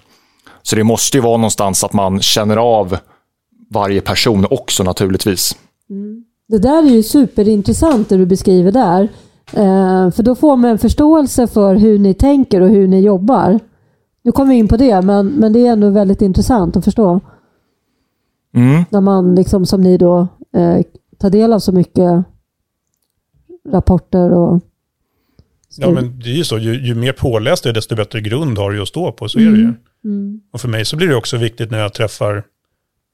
Så 0.61 0.75
det 0.75 0.83
måste 0.83 1.17
ju 1.17 1.21
vara 1.21 1.37
någonstans 1.37 1.83
att 1.83 1.93
man 1.93 2.21
känner 2.21 2.57
av 2.57 2.97
varje 3.69 4.01
person 4.01 4.47
också 4.49 4.83
naturligtvis. 4.83 5.57
Mm. 5.89 6.23
Det 6.47 6.57
där 6.57 6.83
är 6.83 6.89
ju 6.89 7.03
superintressant 7.03 8.09
det 8.09 8.17
du 8.17 8.25
beskriver 8.25 8.71
där. 8.71 9.07
Eh, 9.53 10.11
för 10.11 10.23
då 10.23 10.35
får 10.35 10.55
man 10.55 10.71
en 10.71 10.77
förståelse 10.77 11.47
för 11.47 11.75
hur 11.75 11.99
ni 11.99 12.13
tänker 12.13 12.61
och 12.61 12.69
hur 12.69 12.87
ni 12.87 12.99
jobbar. 12.99 13.59
Nu 14.23 14.31
kommer 14.31 14.53
vi 14.53 14.57
in 14.57 14.67
på 14.67 14.77
det, 14.77 15.01
men, 15.01 15.27
men 15.27 15.53
det 15.53 15.67
är 15.67 15.71
ändå 15.71 15.89
väldigt 15.89 16.21
intressant 16.21 16.77
att 16.77 16.85
förstå. 16.85 17.19
Mm. 18.53 18.83
När 18.89 19.01
man, 19.01 19.35
liksom, 19.35 19.65
som 19.65 19.81
ni 19.81 19.97
då, 19.97 20.27
eh, 20.55 20.81
tar 21.17 21.29
del 21.29 21.53
av 21.53 21.59
så 21.59 21.71
mycket 21.71 22.25
rapporter 23.69 24.31
och... 24.31 24.61
Ja, 25.77 25.91
men 25.91 26.19
det 26.19 26.29
är 26.29 26.35
ju 26.35 26.43
så. 26.43 26.57
Ju, 26.57 26.87
ju 26.87 26.95
mer 26.95 27.11
påläst 27.11 27.63
du 27.63 27.69
är, 27.69 27.73
desto 27.73 27.95
bättre 27.95 28.21
grund 28.21 28.57
har 28.57 28.71
du 28.71 28.81
att 28.81 28.87
stå 28.87 29.11
på. 29.11 29.29
Så 29.29 29.39
är 29.39 29.43
det 29.43 29.49
ju. 29.49 29.63
Mm. 29.63 29.75
mm. 30.05 30.41
Och 30.53 30.61
för 30.61 30.67
mig 30.67 30.85
så 30.85 30.95
blir 30.95 31.07
det 31.07 31.15
också 31.15 31.37
viktigt 31.37 31.71
när 31.71 31.79
jag 31.79 31.93
träffar 31.93 32.43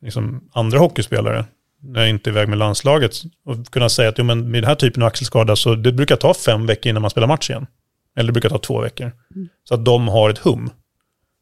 liksom, 0.01 0.49
andra 0.53 0.79
hockeyspelare 0.79 1.45
när 1.81 1.99
jag 1.99 2.09
inte 2.09 2.29
är 2.29 2.31
iväg 2.31 2.49
med 2.49 2.57
landslaget 2.57 3.11
och 3.45 3.65
kunna 3.65 3.89
säga 3.89 4.09
att 4.09 4.17
jo, 4.17 4.23
men 4.23 4.51
med 4.51 4.63
den 4.63 4.67
här 4.67 4.75
typen 4.75 5.03
av 5.03 5.07
axelskada 5.07 5.55
så 5.55 5.75
det 5.75 5.91
brukar 5.91 6.15
ta 6.15 6.33
fem 6.33 6.65
veckor 6.65 6.89
innan 6.89 7.01
man 7.01 7.11
spelar 7.11 7.27
match 7.27 7.49
igen. 7.49 7.67
Eller 8.15 8.27
det 8.27 8.33
brukar 8.33 8.49
ta 8.49 8.57
två 8.57 8.81
veckor. 8.81 9.11
Mm. 9.35 9.47
Så 9.63 9.73
att 9.73 9.85
de 9.85 10.07
har 10.07 10.29
ett 10.29 10.37
hum. 10.37 10.69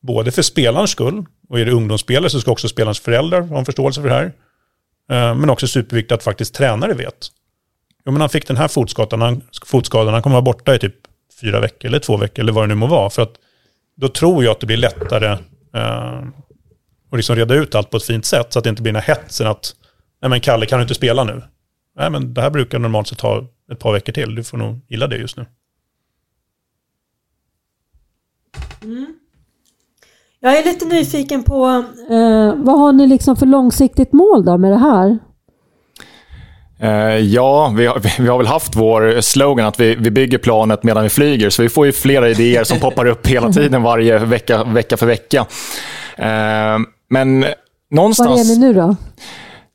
Både 0.06 0.32
för 0.32 0.42
spelarens 0.42 0.92
skull, 0.92 1.26
och 1.50 1.60
är 1.60 1.66
det 1.66 1.72
ungdomsspelare 1.72 2.30
så 2.30 2.42
ska 2.42 2.52
också 2.52 2.68
spelarens 2.68 3.00
föräldrar 3.00 3.42
ha 3.42 3.60
en 3.60 3.66
förståelse 3.66 4.02
för 4.02 4.10
det 4.10 4.16
här. 4.16 4.26
Eh, 5.10 5.36
men 5.36 5.50
också 5.50 5.68
superviktigt 5.68 6.12
att 6.12 6.24
faktiskt 6.24 6.54
tränare 6.54 6.94
vet. 6.94 7.28
Jo, 8.06 8.12
men 8.12 8.22
han 8.22 8.30
fick 8.30 8.48
den 8.48 8.58
här 8.58 8.68
fotskadan, 8.68 9.22
han, 9.22 9.42
fotskadan, 9.66 10.14
han 10.14 10.24
kommer 10.24 10.34
vara 10.34 10.42
borta 10.42 10.76
i 10.76 10.80
typ 10.80 10.96
fyra 11.42 11.60
veckor 11.60 11.88
eller 11.88 12.00
två 12.00 12.18
veckor 12.18 12.44
eller 12.44 12.54
vad 12.54 12.64
det 12.64 12.68
nu 12.68 12.76
må 12.76 12.88
vara. 12.88 13.10
För 13.10 13.22
att 13.22 13.34
då 13.96 14.08
tror 14.08 14.44
jag 14.44 14.52
att 14.52 14.60
det 14.60 14.66
blir 14.66 14.78
lättare 14.78 15.38
eh, 15.74 16.24
att 17.12 17.18
liksom 17.18 17.36
reda 17.36 17.56
ut 17.56 17.76
allt 17.76 17.90
på 17.90 17.98
ett 17.98 18.04
fint 18.04 18.26
sätt 18.26 18.54
så 18.54 18.60
att 18.60 18.64
det 18.64 18.70
inte 18.70 18.82
blir 18.82 18.94
den 18.94 19.02
här 19.02 19.16
hetsen 19.16 19.48
att 19.48 19.76
nej 20.22 20.30
men 20.30 20.42
Kalle 20.42 20.66
kan 20.66 20.80
du 20.80 20.84
inte 20.84 20.96
spela 20.96 21.24
nu? 21.24 21.44
Nej 21.96 22.10
men 22.10 22.34
det 22.34 22.42
här 22.42 22.50
brukar 22.50 22.80
normalt 22.80 23.08
sett 23.08 23.18
ta 23.18 23.48
ett 23.72 23.80
par 23.80 23.94
veckor 23.94 24.14
till, 24.14 24.36
du 24.36 24.44
får 24.44 24.58
nog 24.58 24.82
gilla 24.88 25.08
det 25.08 25.18
just 25.18 25.38
nu. 25.38 25.46
Mm. 28.84 29.20
Jag 30.46 30.58
är 30.58 30.64
lite 30.64 30.86
nyfiken 30.86 31.44
på 31.44 31.84
eh, 32.10 32.54
vad 32.56 32.80
har 32.80 32.94
ni 32.94 33.08
liksom 33.08 33.36
för 33.36 33.46
långsiktigt 33.46 34.14
mål 34.14 34.46
då 34.46 34.58
med 34.58 34.72
det 34.72 34.78
här? 34.78 35.20
Uh, 36.84 37.18
ja, 37.18 37.74
vi 37.78 37.86
har, 37.86 38.00
vi 38.22 38.28
har 38.28 38.38
väl 38.38 38.48
haft 38.48 38.76
vår 38.76 39.22
slogan 39.22 39.66
att 39.66 39.80
vi, 39.80 39.96
vi 39.96 40.12
bygger 40.12 40.38
planet 40.38 40.84
medan 40.84 41.04
vi 41.04 41.10
flyger, 41.10 41.50
så 41.50 41.62
vi 41.62 41.70
får 41.70 41.86
ju 41.86 41.92
flera 41.92 42.30
idéer 42.30 42.64
som 42.64 42.80
poppar 42.80 43.06
upp 43.06 43.28
hela 43.28 43.50
tiden 43.54 43.84
varje 43.84 44.20
vecka, 44.20 44.64
vecka 44.64 44.98
för 44.98 45.06
vecka. 45.06 45.40
Uh, 46.20 46.86
men 47.10 47.46
någonstans... 47.92 48.30
Var 48.30 48.56
är 48.56 48.60
ni 48.60 48.68
nu 48.68 48.74
då? 48.74 48.96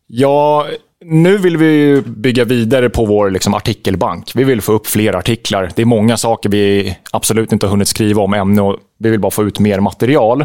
Ja, 0.07 0.67
nu 1.05 1.39
vill 1.39 1.57
vi 1.57 2.03
bygga 2.07 2.45
vidare 2.45 2.91
på 2.91 3.05
vår 3.05 3.31
liksom, 3.31 3.55
artikelbank. 3.55 4.33
Vi 4.35 4.45
vill 4.45 4.63
få 4.63 4.73
upp 4.73 4.87
fler 4.87 5.17
artiklar. 5.17 5.71
Det 5.75 5.83
är 5.83 5.87
många 5.87 6.17
saker 6.17 6.49
vi 6.49 6.97
absolut 7.11 7.53
inte 7.53 7.67
har 7.67 7.71
hunnit 7.71 7.89
skriva 7.89 8.23
om 8.23 8.35
ännu 8.35 8.61
och 8.61 8.77
vi 8.99 9.11
vill 9.11 9.21
bara 9.21 9.31
få 9.31 9.45
ut 9.45 9.59
mer 9.59 9.81
material. 9.81 10.45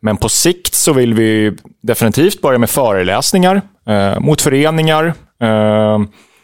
Men 0.00 0.16
på 0.16 0.28
sikt 0.28 0.74
så 0.74 0.92
vill 0.92 1.14
vi 1.14 1.56
definitivt 1.82 2.40
börja 2.40 2.58
med 2.58 2.70
föreläsningar 2.70 3.62
eh, 3.88 4.20
mot 4.20 4.40
föreningar 4.40 5.14
eh, 5.42 5.98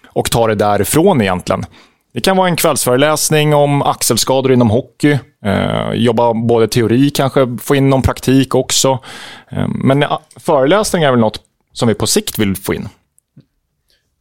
och 0.09 0.31
ta 0.31 0.47
det 0.47 0.55
därifrån 0.55 1.21
egentligen. 1.21 1.65
Det 2.15 2.21
kan 2.21 2.37
vara 2.37 2.49
en 2.49 2.57
kvällsföreläsning 2.57 3.55
om 3.55 3.83
axelskador 3.83 4.53
inom 4.53 4.71
hockey. 4.71 5.19
Eh, 5.45 5.93
jobba 5.95 6.35
både 6.35 6.69
teori, 6.69 7.11
kanske 7.11 7.57
få 7.63 7.75
in 7.75 7.91
någon 7.91 8.03
praktik 8.03 8.55
också. 8.55 8.99
Eh, 9.51 9.69
men 9.69 10.05
föreläsningar 10.37 11.09
är 11.09 11.13
väl 11.13 11.21
något 11.21 11.41
som 11.73 11.89
vi 11.89 11.95
på 11.95 12.07
sikt 12.07 12.39
vill 12.39 12.57
få 12.57 12.75
in. 12.75 12.89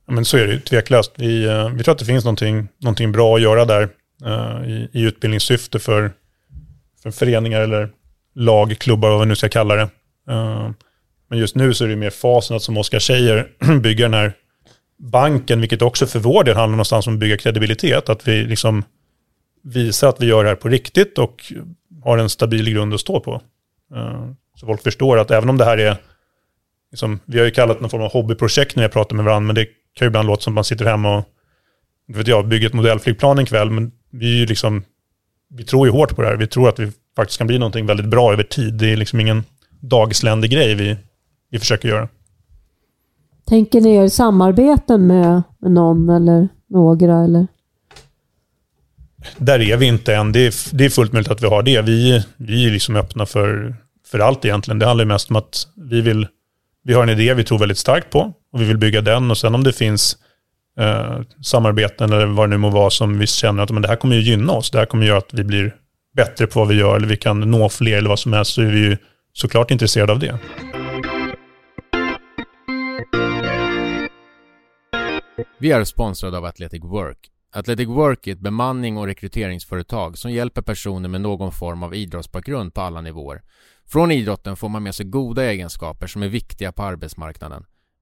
Men 0.08 0.26
så 0.26 0.38
är 0.38 0.48
det 0.48 0.54
ju 0.54 0.60
tveklöst. 0.60 1.12
Vi, 1.16 1.46
eh, 1.46 1.70
vi 1.70 1.84
tror 1.84 1.94
att 1.94 2.00
det 2.00 2.06
finns 2.06 2.24
någonting, 2.24 2.68
någonting 2.82 3.12
bra 3.12 3.36
att 3.36 3.42
göra 3.42 3.66
där 3.66 3.90
uh, 4.26 4.70
i, 4.70 4.90
i 4.94 5.02
utbildningssyfte 5.02 5.80
för, 5.80 6.12
för 7.04 7.12
föreningar 7.12 7.62
eller 7.62 7.90
lag, 8.36 8.76
klubbar, 8.80 9.10
vad 9.10 9.20
vi 9.20 9.26
nu 9.26 9.36
ska 9.36 9.50
kalla 9.50 9.76
det. 9.76 9.90
Uh, 10.32 10.70
men 11.30 11.40
just 11.40 11.56
nu 11.56 11.74
så 11.74 11.84
är 11.84 11.88
det 11.88 11.96
mer 11.96 12.10
fasen 12.10 12.56
att 12.56 12.64
som 12.64 12.78
Oskar 12.78 13.00
säger 13.00 13.48
bygga 13.82 14.06
den 14.06 14.14
här 14.14 14.34
banken, 14.98 15.62
vilket 15.62 15.82
också 15.82 16.08
för 16.08 16.20
vår 16.20 16.44
del 16.44 16.56
handlar 16.56 16.76
någonstans 16.76 17.08
om 17.08 17.14
att 17.14 17.20
bygga 17.20 17.38
kredibilitet. 17.38 18.10
Att 18.10 18.28
vi 18.28 18.44
liksom 18.44 18.84
visar 19.64 20.10
att 20.10 20.22
vi 20.22 20.26
gör 20.26 20.44
det 20.44 20.50
här 20.50 20.56
på 20.56 20.70
riktigt 20.70 21.18
och 21.18 21.54
har 22.04 22.18
en 22.18 22.30
stabil 22.30 22.74
grund 22.74 22.94
att 22.94 23.00
stå 23.00 23.20
på. 23.20 23.42
Så 24.56 24.66
folk 24.66 24.84
förstår 24.84 25.18
att 25.18 25.32
även 25.32 25.50
om 25.50 25.58
det 25.58 25.66
här 25.66 25.78
är 25.78 25.98
liksom, 26.92 27.20
vi 27.26 27.38
har 27.38 27.46
ju 27.46 27.52
kallat 27.52 27.78
det 27.78 27.82
någon 27.82 27.90
form 27.90 28.02
av 28.02 28.12
hobbyprojekt 28.12 28.76
när 28.76 28.84
jag 28.84 28.92
pratar 28.92 29.16
med 29.16 29.26
varandra, 29.26 29.48
men 29.48 29.56
det 29.56 29.68
kan 29.96 30.06
ju 30.06 30.08
ibland 30.08 30.28
låta 30.28 30.42
som 30.42 30.54
att 30.54 30.56
man 30.56 30.64
sitter 30.64 30.86
hemma 30.86 31.18
och 31.18 31.26
vet 32.08 32.28
jag, 32.28 32.48
bygger 32.48 32.68
ett 32.68 32.74
modellflygplan 32.74 33.40
en 33.40 33.46
kväll, 33.46 33.70
men 33.70 33.92
vi, 34.12 34.44
är 34.44 34.48
liksom, 34.48 34.84
vi 35.50 35.64
tror 35.64 35.88
ju 35.88 35.92
hårt 35.92 36.16
på 36.16 36.22
det 36.22 36.28
här. 36.28 36.36
Vi 36.36 36.48
tror 36.48 36.70
att 36.70 36.80
vi 36.80 36.92
faktiskt 37.16 37.38
kan 37.38 37.48
bli 37.48 37.60
någonting 37.60 37.86
väldigt 37.86 38.06
bra 38.06 38.34
över 38.34 38.44
tid. 38.44 38.74
Det 38.74 38.92
är 38.92 38.98
liksom 38.98 39.20
ingen 39.20 39.44
dagsländig 39.80 40.52
grej 40.52 40.76
vi, 40.76 40.98
vi 41.52 41.60
försöker 41.60 41.90
göra. 41.90 42.08
Tänker 43.48 43.82
ni 43.82 43.96
er 43.96 44.08
samarbeten 44.08 45.08
med, 45.08 45.44
med 45.60 45.72
någon 45.72 46.10
eller 46.10 46.48
några? 46.68 47.24
Eller? 47.24 47.48
där 49.38 49.62
är 49.62 49.78
vi 49.78 49.86
inte 49.86 50.16
än. 50.16 50.32
Det 50.32 50.40
är, 50.40 50.76
det 50.78 50.86
är 50.86 50.90
fullt 50.90 51.14
möjligt 51.14 51.32
att 51.32 51.44
vi 51.44 51.48
har 51.48 51.64
det. 51.64 51.82
Vi, 51.82 52.24
vi 52.38 52.66
är 52.68 52.72
liksom 52.72 52.96
öppna 52.96 53.26
för, 53.26 53.76
för 54.08 54.20
allt 54.20 54.46
egentligen. 54.46 54.80
Det 54.80 54.86
handlar 54.86 55.06
mest 55.06 55.30
om 55.30 55.36
att 55.36 55.68
vi 55.76 56.02
vill, 56.02 56.28
vi 56.84 56.94
har 56.94 57.04
en 57.04 57.10
idé 57.10 57.34
vi 57.34 57.44
tror 57.44 57.60
väldigt 57.60 57.78
starkt 57.78 58.10
på 58.10 58.34
och 58.56 58.62
vi 58.62 58.66
vill 58.66 58.78
bygga 58.78 59.02
den 59.02 59.32
och 59.32 59.38
sen 59.38 59.56
om 59.56 59.64
det 59.64 59.74
finns 59.74 60.18
eh, 60.80 61.22
samarbeten 61.44 62.14
eller 62.14 62.26
vad 62.26 62.50
det 62.50 62.50
nu 62.50 62.58
må 62.58 62.70
vara 62.70 62.90
som 62.90 63.20
vi 63.20 63.28
känner 63.28 63.64
att 63.64 63.72
men 63.72 63.82
det 63.82 63.88
här 63.88 63.96
kommer 63.96 64.16
ju 64.16 64.22
gynna 64.22 64.54
oss. 64.54 64.72
Det 64.72 64.78
här 64.78 64.86
kommer 64.86 65.06
göra 65.06 65.18
att 65.18 65.34
vi 65.34 65.44
blir 65.44 65.76
bättre 66.16 66.48
på 66.48 66.60
vad 66.60 66.68
vi 66.68 66.76
gör 66.76 66.96
eller 66.96 67.08
vi 67.08 67.18
kan 67.18 67.52
nå 67.52 67.70
fler 67.70 67.98
eller 67.98 68.10
vad 68.10 68.20
som 68.20 68.34
helst 68.34 68.54
så 68.54 68.62
är 68.62 68.66
vi 68.66 68.80
ju 68.80 68.98
såklart 69.34 69.72
intresserade 69.72 70.12
av 70.12 70.20
det. 70.20 70.40
Vi 75.60 75.72
är 75.72 75.84
sponsrade 75.84 76.38
av 76.38 76.46
Athletic 76.46 76.84
Work. 76.84 77.18
Athletic 77.54 77.88
Work 77.88 78.28
är 78.28 78.32
ett 78.32 78.40
bemanning 78.40 78.98
och 78.98 79.06
rekryteringsföretag 79.06 80.18
som 80.18 80.32
hjälper 80.32 80.62
personer 80.62 81.10
med 81.10 81.22
någon 81.22 81.52
form 81.52 81.84
av 81.84 81.96
idrottsbakgrund 81.96 82.74
på 82.74 82.82
alla 82.82 83.02
nivåer. 83.02 83.42
Från 83.88 84.12
idrotten 84.12 84.56
får 84.56 84.70
man 84.70 84.84
med 84.84 84.96
sig 84.96 85.06
goda 85.06 85.44
egenskaper 85.44 86.08
som 86.08 86.24
är 86.24 86.28
viktiga 86.28 86.72
på 86.72 86.84
arbetsmarknaden. 86.84 87.66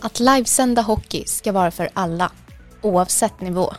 Att 0.00 0.20
livesända 0.20 0.82
hockey 0.82 1.24
ska 1.26 1.52
vara 1.52 1.70
för 1.70 1.90
alla, 1.94 2.32
oavsett 2.82 3.40
nivå. 3.40 3.74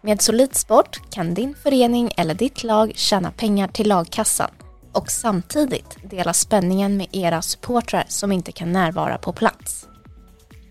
Med 0.00 0.22
Solid 0.22 0.54
Sport 0.54 1.00
kan 1.10 1.34
din 1.34 1.54
förening 1.54 2.10
eller 2.16 2.34
ditt 2.34 2.64
lag 2.64 2.92
tjäna 2.94 3.30
pengar 3.30 3.68
till 3.68 3.88
lagkassan 3.88 4.50
och 4.92 5.10
samtidigt 5.10 5.96
dela 6.10 6.32
spänningen 6.32 6.96
med 6.96 7.06
era 7.12 7.42
supportrar 7.42 8.04
som 8.08 8.32
inte 8.32 8.52
kan 8.52 8.72
närvara 8.72 9.18
på 9.18 9.32
plats. 9.32 9.88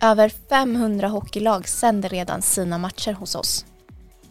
Över 0.02 0.30
500 0.50 1.08
hockeylag 1.08 1.68
sänder 1.68 2.10
redan 2.10 2.42
sina 2.42 2.78
matcher 2.78 3.14
hos 3.14 3.36
oss. 3.36 3.66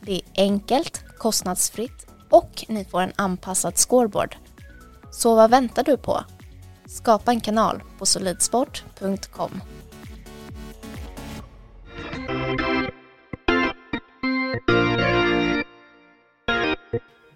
Det 0.00 0.12
är 0.12 0.22
enkelt, 0.36 1.04
kostnadsfritt 1.18 2.06
och 2.30 2.64
ni 2.68 2.84
får 2.84 3.00
en 3.00 3.12
anpassad 3.16 3.78
scoreboard. 3.78 4.36
Så 5.10 5.34
vad 5.34 5.50
väntar 5.50 5.84
du 5.84 5.96
på? 5.96 6.24
Skapa 6.86 7.30
en 7.30 7.40
kanal 7.40 7.82
på 7.98 8.06
solidsport.com. 8.06 9.60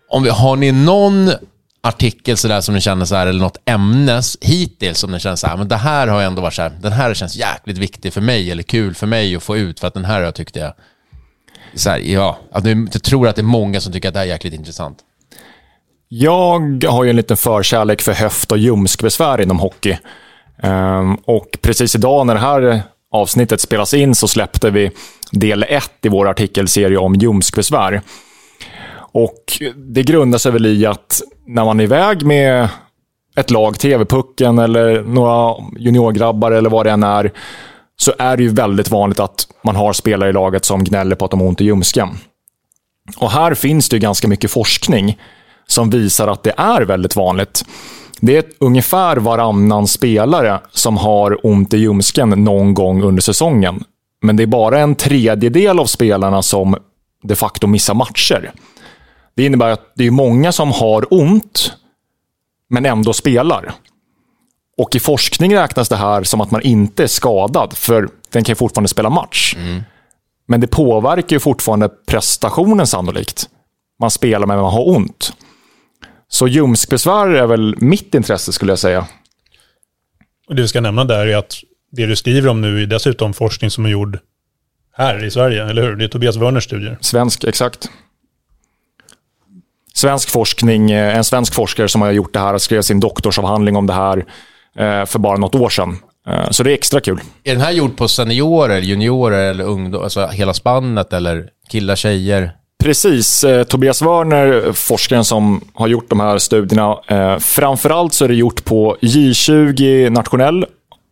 Om 0.09 0.23
vi, 0.23 0.31
har 0.31 0.57
ni 0.57 0.73
någon 0.73 1.31
artikel 1.81 2.37
sådär 2.37 2.61
som 2.61 2.75
ni 2.75 2.81
känner 2.81 3.05
så 3.05 3.15
här, 3.15 3.27
eller 3.27 3.41
något 3.41 3.59
ämne 3.65 4.23
hittills 4.41 4.99
som 4.99 5.13
ni 5.13 5.21
känner 5.21 5.37
så 5.37 5.47
här, 5.47 5.57
men 5.57 5.69
det 5.69 5.77
här 5.77 6.07
har 6.07 6.23
ändå 6.23 6.43
varit 6.43 6.55
så 6.55 6.63
här, 6.63 6.79
den 6.81 6.93
här 6.93 7.15
känns 7.15 7.37
jäkligt 7.37 7.79
viktig 7.79 8.13
för 8.13 8.21
mig 8.21 8.51
eller 8.51 8.63
kul 8.63 8.95
för 8.95 9.07
mig 9.07 9.37
att 9.37 9.43
få 9.43 9.57
ut 9.57 9.81
för 9.81 9.89
att 9.89 9.95
den 9.95 10.05
här 10.05 10.15
har 10.15 10.23
jag 10.23 10.35
tyckt 10.35 10.57
är, 10.57 10.75
så 11.75 11.91
här, 11.91 11.99
ja, 11.99 12.39
jag 12.53 13.03
tror 13.03 13.29
att 13.29 13.37
det 13.37 13.41
är 13.41 13.45
många 13.45 13.81
som 13.81 13.93
tycker 13.93 14.09
att 14.09 14.15
det 14.15 14.21
här 14.21 14.27
är 14.27 14.31
jäkligt 14.31 14.55
intressant. 14.55 14.99
Jag 16.09 16.85
har 16.85 17.05
ju 17.05 17.11
en 17.11 17.17
liten 17.17 17.37
förkärlek 17.37 18.03
för 18.03 18.13
höft 18.13 18.53
och 18.53 18.59
ljumskbesvär 18.59 19.41
inom 19.41 19.59
hockey. 19.59 19.99
Ehm, 20.63 21.15
och 21.15 21.59
precis 21.63 21.95
idag 21.95 22.27
när 22.27 22.35
det 22.35 22.41
här 22.41 22.83
avsnittet 23.13 23.61
spelas 23.61 23.95
in 23.95 24.15
så 24.15 24.29
släppte 24.29 24.71
vi 24.71 24.91
del 25.31 25.65
1 25.69 25.91
i 26.03 26.09
vår 26.09 26.29
artikelserie 26.29 26.99
om 26.99 27.15
ljumskbesvär. 27.15 28.01
Och 28.97 29.43
det 29.77 30.03
grundar 30.03 30.39
sig 30.39 30.53
väl 30.53 30.67
i 30.67 30.87
att 30.87 31.21
när 31.47 31.65
man 31.65 31.81
är 31.81 31.85
iväg 31.85 32.27
med 32.27 32.69
ett 33.37 33.51
lag, 33.51 33.79
TV-pucken 33.79 34.59
eller 34.59 35.03
några 35.03 35.55
juniorgrabbar 35.79 36.53
eller 36.53 36.71
vad 36.71 36.87
det 36.87 36.91
än 36.91 37.03
är, 37.03 37.33
så 37.97 38.13
är 38.19 38.37
det 38.37 38.43
ju 38.43 38.49
väldigt 38.49 38.91
vanligt 38.91 39.21
att 39.21 39.47
man 39.65 39.77
har 39.77 39.93
spelare 39.93 40.31
i 40.31 40.33
laget 40.33 40.65
som 40.65 40.85
gnäller 40.85 41.17
på 41.17 41.25
att 41.25 41.31
de 41.31 41.41
har 41.41 41.49
ont 41.49 41.61
i 41.61 41.65
ljumsken. 41.65 42.09
Och 43.17 43.31
här 43.31 43.55
finns 43.55 43.89
det 43.89 43.97
ju 43.97 44.01
ganska 44.01 44.29
mycket 44.29 44.51
forskning 44.51 45.19
som 45.69 45.91
visar 45.91 46.29
att 46.29 46.43
det 46.43 46.55
är 46.57 46.83
väldigt 46.83 47.17
vanligt. 47.17 47.65
Det 48.21 48.37
är 48.37 48.45
ungefär 48.59 49.17
varannan 49.17 49.87
spelare 49.87 50.61
som 50.73 50.97
har 50.97 51.47
ont 51.47 51.75
i 51.75 51.79
ljumsken 51.79 52.29
någon 52.29 52.75
gång 52.75 53.03
under 53.03 53.23
säsongen. 53.23 53.85
Men 54.23 54.37
det 54.37 54.43
är 54.43 54.47
bara 54.47 54.81
en 54.81 54.95
tredjedel 54.95 55.79
av 55.79 55.87
spelarna 55.87 56.43
som 56.43 56.77
de 57.23 57.37
facto 57.37 57.67
missar 57.67 57.95
matcher. 57.95 58.53
Det 59.35 59.45
innebär 59.45 59.71
att 59.71 59.93
det 59.95 60.07
är 60.07 60.11
många 60.11 60.53
som 60.53 60.73
har 60.73 61.15
ont, 61.15 61.73
men 62.69 62.87
ändå 62.87 63.13
spelar. 63.13 63.73
Och 64.79 64.97
i 64.97 65.01
forskning 65.01 65.57
räknas 65.57 65.89
det 65.89 65.97
här 65.97 66.23
som 66.23 66.41
att 66.41 66.51
man 66.51 66.63
inte 66.63 67.03
är 67.03 67.07
skadad, 67.07 67.77
för 67.77 68.09
den 68.31 68.45
kan 68.45 68.57
fortfarande 68.57 68.89
spela 68.89 69.11
match. 69.11 69.55
Mm. 69.59 69.83
Men 70.47 70.61
det 70.61 70.67
påverkar 70.67 71.37
ju 71.37 71.41
fortfarande 71.41 71.89
prestationen 71.89 72.87
sannolikt. 72.87 73.49
Man 74.01 74.11
spelar 74.11 74.47
men 74.47 74.59
man 74.61 74.73
har 74.73 74.89
ont. 74.89 75.33
Så 76.29 76.49
ljumskbesvär 76.49 77.29
är 77.29 77.47
väl 77.47 77.75
mitt 77.79 78.15
intresse 78.15 78.53
skulle 78.53 78.73
jag 78.73 78.79
säga. 78.79 79.07
Och 80.49 80.55
det 80.55 80.63
vi 80.63 80.69
ska 80.69 80.81
nämna 80.81 81.05
där 81.05 81.27
är 81.27 81.37
att 81.37 81.55
det 81.93 82.07
du 82.07 82.17
skriver 82.17 82.49
om 82.49 82.61
nu 82.61 82.83
är 82.83 82.87
dessutom 82.87 83.35
forskning 83.35 83.71
som 83.71 83.87
är 83.87 83.91
gjord 83.91 84.19
här 84.93 85.25
i 85.25 85.31
Sverige, 85.31 85.65
eller 85.65 85.83
hur? 85.83 85.97
Det 85.97 86.05
är 86.05 86.09
Tobias 86.09 86.37
Wörners 86.37 86.65
studier. 86.65 86.99
Svensk, 87.01 87.45
exakt 87.45 87.91
svensk 89.97 90.31
forskning, 90.31 90.91
eh, 90.91 91.17
en 91.17 91.25
svensk 91.25 91.55
forskare 91.55 91.89
som 91.89 92.03
har 92.03 92.11
gjort 92.11 92.33
det 92.33 92.39
här 92.39 92.55
och 92.55 92.63
skrev 92.63 92.83
sin 92.83 93.01
doktorsavhandling 93.01 93.77
om 93.77 93.87
det 93.87 93.93
här 93.93 94.19
eh, 94.77 95.05
för 95.05 95.19
bara 95.19 95.37
något 95.37 95.55
år 95.55 95.69
sedan. 95.69 95.99
Eh, 96.29 96.51
så 96.51 96.63
det 96.63 96.71
är 96.71 96.75
extra 96.75 97.01
kul. 97.01 97.21
Är 97.45 97.53
den 97.53 97.61
här 97.61 97.73
gjord 97.73 97.97
på 97.97 98.09
seniorer, 98.09 98.81
juniorer 98.81 99.51
eller 99.51 99.65
ungdomar? 99.65 100.05
Alltså 100.05 100.27
hela 100.27 100.55
spannet 100.55 101.13
eller 101.13 101.49
killar, 101.69 101.97
tjejer? 101.97 102.53
Precis. 102.87 103.45
Eh, 103.45 103.65
Tobias 103.65 104.03
Wörner, 104.03 104.73
forskaren 104.73 105.25
som 105.25 105.61
har 105.75 105.89
gjort 105.89 106.11
de 106.11 106.21
här 106.21 106.39
studierna. 106.39 106.99
Eh, 107.09 107.39
framförallt 107.39 108.15
så 108.15 108.25
är 108.25 108.29
det 108.29 108.35
gjort 108.35 108.65
på 108.65 108.97
J20 109.01 110.11
nationell, 110.11 110.67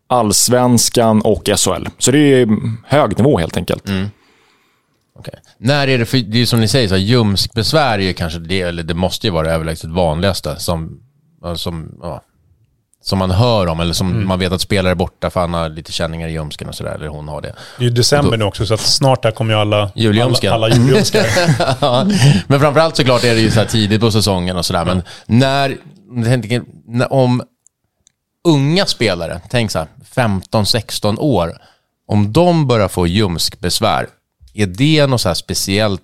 allsvenskan 0.06 1.22
och 1.22 1.42
SHL. 1.56 1.86
Så 1.98 2.10
det 2.10 2.18
är 2.18 2.48
hög 2.86 3.18
nivå 3.18 3.38
helt 3.38 3.56
enkelt. 3.56 3.88
Mm. 3.88 4.06
Okay. 5.18 5.34
När 5.58 5.88
är 5.88 5.98
det, 5.98 6.06
för 6.06 6.18
det 6.18 6.42
är 6.42 6.46
som 6.46 6.60
ni 6.60 6.68
säger, 6.68 6.88
så 6.88 6.96
ljumskbesvär 6.96 7.98
är 7.98 8.02
ju 8.02 8.12
kanske 8.12 8.38
det, 8.38 8.60
eller 8.60 8.82
det 8.82 8.94
måste 8.94 9.26
ju 9.26 9.32
vara 9.32 9.46
det 9.46 9.54
överlägset 9.54 9.90
vanligaste 9.90 10.56
som, 10.56 11.00
som, 11.56 11.98
ja, 12.02 12.22
som 13.04 13.18
man 13.18 13.30
hör 13.30 13.66
om, 13.66 13.80
eller 13.80 13.92
som 13.92 14.10
mm. 14.10 14.28
man 14.28 14.38
vet 14.38 14.52
att 14.52 14.60
spelare 14.60 14.90
är 14.90 14.94
borta 14.94 15.30
för 15.30 15.40
han 15.40 15.54
har 15.54 15.68
lite 15.68 15.92
känningar 15.92 16.28
i 16.28 16.32
ljumsken 16.32 16.68
och 16.68 16.74
sådär, 16.74 16.94
eller 16.94 17.06
hon 17.06 17.28
har 17.28 17.40
det. 17.40 17.54
Det 17.78 17.84
är 17.84 17.88
ju 17.88 17.94
december 17.94 18.30
då, 18.30 18.36
nu 18.36 18.44
också, 18.44 18.66
så 18.66 18.74
att 18.74 18.80
snart 18.80 19.24
här 19.24 19.30
kommer 19.30 19.54
ju 19.54 19.60
alla 19.60 19.90
julljumskar. 19.94 20.52
Alla, 20.52 20.66
alla 20.66 20.76
julljumskar. 20.76 21.26
ja, 21.80 22.06
men 22.46 22.60
framförallt 22.60 22.96
såklart 22.96 23.24
är 23.24 23.34
det 23.34 23.40
ju 23.40 23.50
så 23.50 23.60
här 23.60 23.66
tidigt 23.66 24.00
på 24.00 24.10
säsongen 24.10 24.56
och 24.56 24.66
sådär, 24.66 24.84
men 24.84 25.02
när, 25.26 25.76
om 27.08 27.42
unga 28.44 28.86
spelare, 28.86 29.40
tänk 29.50 29.70
så 29.70 29.78
här, 29.78 29.88
15-16 30.14 31.18
år, 31.18 31.58
om 32.08 32.32
de 32.32 32.66
börjar 32.66 32.88
få 32.88 33.06
ljumskbesvär, 33.06 34.06
är 34.54 34.66
det 34.66 35.06
något 35.06 35.20
så 35.20 35.34
speciellt 35.34 36.00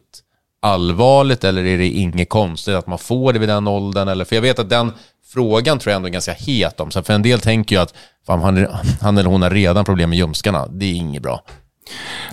allvarligt 0.63 1.45
eller 1.45 1.65
är 1.65 1.79
det 1.79 1.89
inget 1.89 2.29
konstigt 2.29 2.75
att 2.75 2.87
man 2.87 2.99
får 2.99 3.33
det 3.33 3.39
vid 3.39 3.49
den 3.49 3.69
åldern? 3.69 4.09
Eller, 4.09 4.25
för 4.25 4.37
jag 4.37 4.43
vet 4.43 4.59
att 4.59 4.71
den 4.71 4.93
frågan 5.33 5.79
tror 5.79 5.91
jag 5.91 5.97
ändå 5.97 6.09
är 6.09 6.13
ganska 6.13 6.33
het 6.33 6.81
om. 6.81 6.91
Så 6.91 7.03
för 7.03 7.15
en 7.15 7.23
del 7.23 7.41
tänker 7.41 7.77
ju 7.77 7.83
att 7.83 7.95
fan, 8.27 8.41
han, 8.41 8.67
han 9.01 9.19
eller 9.19 9.31
hon 9.31 9.43
har 9.43 9.51
redan 9.51 9.85
problem 9.85 10.11
med 10.11 10.19
ljumskarna. 10.19 10.67
Det 10.67 10.87
är 10.87 10.95
inget 10.95 11.23
bra. 11.23 11.43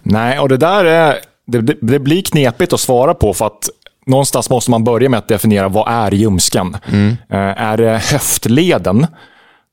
Nej, 0.03 0.39
och 0.39 0.49
det 0.49 0.57
där 0.57 0.85
är, 0.85 1.19
det, 1.47 1.61
det, 1.81 1.99
blir 1.99 2.21
knepigt 2.21 2.73
att 2.73 2.79
svara 2.79 3.13
på 3.13 3.33
för 3.33 3.45
att 3.45 3.69
någonstans 4.05 4.49
måste 4.49 4.71
man 4.71 4.83
börja 4.83 5.09
med 5.09 5.17
att 5.17 5.27
definiera 5.27 5.67
vad 5.67 5.87
är 5.87 6.11
ljumsken? 6.11 6.77
Mm. 6.87 7.07
Uh, 7.09 7.17
är 7.61 7.77
det 7.77 7.97
höftleden? 8.11 9.07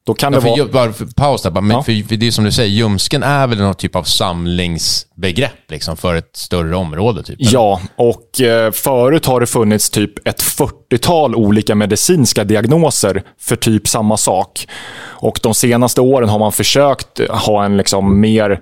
Då 0.07 0.15
kan 0.15 0.33
ja, 0.33 0.41
det 0.41 0.51
vara... 0.51 0.65
Bara 0.65 0.93
för, 0.93 1.07
paus 1.07 1.43
där, 1.43 1.51
bara, 1.51 1.67
ja. 1.67 1.83
för, 1.83 2.09
för 2.09 2.17
det 2.17 2.27
är 2.27 2.31
som 2.31 2.45
du 2.45 2.53
säger, 2.53 2.71
ljumsken 2.71 3.23
är 3.23 3.47
väl 3.47 3.59
någon 3.59 3.75
typ 3.75 3.97
av 3.97 4.03
samlingsbegrepp 4.03 5.71
liksom, 5.71 5.97
för 5.97 6.15
ett 6.15 6.37
större 6.37 6.77
område? 6.77 7.23
Typ, 7.23 7.37
ja, 7.39 7.81
och 7.97 8.41
eh, 8.41 8.71
förut 8.73 9.27
har 9.27 9.41
det 9.41 9.47
funnits 9.47 9.91
typ 9.91 10.29
ett 10.29 10.43
40-tal 10.43 11.35
olika 11.35 11.75
medicinska 11.75 12.45
diagnoser 12.45 13.23
för 13.41 13.57
typ 13.57 13.89
samma 13.89 14.17
sak. 14.17 14.67
Och 15.03 15.41
de 15.43 15.55
senaste 15.55 16.01
åren 16.01 16.29
har 16.29 16.39
man 16.39 16.53
försökt 16.53 17.21
ha 17.29 17.65
en 17.65 17.77
liksom 17.77 18.21
mer 18.21 18.61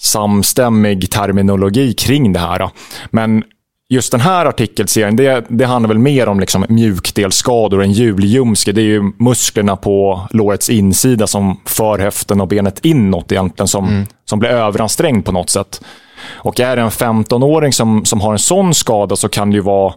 samstämmig 0.00 1.10
terminologi 1.10 1.94
kring 1.94 2.32
det 2.32 2.40
här. 2.40 2.70
Men 3.10 3.44
just 3.94 4.12
den 4.12 4.20
här 4.20 4.46
artikelserien, 4.46 5.16
det, 5.16 5.44
det 5.48 5.64
handlar 5.64 5.88
väl 5.88 5.98
mer 5.98 6.28
om 6.28 6.40
liksom 6.40 6.66
mjukdelsskador. 6.68 7.82
En 7.82 7.92
hjulljumske, 7.92 8.72
det 8.72 8.80
är 8.80 8.84
ju 8.84 9.12
musklerna 9.18 9.76
på 9.76 10.26
lårets 10.30 10.70
insida 10.70 11.26
som 11.26 11.60
för 11.64 11.98
höften 11.98 12.40
och 12.40 12.48
benet 12.48 12.84
inåt 12.84 13.32
egentligen, 13.32 13.68
som, 13.68 13.88
mm. 13.88 14.06
som 14.24 14.38
blir 14.38 14.50
överansträngd 14.50 15.24
på 15.24 15.32
något 15.32 15.50
sätt. 15.50 15.84
Och 16.32 16.60
är 16.60 16.76
det 16.76 16.82
en 16.82 16.90
15-åring 16.90 17.72
som, 17.72 18.04
som 18.04 18.20
har 18.20 18.32
en 18.32 18.38
sån 18.38 18.74
skada 18.74 19.16
så 19.16 19.28
kan 19.28 19.50
det 19.50 19.54
ju 19.54 19.62
vara 19.62 19.94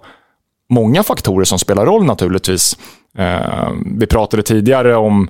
många 0.70 1.04
faktorer 1.04 1.46
som 1.46 1.60
spelar 1.60 1.86
roll 1.86 2.04
naturligtvis. 2.06 2.78
Eh, 3.18 3.72
vi 4.00 4.08
pratade 4.08 4.44
tidigare 4.44 4.96
om 4.96 5.30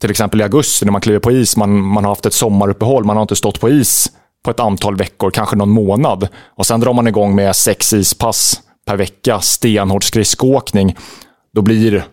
till 0.00 0.10
exempel 0.10 0.40
i 0.40 0.42
augusti 0.42 0.84
när 0.84 0.92
man 0.92 1.00
kliver 1.00 1.18
på 1.18 1.30
is, 1.30 1.56
man, 1.56 1.80
man 1.80 2.04
har 2.04 2.10
haft 2.10 2.26
ett 2.26 2.34
sommaruppehåll, 2.34 3.04
man 3.04 3.16
har 3.16 3.22
inte 3.22 3.36
stått 3.36 3.60
på 3.60 3.68
is 3.68 4.12
på 4.44 4.50
ett 4.50 4.60
antal 4.60 4.96
veckor, 4.96 5.30
kanske 5.30 5.56
någon 5.56 5.70
månad. 5.70 6.28
Och 6.46 6.66
sen 6.66 6.80
drar 6.80 6.92
man 6.92 7.08
igång 7.08 7.34
med 7.34 7.56
sex 7.56 7.92
ispass 7.92 8.60
per 8.86 8.96
vecka, 8.96 9.40
stenhård 9.40 10.04
skridskoåkning. 10.04 10.96
Då 11.54 11.62
blir, 11.62 12.04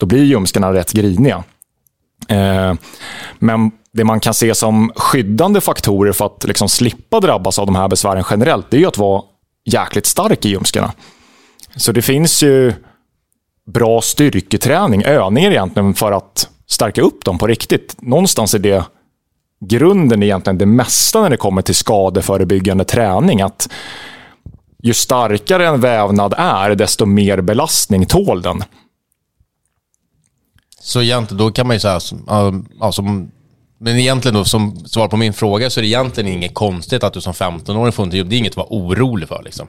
då 0.00 0.06
blir 0.06 0.24
ljumskarna 0.24 0.72
rätt 0.72 0.92
griniga. 0.92 1.44
Eh, 2.28 2.74
men 3.38 3.70
det 3.92 4.04
man 4.04 4.20
kan 4.20 4.34
se 4.34 4.54
som 4.54 4.92
skyddande 4.96 5.60
faktorer 5.60 6.12
för 6.12 6.26
att 6.26 6.44
liksom 6.44 6.68
slippa 6.68 7.20
drabbas 7.20 7.58
av 7.58 7.66
de 7.66 7.76
här 7.76 7.88
besvären 7.88 8.24
generellt, 8.30 8.70
det 8.70 8.76
är 8.76 8.80
ju 8.80 8.86
att 8.86 8.98
vara 8.98 9.22
jäkligt 9.64 10.06
stark 10.06 10.44
i 10.44 10.48
ljumskarna. 10.48 10.92
Så 11.76 11.92
det 11.92 12.02
finns 12.02 12.42
ju 12.42 12.74
bra 13.66 14.00
styrketräning, 14.00 15.02
övningar 15.02 15.50
egentligen 15.50 15.94
för 15.94 16.12
att 16.12 16.48
stärka 16.66 17.02
upp 17.02 17.24
dem 17.24 17.38
på 17.38 17.46
riktigt. 17.46 17.96
Någonstans 17.98 18.54
är 18.54 18.58
det 18.58 18.84
grunden 19.60 20.22
egentligen 20.22 20.58
det 20.58 20.66
mesta 20.66 21.22
när 21.22 21.30
det 21.30 21.36
kommer 21.36 21.62
till 21.62 21.74
skadeförebyggande 21.74 22.84
träning. 22.84 23.40
Att 23.40 23.68
ju 24.82 24.94
starkare 24.94 25.66
en 25.66 25.80
vävnad 25.80 26.34
är, 26.36 26.74
desto 26.74 27.06
mer 27.06 27.40
belastning 27.40 28.06
tål 28.06 28.42
den. 28.42 28.64
Så 30.80 31.02
egentligen, 31.02 31.38
då 31.38 31.50
kan 31.50 31.66
man 31.66 31.76
ju 31.76 31.80
säga, 31.80 32.00
alltså, 32.80 33.02
men 33.78 33.98
egentligen 33.98 34.34
då, 34.34 34.44
som 34.44 34.76
svar 34.86 35.08
på 35.08 35.16
min 35.16 35.32
fråga, 35.32 35.70
så 35.70 35.80
är 35.80 35.82
det 35.82 35.88
egentligen 35.88 36.32
inget 36.32 36.54
konstigt 36.54 37.04
att 37.04 37.12
du 37.12 37.20
som 37.20 37.32
15-åring 37.32 37.92
får 37.92 38.04
inte 38.04 38.16
jobb. 38.16 38.28
Det 38.28 38.36
är 38.36 38.38
inget 38.38 38.52
att 38.52 38.56
vara 38.56 38.66
orolig 38.70 39.28
för. 39.28 39.42
Liksom. 39.42 39.66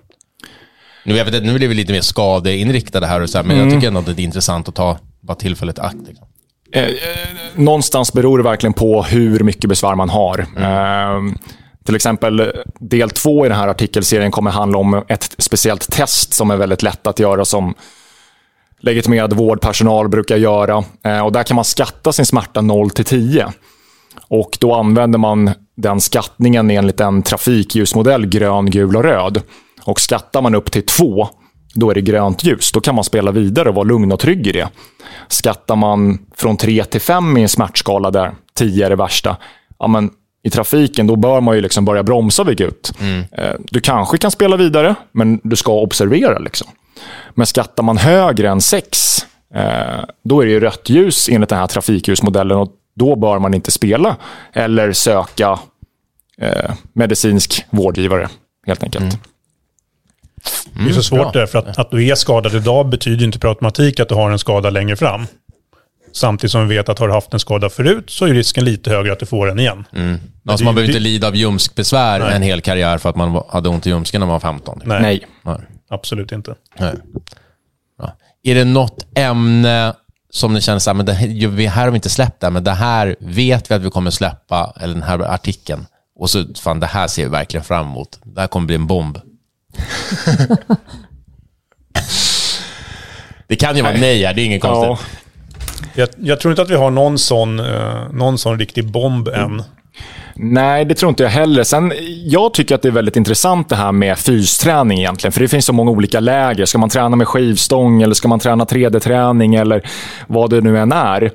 Nu, 1.06 1.18
jag 1.18 1.26
vet, 1.26 1.44
nu 1.44 1.54
blir 1.54 1.68
vi 1.68 1.74
lite 1.74 1.94
mer 1.94 2.02
skadeinriktade 2.02 3.08
här, 3.08 3.22
och 3.22 3.30
så 3.30 3.38
här, 3.38 3.46
men 3.46 3.58
mm. 3.58 3.68
jag 3.68 3.78
tycker 3.78 3.88
ändå 3.88 4.00
att 4.00 4.06
det 4.06 4.22
är 4.22 4.24
intressant 4.24 4.70
att 4.70 4.76
ta 4.76 4.98
bara 5.20 5.36
tillfället 5.36 5.80
akt. 5.80 6.08
Liksom. 6.08 6.28
Eh, 6.74 6.84
eh, 6.84 6.92
någonstans 7.56 8.14
beror 8.14 8.38
det 8.38 8.44
verkligen 8.44 8.74
på 8.74 9.04
hur 9.04 9.40
mycket 9.40 9.70
besvär 9.70 9.96
man 9.96 10.10
har. 10.10 10.46
Mm. 10.58 11.28
Eh, 11.28 11.34
till 11.86 11.96
exempel 11.96 12.52
del 12.80 13.10
två 13.10 13.46
i 13.46 13.50
den 13.50 13.58
här 13.58 13.68
artikelserien 13.68 14.32
kommer 14.32 14.52
handla 14.52 14.78
om 14.78 15.04
ett 15.08 15.36
speciellt 15.38 15.92
test 15.92 16.34
som 16.34 16.52
är 16.52 16.58
väldigt 16.58 16.84
lätt 16.84 17.08
att 17.08 17.20
göra 17.20 17.46
som 17.46 17.74
legitimerad 18.80 19.34
vårdpersonal 19.34 20.10
brukar 20.10 20.38
göra. 20.38 20.84
Eh, 21.06 21.26
och 21.26 21.32
där 21.32 21.44
kan 21.44 21.56
man 21.56 21.66
skatta 21.66 22.14
sin 22.14 22.26
smärta 22.26 22.62
0 22.62 22.90
till 22.90 23.06
10. 23.06 23.54
Och 24.28 24.58
då 24.60 24.74
använder 24.74 25.20
man 25.20 25.52
den 25.78 26.02
skattningen 26.02 26.72
enligt 26.72 27.00
en 27.00 27.24
trafikljusmodell 27.24 28.26
grön, 28.26 28.70
gul 28.70 28.96
och 28.96 29.04
röd. 29.04 29.42
Och 29.84 30.02
skattar 30.02 30.42
man 30.42 30.56
upp 30.56 30.72
till 30.72 30.86
2 30.86 31.30
då 31.74 31.90
är 31.90 31.94
det 31.94 32.02
grönt 32.02 32.44
ljus. 32.44 32.72
Då 32.72 32.82
kan 32.82 32.96
man 32.96 33.04
spela 33.04 33.32
vidare 33.32 33.70
och 33.70 33.76
vara 33.76 33.84
lugn 33.84 34.12
och 34.12 34.20
trygg 34.20 34.48
i 34.48 34.52
det. 34.52 34.70
Skattar 35.28 35.76
man 35.76 36.20
från 36.36 36.58
3 36.58 36.84
till 36.84 37.02
5 37.02 37.38
i 37.38 37.42
en 37.42 37.50
smärtskala 37.50 38.12
där 38.12 38.32
10 38.54 38.86
är 38.86 38.90
det 38.90 38.96
värsta, 38.96 39.38
ja, 39.80 39.88
men 39.88 40.10
i 40.44 40.50
trafiken 40.50 41.08
då 41.08 41.16
bör 41.16 41.42
man 41.42 41.56
ju 41.56 41.62
liksom 41.62 41.86
börja 41.86 42.04
bromsa 42.04 42.44
vid 42.44 42.58
Gud. 42.58 42.90
Mm. 43.00 43.24
Eh, 43.32 43.54
du 43.60 43.82
kanske 43.82 44.18
kan 44.18 44.32
spela 44.32 44.58
vidare, 44.58 44.96
men 45.12 45.40
du 45.44 45.56
ska 45.56 45.72
observera. 45.72 46.40
Liksom. 46.40 46.68
Men 47.34 47.46
skattar 47.46 47.84
man 47.84 47.98
högre 47.98 48.50
än 48.50 48.62
6, 48.62 49.26
eh, 49.56 50.06
då 50.24 50.42
är 50.42 50.46
det 50.46 50.52
ju 50.52 50.60
rött 50.60 50.90
ljus 50.90 51.30
enligt 51.30 51.50
den 51.50 51.60
här 51.60 51.68
trafikljusmodellen 51.68 52.58
och 52.58 52.72
då 52.96 53.16
bör 53.16 53.40
man 53.40 53.54
inte 53.54 53.72
spela 53.72 54.16
eller 54.54 54.94
söka 54.94 55.60
eh, 56.38 56.72
medicinsk 56.94 57.66
vårdgivare, 57.70 58.30
helt 58.68 58.84
enkelt. 58.84 59.04
Mm. 59.04 59.16
Mm, 60.76 60.86
det 60.86 60.92
är 60.92 60.94
så 60.94 61.04
svårt 61.04 61.34
där, 61.34 61.46
för 61.46 61.60
att, 61.60 61.80
att 61.80 61.92
du 61.92 62.08
är 62.08 62.16
skadad 62.16 62.56
idag 62.56 62.90
betyder 62.90 63.26
inte 63.26 63.40
per 63.40 63.48
automatik 63.48 64.00
att 64.00 64.10
du 64.10 64.16
har 64.16 64.32
en 64.32 64.40
skada 64.40 64.70
längre 64.70 64.96
fram. 64.96 65.28
Samtidigt 66.14 66.52
som 66.52 66.68
vi 66.68 66.76
vet 66.76 66.90
att 66.90 67.00
har 67.00 67.08
du 67.08 67.14
haft 67.14 67.34
en 67.34 67.40
skada 67.40 67.70
förut 67.70 68.10
så 68.10 68.26
är 68.26 68.34
risken 68.34 68.66
lite 68.66 68.90
högre 68.90 69.14
att 69.14 69.20
du 69.20 69.26
får 69.26 69.48
den 69.48 69.60
igen. 69.60 69.86
Mm. 69.94 70.20
Alltså 70.48 70.66
man 70.66 70.76
behöver 70.76 70.90
inte 70.90 71.00
lida 71.00 71.28
av 71.28 71.36
ljumskbesvär 71.36 72.20
Nej. 72.20 72.36
en 72.36 72.42
hel 72.42 72.62
karriär 72.62 72.98
för 72.98 73.10
att 73.10 73.16
man 73.16 73.44
hade 73.50 73.70
ont 73.70 73.88
i 73.88 73.90
ljumsken 73.90 74.20
när 74.20 74.28
man 74.28 74.34
var 74.34 74.40
15. 74.40 74.82
Nej, 74.86 75.02
Nej. 75.02 75.28
Nej. 75.44 75.58
absolut 75.90 76.32
inte. 76.32 76.56
Nej. 76.80 76.94
Ja. 78.00 78.18
Är 78.44 78.56
det 78.56 78.66
något 78.66 79.06
ämne 79.16 79.94
som 80.30 80.54
ni 80.54 80.62
känner 80.62 80.80
så 80.80 80.90
här, 80.90 80.96
men 80.96 81.06
det 81.06 81.14
här 81.14 81.84
har 81.84 81.92
vi 81.92 81.96
inte 81.96 82.10
släppt 82.10 82.42
det, 82.42 82.50
men 82.50 82.64
det 82.64 82.72
här 82.72 83.16
vet 83.20 83.72
vi 83.72 83.76
att 83.76 83.82
vi 83.82 83.90
kommer 83.90 84.12
släppa, 84.12 84.74
eller 84.80 84.94
den 84.94 85.04
här 85.04 85.20
artikeln. 85.20 85.86
Och 86.16 86.30
så, 86.30 86.46
fan 86.62 86.80
det 86.80 86.88
här 86.88 87.08
ser 87.08 87.24
vi 87.24 87.30
verkligen 87.30 87.64
fram 87.64 87.86
emot. 87.86 88.20
Det 88.24 88.42
här 88.42 88.48
kommer 88.48 88.68
bli 88.68 88.76
en 88.76 88.88
bomb. 88.88 89.18
det 93.48 93.56
kan 93.56 93.76
ju 93.76 93.82
vara 93.82 93.94
nej 93.94 94.26
här, 94.26 94.34
det 94.34 94.42
är 94.42 94.46
inget 94.46 94.62
konstigt. 94.62 94.90
Ja. 94.90 95.00
Jag, 95.96 96.10
jag, 96.18 96.40
tror 96.40 96.52
inte 96.52 96.62
att 96.62 96.70
vi 96.70 96.76
har 96.76 96.92
någon 96.92 97.18
sån, 97.18 97.60
uh, 97.60 98.14
någon 98.14 98.38
sån 98.38 98.60
riktig 98.60 98.92
bomb 98.92 99.28
än. 99.28 99.64
Nej, 100.36 100.86
det 100.86 100.96
tror 100.96 101.10
inte 101.10 101.24
jag 101.24 101.30
heller. 101.30 101.64
Sen, 101.64 101.94
jag 102.26 102.54
tycker 102.54 102.76
att 102.76 102.82
det 102.82 102.88
är 102.88 102.92
väldigt 102.92 103.16
intressant 103.16 103.70
det 103.70 103.76
här 103.76 103.92
med 103.92 104.18
fysträning 104.18 105.00
egentligen. 105.00 105.32
För 105.32 105.40
det 105.40 105.48
finns 105.48 105.66
så 105.66 105.74
många 105.74 105.92
olika 105.92 106.20
läger. 106.20 106.66
Ska 106.66 106.78
man 106.78 106.90
träna 106.90 107.16
med 107.16 107.28
skivstång 107.28 108.02
eller 108.02 108.14
ska 108.14 108.28
man 108.28 108.40
träna 108.40 108.66
3D-träning 108.66 109.56
eller 109.56 109.90
vad 110.28 110.50
det 110.50 110.62
nu 110.62 110.80
än 110.80 110.92
är. 110.92 111.32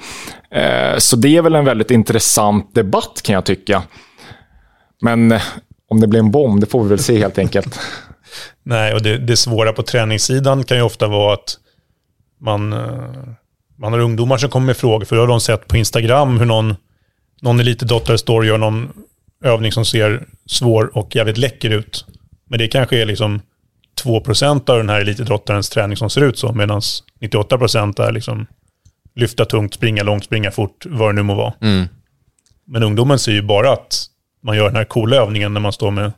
Eh, 0.50 0.98
så 0.98 1.16
det 1.16 1.36
är 1.36 1.42
väl 1.42 1.54
en 1.54 1.64
väldigt 1.64 1.90
intressant 1.90 2.74
debatt 2.74 3.20
kan 3.24 3.34
jag 3.34 3.44
tycka. 3.44 3.82
Men 5.00 5.32
eh, 5.32 5.42
om 5.88 6.00
det 6.00 6.06
blir 6.06 6.20
en 6.20 6.30
bomb, 6.30 6.60
det 6.60 6.66
får 6.66 6.82
vi 6.82 6.88
väl 6.88 6.98
se 6.98 7.18
helt 7.18 7.38
enkelt. 7.38 7.80
Nej, 8.62 8.94
och 8.94 9.02
det, 9.02 9.18
det 9.18 9.36
svåra 9.36 9.72
på 9.72 9.82
träningssidan 9.82 10.64
kan 10.64 10.76
ju 10.76 10.82
ofta 10.82 11.08
vara 11.08 11.34
att 11.34 11.58
man, 12.40 12.72
eh, 12.72 13.10
man 13.76 13.92
har 13.92 14.00
ungdomar 14.00 14.38
som 14.38 14.50
kommer 14.50 14.66
med 14.66 14.76
frågor. 14.76 15.04
För 15.04 15.16
då 15.16 15.22
har 15.22 15.26
de 15.26 15.40
sett 15.40 15.68
på 15.68 15.76
Instagram 15.76 16.38
hur 16.38 16.46
någon, 16.46 16.74
någon 17.40 17.60
elitidrottare 17.60 18.18
står 18.18 18.40
och 18.40 18.46
gör 18.46 18.58
någon 18.58 18.92
övning 19.44 19.72
som 19.72 19.84
ser 19.84 20.26
svår 20.46 20.96
och 20.96 21.16
jävligt 21.16 21.38
läcker 21.38 21.70
ut. 21.70 22.04
Men 22.48 22.58
det 22.58 22.68
kanske 22.68 23.02
är 23.02 23.06
liksom 23.06 23.40
2% 24.04 24.70
av 24.70 24.78
den 24.78 24.88
här 24.88 25.00
elitidrottarens 25.00 25.70
träning 25.70 25.96
som 25.96 26.10
ser 26.10 26.20
ut 26.20 26.38
så, 26.38 26.52
medan 26.52 26.80
98% 27.20 28.02
är 28.02 28.12
liksom 28.12 28.46
lyfta 29.14 29.44
tungt, 29.44 29.74
springa 29.74 30.02
långt, 30.02 30.24
springa 30.24 30.50
fort, 30.50 30.86
vad 30.86 31.08
det 31.08 31.12
nu 31.12 31.22
må 31.22 31.34
vara. 31.34 31.54
Mm. 31.60 31.86
Men 32.66 32.82
ungdomen 32.82 33.18
ser 33.18 33.32
ju 33.32 33.42
bara 33.42 33.72
att 33.72 34.06
man 34.42 34.56
gör 34.56 34.66
den 34.66 34.76
här 34.76 34.84
coola 34.84 35.16
övningen 35.16 35.54
när 35.54 35.60
man 35.60 35.72
står 35.72 35.90
med 35.90 36.12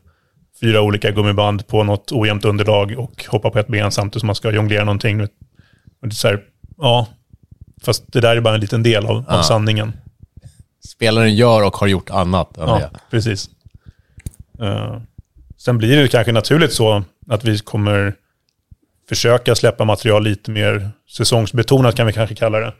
fyra 0.61 0.81
olika 0.83 1.11
gummiband 1.11 1.67
på 1.67 1.85
något 1.85 2.13
ojämnt 2.13 2.45
underlag 2.45 2.99
och 2.99 3.25
hoppa 3.29 3.51
på 3.51 3.59
ett 3.59 3.69
ben 3.69 3.93
samtidigt 3.93 4.21
som 4.21 4.27
man 4.27 4.35
ska 4.35 4.51
jonglera 4.51 4.85
någonting. 4.85 5.21
Och 5.21 5.29
det 6.01 6.07
är 6.07 6.11
så 6.11 6.29
här, 6.29 6.41
ja, 6.77 7.07
fast 7.83 8.13
det 8.13 8.21
där 8.21 8.37
är 8.37 8.41
bara 8.41 8.55
en 8.55 8.61
liten 8.61 8.83
del 8.83 9.07
av, 9.07 9.25
ja. 9.29 9.39
av 9.39 9.43
sanningen. 9.43 9.93
Spelaren 10.85 11.35
gör 11.35 11.67
och 11.67 11.77
har 11.77 11.87
gjort 11.87 12.11
annat. 12.11 12.51
Ja, 12.57 12.79
det. 12.79 12.91
precis. 13.11 13.51
Uh, 14.61 15.01
sen 15.57 15.79
blir 15.79 15.97
det 15.97 16.09
kanske 16.09 16.33
naturligt 16.33 16.73
så 16.73 17.05
att 17.29 17.45
vi 17.45 17.59
kommer 17.59 18.15
försöka 19.09 19.55
släppa 19.55 19.85
material 19.85 20.25
lite 20.25 20.51
mer 20.51 20.91
säsongsbetonat 21.11 21.95
kan 21.95 22.07
vi 22.07 22.13
kanske 22.13 22.35
kalla 22.35 22.59
det. 22.59 22.75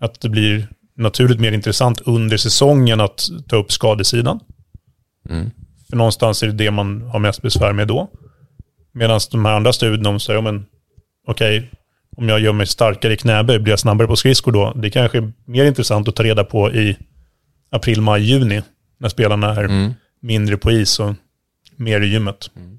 Att 0.00 0.20
det 0.20 0.28
blir 0.28 0.68
naturligt 0.96 1.40
mer 1.40 1.52
intressant 1.52 2.00
under 2.00 2.36
säsongen 2.36 3.00
att 3.00 3.28
ta 3.48 3.56
upp 3.56 3.72
skadesidan. 3.72 4.40
Mm. 5.28 5.50
För 5.90 5.96
någonstans 5.96 6.42
är 6.42 6.46
det 6.46 6.52
det 6.52 6.70
man 6.70 7.02
har 7.02 7.18
mest 7.18 7.42
besvär 7.42 7.72
med 7.72 7.88
då. 7.88 8.10
Medan 8.92 9.20
de 9.30 9.44
här 9.44 9.56
andra 9.56 9.72
studierna, 9.72 10.10
de 10.10 10.20
säger, 10.20 10.40
men 10.40 10.66
okej, 11.26 11.58
okay, 11.58 11.70
om 12.16 12.28
jag 12.28 12.40
gör 12.40 12.52
mig 12.52 12.66
starkare 12.66 13.12
i 13.12 13.16
knäböj, 13.16 13.58
blir 13.58 13.72
jag 13.72 13.78
snabbare 13.78 14.08
på 14.08 14.16
skridskor 14.16 14.52
då? 14.52 14.72
Det 14.76 14.90
kanske 14.90 15.18
är 15.18 15.32
mer 15.44 15.64
intressant 15.64 16.08
att 16.08 16.16
ta 16.16 16.22
reda 16.22 16.44
på 16.44 16.72
i 16.72 16.96
april, 17.70 18.00
maj, 18.00 18.22
juni. 18.22 18.62
När 18.98 19.08
spelarna 19.08 19.54
är 19.54 19.64
mm. 19.64 19.92
mindre 20.20 20.56
på 20.56 20.70
is 20.70 21.00
och 21.00 21.14
mer 21.76 22.00
i 22.00 22.06
gymmet. 22.06 22.50
Mm. 22.56 22.78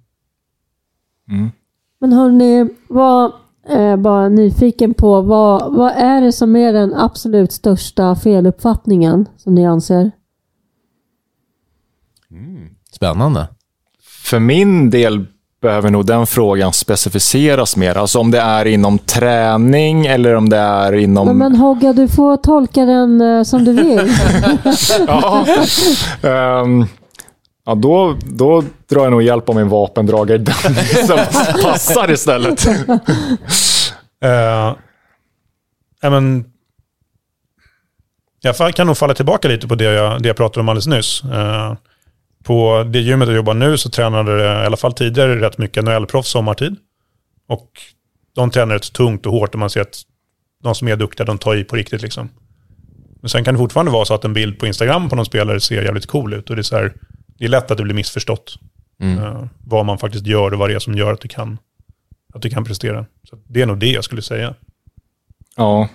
mm. 1.29 1.51
Men 1.99 2.13
hörni, 2.13 2.69
vad, 2.87 3.31
eh, 3.69 3.95
bara 3.95 4.29
nyfiken 4.29 4.93
på, 4.93 5.21
vad, 5.21 5.75
vad 5.75 5.91
är 5.91 6.21
det 6.21 6.31
som 6.31 6.55
är 6.55 6.73
den 6.73 6.93
absolut 6.93 7.51
största 7.51 8.15
feluppfattningen 8.15 9.29
som 9.37 9.55
ni 9.55 9.65
anser? 9.65 10.11
Mm. 12.31 12.69
Spännande. 13.01 13.47
För 14.23 14.39
min 14.39 14.89
del 14.89 15.25
behöver 15.61 15.89
nog 15.89 16.05
den 16.05 16.27
frågan 16.27 16.73
specificeras 16.73 17.77
mer. 17.77 17.97
Alltså 17.97 18.19
om 18.19 18.31
det 18.31 18.39
är 18.39 18.65
inom 18.65 18.99
träning 18.99 20.05
eller 20.05 20.35
om 20.35 20.49
det 20.49 20.57
är 20.57 20.93
inom... 20.93 21.27
Men, 21.27 21.37
men 21.37 21.55
Hogga, 21.55 21.93
du 21.93 22.07
får 22.07 22.37
tolka 22.37 22.85
den 22.85 23.21
uh, 23.21 23.43
som 23.43 23.65
du 23.65 23.73
vill. 23.73 24.13
ja. 25.07 25.45
Um, 26.21 26.87
Ja, 27.65 27.75
då, 27.75 28.17
då 28.23 28.63
drar 28.89 29.03
jag 29.03 29.11
nog 29.11 29.21
hjälp 29.21 29.49
av 29.49 29.55
min 29.55 29.69
vapendragare 29.69 30.37
Dennis 30.37 31.07
som 31.07 31.17
passar 31.63 32.11
istället. 32.11 32.67
Uh, 34.25 34.75
men, 36.01 36.45
jag 38.41 38.75
kan 38.75 38.87
nog 38.87 38.97
falla 38.97 39.13
tillbaka 39.13 39.47
lite 39.47 39.67
på 39.67 39.75
det 39.75 39.83
jag, 39.83 40.21
det 40.21 40.27
jag 40.27 40.37
pratade 40.37 40.59
om 40.59 40.69
alldeles 40.69 40.87
nyss. 40.87 41.23
Uh, 41.23 41.73
på 42.51 42.83
det 42.83 42.99
gymmet 42.99 43.27
jag 43.27 43.35
jobbar 43.35 43.53
nu 43.53 43.77
så 43.77 43.89
tränade 43.89 44.37
det 44.37 44.63
i 44.63 44.65
alla 44.65 44.77
fall 44.77 44.93
tidigare 44.93 45.41
rätt 45.41 45.57
mycket 45.57 45.83
NHL-proffs 45.83 46.29
sommartid. 46.29 46.75
Och 47.47 47.69
de 48.35 48.51
tränar 48.51 48.75
rätt 48.75 48.93
tungt 48.93 49.25
och 49.25 49.31
hårt 49.31 49.53
och 49.53 49.59
man 49.59 49.69
ser 49.69 49.81
att 49.81 50.01
de 50.63 50.75
som 50.75 50.87
är 50.87 50.95
duktiga, 50.95 51.25
de 51.25 51.37
tar 51.37 51.55
i 51.55 51.63
på 51.63 51.75
riktigt 51.75 52.01
liksom. 52.01 52.29
Men 53.21 53.29
sen 53.29 53.43
kan 53.43 53.53
det 53.53 53.57
fortfarande 53.57 53.91
vara 53.91 54.05
så 54.05 54.13
att 54.13 54.25
en 54.25 54.33
bild 54.33 54.59
på 54.59 54.67
Instagram 54.67 55.09
på 55.09 55.15
någon 55.15 55.25
spelare 55.25 55.59
ser 55.59 55.83
jävligt 55.83 56.05
cool 56.05 56.33
ut. 56.33 56.49
Och 56.49 56.55
det 56.55 56.59
är, 56.59 56.63
så 56.63 56.75
här, 56.75 56.93
det 57.37 57.45
är 57.45 57.49
lätt 57.49 57.71
att 57.71 57.77
det 57.77 57.83
blir 57.83 57.95
missförstått. 57.95 58.55
Mm. 59.01 59.23
Uh, 59.23 59.43
vad 59.65 59.85
man 59.85 59.97
faktiskt 59.97 60.27
gör 60.27 60.53
och 60.53 60.59
vad 60.59 60.69
det 60.69 60.75
är 60.75 60.79
som 60.79 60.95
gör 60.95 61.13
att 61.13 61.21
du 61.21 61.27
kan, 61.27 61.57
att 62.33 62.41
du 62.41 62.49
kan 62.49 62.63
prestera. 62.63 63.05
Så 63.29 63.37
det 63.47 63.61
är 63.61 63.65
nog 63.65 63.77
det 63.77 63.91
jag 63.91 64.03
skulle 64.03 64.21
säga. 64.21 64.55
Ja. 65.55 65.89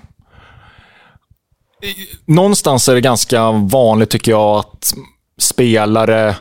Någonstans 2.25 2.89
är 2.89 2.95
det 2.95 3.01
ganska 3.01 3.51
vanligt 3.51 4.11
tycker 4.11 4.31
jag 4.31 4.59
att 4.59 4.95
spelare 5.39 6.37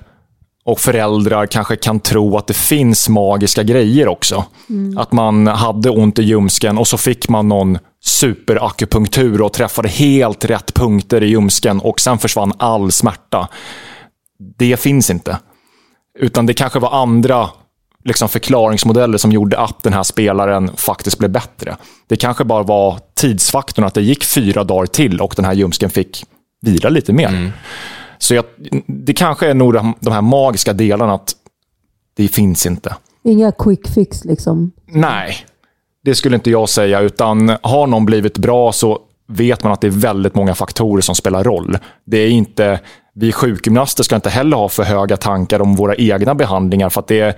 och 0.66 0.80
föräldrar 0.80 1.46
kanske 1.46 1.76
kan 1.76 2.00
tro 2.00 2.38
att 2.38 2.48
det 2.48 2.54
finns 2.54 3.10
magiska 3.10 3.64
grejer 3.64 4.08
också. 4.08 4.46
Mm. 4.70 4.98
Att 4.98 5.12
man 5.12 5.48
hade 5.48 5.90
ont 5.90 6.20
i 6.20 6.24
ljumsken 6.24 6.78
och 6.78 6.88
så 6.88 6.98
fick 6.98 7.30
man 7.30 7.48
någon 7.48 7.78
superakupunktur 8.04 9.42
och 9.42 9.54
träffade 9.54 9.90
helt 9.90 10.46
rätt 10.46 10.74
punkter 10.74 11.24
i 11.24 11.28
ljumsken 11.28 11.80
och 11.80 12.00
sen 12.00 12.18
försvann 12.18 12.54
all 12.58 12.92
smärta. 12.92 13.48
Det 14.58 14.78
finns 14.78 15.10
inte. 15.10 15.38
Utan 16.20 16.46
det 16.46 16.54
kanske 16.54 16.80
var 16.80 17.02
andra 17.02 17.50
liksom 18.06 18.30
förklaringsmodeller 18.30 19.18
som 19.18 19.32
gjorde 19.32 19.60
att 19.60 19.84
den 19.84 19.94
här 19.94 20.04
spelaren 20.04 20.72
faktiskt 20.76 21.18
blev 21.18 21.32
bättre. 21.32 21.78
Det 22.08 22.16
kanske 22.16 22.44
bara 22.44 22.64
var 22.64 23.00
tidsfaktorn, 23.16 23.86
att 23.86 23.94
det 23.94 24.02
gick 24.02 24.24
fyra 24.24 24.64
dagar 24.64 24.86
till 24.86 25.22
och 25.22 25.34
den 25.36 25.46
här 25.46 25.54
ljumsken 25.54 25.90
fick 25.90 26.24
vila 26.62 26.90
lite 26.90 27.14
mer. 27.14 27.28
Mm. 27.28 27.52
Så 28.18 28.36
jag, 28.36 28.46
det 28.88 29.14
kanske 29.14 29.48
är 29.48 29.54
nog 29.54 29.74
de 29.74 30.12
här 30.12 30.22
magiska 30.22 30.74
delarna 30.74 31.14
att 31.14 31.36
det 32.16 32.28
finns 32.28 32.66
inte. 32.66 32.96
Inga 33.24 33.52
quick 33.52 33.88
fix 33.88 34.26
liksom? 34.26 34.72
Nej, 34.86 35.36
det 36.04 36.16
skulle 36.16 36.36
inte 36.36 36.52
jag 36.52 36.70
säga. 36.70 37.00
Utan 37.00 37.58
har 37.62 37.88
någon 37.88 38.06
blivit 38.06 38.38
bra 38.38 38.72
så 38.72 39.00
vet 39.28 39.64
man 39.64 39.74
att 39.74 39.82
det 39.82 39.88
är 39.88 39.92
väldigt 39.92 40.36
många 40.36 40.56
faktorer 40.56 41.02
som 41.02 41.16
spelar 41.16 41.44
roll. 41.44 41.78
Det 42.06 42.18
är 42.18 42.30
inte, 42.30 42.80
vi 43.14 43.32
sjukgymnaster 43.32 44.04
ska 44.04 44.16
inte 44.16 44.30
heller 44.30 44.58
ha 44.58 44.70
för 44.70 44.84
höga 44.84 45.18
tankar 45.18 45.62
om 45.62 45.76
våra 45.76 45.96
egna 45.96 46.36
behandlingar. 46.36 46.90
för 46.90 47.02
att 47.02 47.08
det, 47.08 47.38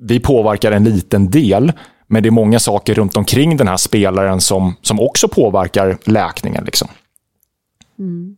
Vi 0.00 0.20
påverkar 0.20 0.72
en 0.72 0.84
liten 0.84 1.30
del, 1.30 1.72
men 2.06 2.22
det 2.22 2.28
är 2.28 2.30
många 2.30 2.58
saker 2.58 2.94
runt 2.94 3.16
omkring 3.16 3.56
den 3.56 3.68
här 3.68 3.76
spelaren 3.76 4.40
som, 4.40 4.76
som 4.82 5.00
också 5.00 5.28
påverkar 5.28 5.98
läkningen. 6.04 6.64
Liksom. 6.64 6.88
Mm. 7.98 8.36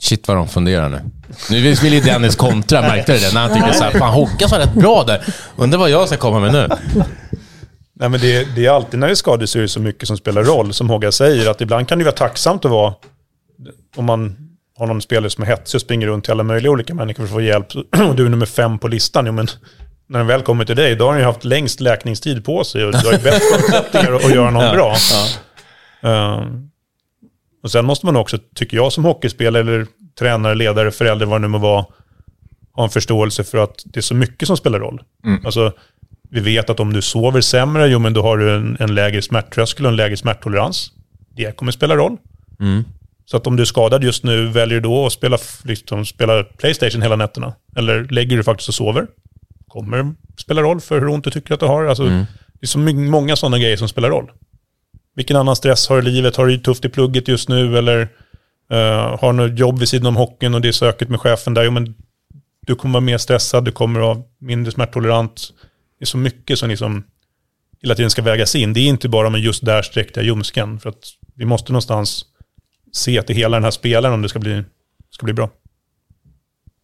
Shit 0.00 0.28
vad 0.28 0.36
de 0.36 0.48
funderar 0.48 0.88
nu. 0.88 1.00
Nu 1.50 1.74
vill 1.74 1.92
ju 1.92 2.00
Dennis 2.00 2.36
kontra, 2.36 2.80
märkte 2.80 3.12
du 3.12 3.18
det? 3.18 3.34
När 3.34 3.40
han 3.40 3.54
tycker 3.54 3.72
såhär, 3.72 3.90
fan 3.90 4.12
Håkan 4.12 4.48
var 4.50 4.58
rätt 4.58 4.74
bra 4.74 5.04
där. 5.04 5.24
Undrar 5.56 5.78
vad 5.78 5.90
jag 5.90 6.08
ska 6.08 6.16
komma 6.16 6.40
med 6.40 6.52
nu. 6.52 6.68
Nej, 8.00 8.08
men 8.08 8.20
det, 8.20 8.56
det 8.56 8.66
är 8.66 8.70
alltid 8.70 9.00
när 9.00 9.06
det 9.06 9.12
är 9.12 9.14
skador 9.14 9.46
så 9.46 9.58
är 9.58 9.62
det 9.62 9.68
så 9.68 9.80
mycket 9.80 10.08
som 10.08 10.16
spelar 10.16 10.44
roll. 10.44 10.72
Som 10.72 10.90
Håga 10.90 11.12
säger, 11.12 11.50
att 11.50 11.60
ibland 11.60 11.88
kan 11.88 11.98
det 11.98 12.04
vara 12.04 12.14
tacksamt 12.14 12.64
att 12.64 12.70
vara, 12.70 12.94
om 13.96 14.04
man 14.04 14.36
har 14.78 14.86
någon 14.86 15.02
spelare 15.02 15.30
som 15.30 15.44
är 15.44 15.48
hetsig 15.48 15.78
och 15.78 15.82
springer 15.82 16.06
runt 16.06 16.24
till 16.24 16.32
alla 16.32 16.42
möjliga 16.42 16.72
olika 16.72 16.94
människor 16.94 17.16
för 17.16 17.24
att 17.24 17.30
få 17.30 17.40
hjälp. 17.40 17.66
Och 18.08 18.16
du 18.16 18.26
är 18.26 18.28
nummer 18.28 18.46
fem 18.46 18.78
på 18.78 18.88
listan. 18.88 19.26
Jo, 19.26 19.32
men 19.32 19.48
när 20.06 20.18
den 20.18 20.26
väl 20.26 20.42
kommer 20.42 20.64
till 20.64 20.76
dig, 20.76 20.96
då 20.96 21.04
har 21.04 21.12
den 21.12 21.20
ju 21.20 21.26
haft 21.26 21.44
längst 21.44 21.80
läkningstid 21.80 22.44
på 22.44 22.64
sig 22.64 22.84
och 22.84 22.92
du 22.92 22.98
har 22.98 23.12
ju 23.12 23.18
bäst 23.18 23.42
förutsättningar 23.52 24.12
att 24.12 24.34
göra 24.34 24.50
någon 24.50 24.74
bra. 24.74 24.96
Ja. 26.00 26.08
Uh, 26.10 26.46
och 27.62 27.70
sen 27.70 27.84
måste 27.84 28.06
man 28.06 28.16
också, 28.16 28.38
tycker 28.54 28.76
jag 28.76 28.92
som 28.92 29.04
hockeyspelare, 29.04 29.62
eller 29.62 29.86
tränare, 30.18 30.54
ledare, 30.54 30.90
förälder, 30.90 31.26
vad 31.26 31.40
det 31.40 31.42
nu 31.42 31.48
må 31.48 31.58
vara, 31.58 31.86
ha 32.72 32.84
en 32.84 32.90
förståelse 32.90 33.44
för 33.44 33.58
att 33.58 33.82
det 33.84 34.00
är 34.00 34.02
så 34.02 34.14
mycket 34.14 34.48
som 34.48 34.56
spelar 34.56 34.78
roll. 34.78 35.02
Mm. 35.24 35.46
Alltså, 35.46 35.72
vi 36.30 36.40
vet 36.40 36.70
att 36.70 36.80
om 36.80 36.92
du 36.92 37.02
sover 37.02 37.40
sämre, 37.40 37.88
jo 37.88 37.98
men 37.98 38.12
då 38.12 38.22
har 38.22 38.36
du 38.36 38.54
en, 38.54 38.76
en 38.80 38.94
lägre 38.94 39.22
smärttröskel 39.22 39.86
och 39.86 39.90
en 39.90 39.96
lägre 39.96 40.16
smärttolerans. 40.16 40.92
Det 41.36 41.56
kommer 41.56 41.72
spela 41.72 41.96
roll. 41.96 42.16
Mm. 42.60 42.84
Så 43.24 43.36
att 43.36 43.46
om 43.46 43.56
du 43.56 43.62
är 43.62 43.64
skadad 43.64 44.04
just 44.04 44.24
nu, 44.24 44.46
väljer 44.46 44.80
du 44.80 44.88
då 44.88 45.06
att 45.06 45.12
spela, 45.12 45.38
liksom, 45.64 46.04
spela 46.04 46.44
Playstation 46.44 47.02
hela 47.02 47.16
nätterna? 47.16 47.54
Eller 47.76 48.04
lägger 48.04 48.36
du 48.36 48.44
faktiskt 48.44 48.68
och 48.68 48.74
sover? 48.74 49.06
Kommer 49.68 50.14
spela 50.36 50.62
roll 50.62 50.80
för 50.80 51.00
hur 51.00 51.08
ont 51.08 51.24
du 51.24 51.30
tycker 51.30 51.54
att 51.54 51.60
du 51.60 51.66
har. 51.66 51.84
Alltså, 51.84 52.04
mm. 52.04 52.24
Det 52.52 52.64
är 52.64 52.66
så 52.66 52.78
många 52.78 53.36
sådana 53.36 53.58
grejer 53.58 53.76
som 53.76 53.88
spelar 53.88 54.10
roll. 54.10 54.30
Vilken 55.18 55.36
annan 55.36 55.56
stress 55.56 55.88
har 55.88 56.02
du 56.02 56.08
i 56.08 56.12
livet? 56.12 56.36
Har 56.36 56.46
du 56.46 56.58
tufft 56.58 56.84
i 56.84 56.88
plugget 56.88 57.28
just 57.28 57.48
nu? 57.48 57.78
Eller 57.78 58.00
uh, 58.72 59.20
har 59.20 59.32
du 59.32 59.48
något 59.48 59.58
jobb 59.58 59.78
vid 59.78 59.88
sidan 59.88 60.06
om 60.06 60.16
hockeyn 60.16 60.54
och 60.54 60.60
det 60.60 60.68
är 60.68 60.72
söket 60.72 61.08
med 61.08 61.20
chefen 61.20 61.54
där? 61.54 61.64
Jo, 61.64 61.70
men 61.70 61.94
du 62.66 62.74
kommer 62.74 62.92
vara 62.92 63.04
mer 63.04 63.18
stressad, 63.18 63.64
du 63.64 63.72
kommer 63.72 64.00
vara 64.00 64.18
mindre 64.40 64.72
smärttolerant. 64.72 65.52
Det 65.98 66.04
är 66.04 66.06
så 66.06 66.18
mycket 66.18 66.58
som 66.58 66.68
liksom 66.68 67.04
hela 67.82 67.94
tiden 67.94 68.10
ska 68.10 68.22
vägas 68.22 68.54
in. 68.54 68.72
Det 68.72 68.80
är 68.80 68.88
inte 68.88 69.08
bara 69.08 69.30
med 69.30 69.40
just 69.40 69.64
där 69.64 69.82
sträckte 69.82 70.20
jag 70.20 70.26
ljumsken. 70.26 70.80
För 70.80 70.88
att 70.88 71.04
vi 71.34 71.44
måste 71.44 71.72
någonstans 71.72 72.24
se 72.92 73.22
till 73.22 73.36
hela 73.36 73.56
den 73.56 73.64
här 73.64 73.70
spelaren 73.70 74.14
om 74.14 74.22
det 74.22 74.28
ska 74.28 74.38
bli, 74.38 74.64
ska 75.10 75.24
bli 75.24 75.34
bra. 75.34 75.50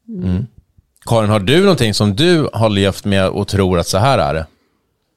Mm. 0.08 0.46
Karin, 1.06 1.30
har 1.30 1.40
du 1.40 1.60
någonting 1.60 1.94
som 1.94 2.16
du 2.16 2.48
har 2.52 2.68
levt 2.68 3.04
med 3.04 3.28
och 3.28 3.48
tror 3.48 3.78
att 3.78 3.86
så 3.86 3.98
här 3.98 4.18
är 4.18 4.34
det? 4.34 4.46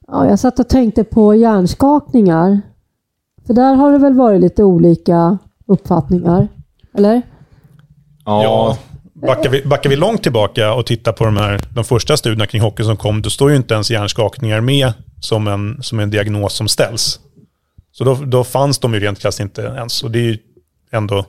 Ja, 0.06 0.26
jag 0.28 0.38
satt 0.38 0.58
och 0.58 0.68
tänkte 0.68 1.04
på 1.04 1.34
hjärnskakningar. 1.34 2.60
För 3.48 3.54
där 3.54 3.74
har 3.74 3.92
det 3.92 3.98
väl 3.98 4.14
varit 4.14 4.40
lite 4.40 4.64
olika 4.64 5.38
uppfattningar? 5.66 6.48
Eller? 6.94 7.22
Ja. 8.24 8.78
Backar 9.14 9.50
vi, 9.50 9.62
backar 9.64 9.90
vi 9.90 9.96
långt 9.96 10.22
tillbaka 10.22 10.74
och 10.74 10.86
tittar 10.86 11.12
på 11.12 11.24
de, 11.24 11.36
här, 11.36 11.60
de 11.74 11.84
första 11.84 12.16
studierna 12.16 12.46
kring 12.46 12.62
hockey 12.62 12.84
som 12.84 12.96
kom, 12.96 13.22
då 13.22 13.30
står 13.30 13.50
ju 13.50 13.56
inte 13.56 13.74
ens 13.74 13.90
hjärnskakningar 13.90 14.60
med 14.60 14.92
som 15.20 15.48
en, 15.48 15.82
som 15.82 16.00
en 16.00 16.10
diagnos 16.10 16.54
som 16.54 16.68
ställs. 16.68 17.20
Så 17.92 18.04
då, 18.04 18.14
då 18.14 18.44
fanns 18.44 18.78
de 18.78 18.94
ju 18.94 19.00
rent 19.00 19.18
krasst 19.18 19.40
inte 19.40 19.62
ens. 19.62 20.02
Och 20.02 20.10
det 20.10 20.18
är 20.18 20.22
ju 20.22 20.38
ändå 20.90 21.24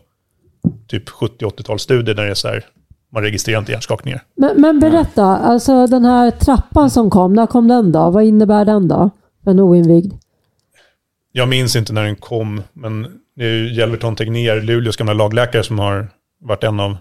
typ 0.88 1.10
70-80-talsstudier 1.10 2.14
där 2.14 2.26
det 2.26 2.32
är 2.32 2.34
så 2.34 2.48
här, 2.48 2.66
man 3.14 3.24
registrerar 3.24 3.60
inte 3.60 3.72
hjärnskakningar. 3.72 4.24
Men, 4.36 4.62
men, 4.62 4.80
berätta, 4.80 5.24
alltså 5.24 5.88
den 5.88 6.06
här 6.06 6.32
trappan 6.32 6.90
som 6.90 7.10
kom, 7.10 7.34
när 7.34 7.48
kom 7.48 7.68
den 7.68 7.92
då? 7.92 8.10
Vad 8.10 8.24
innebär 8.24 8.66
den 8.66 8.88
då? 8.88 9.10
För 9.44 9.52
en 9.52 9.60
oinvigd? 9.60 10.14
Jag 11.32 11.48
minns 11.48 11.76
inte 11.76 11.94
när 11.94 12.04
den 12.04 12.16
kom, 12.16 12.64
men 12.74 13.08
det 13.36 13.46
är 13.46 13.54
ju 13.54 13.74
Jelverton 13.74 14.16
Tegnér, 14.16 14.62
Luleås 14.62 14.98
gamla 14.98 15.14
lagläkare, 15.14 15.64
som 15.64 15.80
har 15.80 16.08
varit 16.42 16.64
en 16.64 16.80
av 16.80 16.98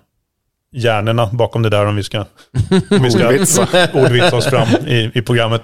hjärnorna 0.73 1.31
bakom 1.33 1.63
det 1.63 1.71
där 1.71 1.87
om 1.87 1.97
vi 1.97 2.03
ska, 2.03 2.25
om 2.91 3.03
vi 3.03 3.11
ska 3.11 3.29
ordvitsa 3.93 4.37
oss 4.37 4.47
fram 4.47 4.69
i, 4.87 5.11
i 5.15 5.23
programmet. 5.23 5.63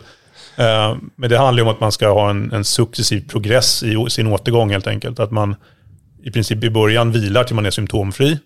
Uh, 0.58 0.96
men 1.16 1.30
det 1.30 1.38
handlar 1.38 1.62
ju 1.62 1.68
om 1.68 1.74
att 1.74 1.80
man 1.80 1.92
ska 1.92 2.08
ha 2.08 2.30
en, 2.30 2.52
en 2.52 2.64
successiv 2.64 3.28
progress 3.28 3.82
i 3.82 4.06
sin 4.08 4.26
återgång 4.26 4.70
helt 4.70 4.86
enkelt. 4.86 5.20
Att 5.20 5.30
man 5.30 5.56
i 6.24 6.30
princip 6.30 6.64
i 6.64 6.70
början 6.70 7.12
vilar 7.12 7.44
till 7.44 7.54
man 7.54 7.66
är 7.66 7.70
symptomfri. 7.70 8.38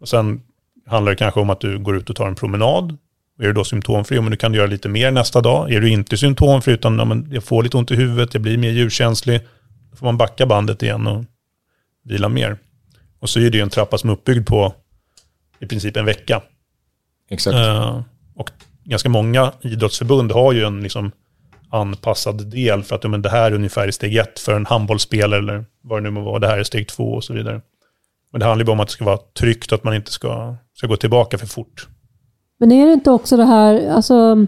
Och 0.00 0.08
sen 0.08 0.40
handlar 0.86 1.12
det 1.12 1.16
kanske 1.16 1.40
om 1.40 1.50
att 1.50 1.60
du 1.60 1.78
går 1.78 1.96
ut 1.96 2.10
och 2.10 2.16
tar 2.16 2.28
en 2.28 2.34
promenad. 2.34 2.98
Är 3.40 3.44
du 3.44 3.52
då 3.52 3.64
symptomfri, 3.64 4.20
men 4.20 4.30
du 4.30 4.36
kan 4.36 4.54
göra 4.54 4.66
lite 4.66 4.88
mer 4.88 5.10
nästa 5.10 5.40
dag. 5.40 5.72
Är 5.72 5.80
du 5.80 5.88
inte 5.88 6.16
symptomfri, 6.16 6.72
utan 6.72 6.98
ja, 6.98 7.04
men 7.04 7.28
jag 7.32 7.44
får 7.44 7.62
lite 7.62 7.76
ont 7.76 7.90
i 7.90 7.94
huvudet, 7.94 8.34
jag 8.34 8.42
blir 8.42 8.58
mer 8.58 8.70
ljudkänslig, 8.70 9.40
då 9.40 9.46
får 9.96 10.06
man 10.06 10.16
backa 10.16 10.46
bandet 10.46 10.82
igen 10.82 11.06
och 11.06 11.24
vila 12.04 12.28
mer. 12.28 12.58
Och 13.20 13.30
så 13.30 13.40
är 13.40 13.50
det 13.50 13.56
ju 13.56 13.62
en 13.62 13.70
trappa 13.70 13.98
som 13.98 14.10
är 14.10 14.14
uppbyggd 14.14 14.46
på 14.46 14.74
i 15.60 15.66
princip 15.66 15.96
en 15.96 16.04
vecka. 16.04 16.42
Exakt. 17.30 17.56
Uh, 17.56 18.02
och 18.34 18.50
ganska 18.84 19.08
många 19.08 19.52
idrottsförbund 19.60 20.32
har 20.32 20.52
ju 20.52 20.64
en 20.64 20.82
liksom 20.82 21.12
anpassad 21.70 22.46
del 22.46 22.82
för 22.82 22.96
att 22.96 23.10
men 23.10 23.22
det 23.22 23.28
här 23.28 23.50
är 23.50 23.54
ungefär 23.54 23.90
steg 23.90 24.16
ett 24.16 24.38
för 24.38 24.56
en 24.56 24.66
handbollsspelare 24.66 25.38
eller 25.38 25.64
vad 25.82 25.98
det 25.98 26.02
nu 26.02 26.10
må 26.10 26.20
vara. 26.20 26.38
Det 26.38 26.46
här 26.46 26.58
är 26.58 26.64
steg 26.64 26.88
två 26.88 27.04
och 27.04 27.24
så 27.24 27.32
vidare. 27.32 27.60
Men 28.32 28.40
det 28.40 28.46
handlar 28.46 28.62
ju 28.62 28.66
bara 28.66 28.72
om 28.72 28.80
att 28.80 28.88
det 28.88 28.92
ska 28.92 29.04
vara 29.04 29.18
tryggt 29.38 29.72
och 29.72 29.78
att 29.78 29.84
man 29.84 29.94
inte 29.94 30.10
ska, 30.10 30.56
ska 30.74 30.86
gå 30.86 30.96
tillbaka 30.96 31.38
för 31.38 31.46
fort. 31.46 31.88
Men 32.58 32.72
är 32.72 32.86
det 32.86 32.92
inte 32.92 33.10
också 33.10 33.36
det 33.36 33.44
här 33.44 33.90
alltså, 33.90 34.46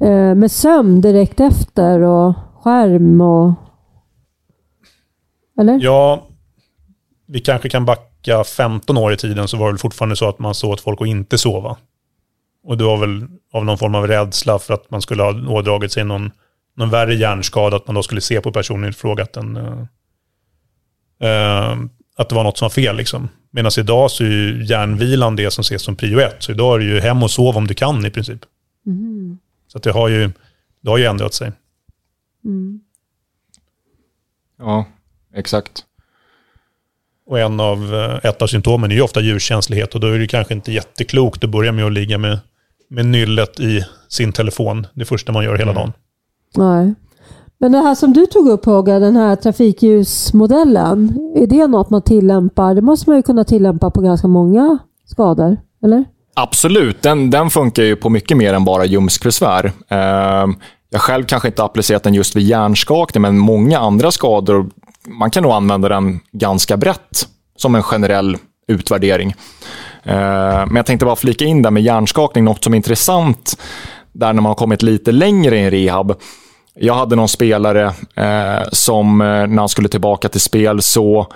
eh, 0.00 0.34
med 0.34 0.50
sömn 0.50 1.00
direkt 1.00 1.40
efter 1.40 2.00
och 2.00 2.34
skärm 2.62 3.20
och... 3.20 3.52
Eller? 5.58 5.78
Ja, 5.82 6.26
vi 7.26 7.40
kanske 7.40 7.68
kan 7.68 7.84
backa 7.84 8.44
15 8.44 8.96
år 8.96 9.12
i 9.12 9.16
tiden 9.16 9.48
så 9.48 9.56
var 9.56 9.72
det 9.72 9.78
fortfarande 9.78 10.16
så 10.16 10.28
att 10.28 10.38
man 10.38 10.54
såg 10.54 10.70
åt 10.70 10.80
folk 10.80 11.00
att 11.00 11.08
inte 11.08 11.38
sova. 11.38 11.76
Och 12.64 12.78
det 12.78 12.84
var 12.84 12.96
väl 12.96 13.26
av 13.52 13.64
någon 13.64 13.78
form 13.78 13.94
av 13.94 14.06
rädsla 14.06 14.58
för 14.58 14.74
att 14.74 14.90
man 14.90 15.02
skulle 15.02 15.22
ha 15.22 15.48
ådragit 15.48 15.92
sig 15.92 16.04
någon, 16.04 16.30
någon 16.76 16.90
värre 16.90 17.14
hjärnskada, 17.14 17.76
att 17.76 17.86
man 17.86 17.94
då 17.94 18.02
skulle 18.02 18.20
se 18.20 18.40
på 18.40 18.52
personen 18.52 18.90
i 18.90 18.92
fråga 18.92 19.22
att, 19.22 19.32
den, 19.32 19.56
uh, 19.56 19.80
uh, 21.22 21.86
att 22.16 22.28
det 22.28 22.34
var 22.34 22.44
något 22.44 22.58
som 22.58 22.64
var 22.64 22.70
fel. 22.70 22.96
Liksom. 22.96 23.28
Medan 23.50 23.72
idag 23.78 24.10
så 24.10 24.24
är 24.24 24.28
ju 24.28 24.64
hjärnvilan 24.64 25.36
det 25.36 25.50
som 25.50 25.62
ses 25.62 25.82
som 25.82 25.96
prio 25.96 26.20
ett. 26.20 26.42
Så 26.42 26.52
idag 26.52 26.74
är 26.74 26.78
det 26.78 26.84
ju 26.84 27.00
hem 27.00 27.22
och 27.22 27.30
sov 27.30 27.56
om 27.56 27.66
du 27.66 27.74
kan 27.74 28.06
i 28.06 28.10
princip. 28.10 28.40
Mm. 28.86 29.38
Så 29.66 29.78
att 29.78 29.84
det, 29.84 29.92
har 29.92 30.08
ju, 30.08 30.30
det 30.80 30.90
har 30.90 30.98
ju 30.98 31.04
ändrat 31.04 31.34
sig. 31.34 31.52
Mm. 32.44 32.80
Ja, 34.58 34.86
exakt. 35.34 35.84
Och 37.26 37.38
en 37.38 37.60
av, 37.60 37.94
eh, 37.94 38.30
ett 38.30 38.42
av 38.42 38.46
symptomen 38.46 38.90
är 38.90 38.94
ju 38.94 39.02
ofta 39.02 39.20
djurkänslighet 39.20 39.94
och 39.94 40.00
då 40.00 40.06
är 40.06 40.18
det 40.18 40.26
kanske 40.26 40.54
inte 40.54 40.72
jätteklokt 40.72 41.44
att 41.44 41.50
börja 41.50 41.72
med 41.72 41.84
att 41.84 41.92
ligga 41.92 42.18
med, 42.18 42.38
med 42.90 43.06
nyllet 43.06 43.60
i 43.60 43.84
sin 44.08 44.32
telefon 44.32 44.86
det 44.94 45.04
första 45.04 45.32
man 45.32 45.44
gör 45.44 45.58
hela 45.58 45.72
dagen. 45.72 45.92
Nej. 46.56 46.94
Men 47.60 47.72
det 47.72 47.78
här 47.78 47.94
som 47.94 48.12
du 48.12 48.26
tog 48.26 48.48
upp 48.48 48.64
Håga, 48.64 48.98
den 48.98 49.16
här 49.16 49.36
trafikljusmodellen, 49.36 51.18
är 51.36 51.46
det 51.46 51.66
något 51.66 51.90
man 51.90 52.02
tillämpar? 52.02 52.74
Det 52.74 52.82
måste 52.82 53.10
man 53.10 53.16
ju 53.16 53.22
kunna 53.22 53.44
tillämpa 53.44 53.90
på 53.90 54.00
ganska 54.00 54.28
många 54.28 54.78
skador, 55.04 55.56
eller? 55.82 56.04
Absolut, 56.34 57.02
den, 57.02 57.30
den 57.30 57.50
funkar 57.50 57.82
ju 57.82 57.96
på 57.96 58.10
mycket 58.10 58.36
mer 58.36 58.54
än 58.54 58.64
bara 58.64 58.84
ljumskbesvär. 58.84 59.72
Eh, 59.88 60.46
jag 60.90 61.00
själv 61.00 61.24
kanske 61.24 61.48
inte 61.48 61.64
applicerat 61.64 62.02
den 62.02 62.14
just 62.14 62.36
vid 62.36 62.46
hjärnskakning, 62.46 63.22
men 63.22 63.38
många 63.38 63.78
andra 63.78 64.10
skador, 64.10 64.70
man 65.08 65.30
kan 65.30 65.42
nog 65.42 65.52
använda 65.52 65.88
den 65.88 66.20
ganska 66.32 66.76
brett 66.76 67.28
som 67.56 67.74
en 67.74 67.82
generell 67.82 68.36
utvärdering. 68.68 69.34
Eh, 70.02 70.66
men 70.66 70.76
jag 70.76 70.86
tänkte 70.86 71.06
bara 71.06 71.16
flika 71.16 71.44
in 71.44 71.62
där 71.62 71.70
med 71.70 71.82
hjärnskakning, 71.82 72.44
något 72.44 72.64
som 72.64 72.72
är 72.72 72.76
intressant 72.76 73.62
där 74.12 74.32
när 74.32 74.42
man 74.42 74.50
har 74.50 74.54
kommit 74.54 74.82
lite 74.82 75.12
längre 75.12 75.58
i 75.58 75.62
en 75.64 75.70
rehab. 75.70 76.14
Jag 76.74 76.94
hade 76.94 77.16
någon 77.16 77.28
spelare 77.28 77.84
eh, 78.14 78.68
som 78.72 79.20
eh, 79.20 79.26
när 79.26 79.58
han 79.58 79.68
skulle 79.68 79.88
tillbaka 79.88 80.28
till 80.28 80.40
spel 80.40 80.82
så 80.82 81.26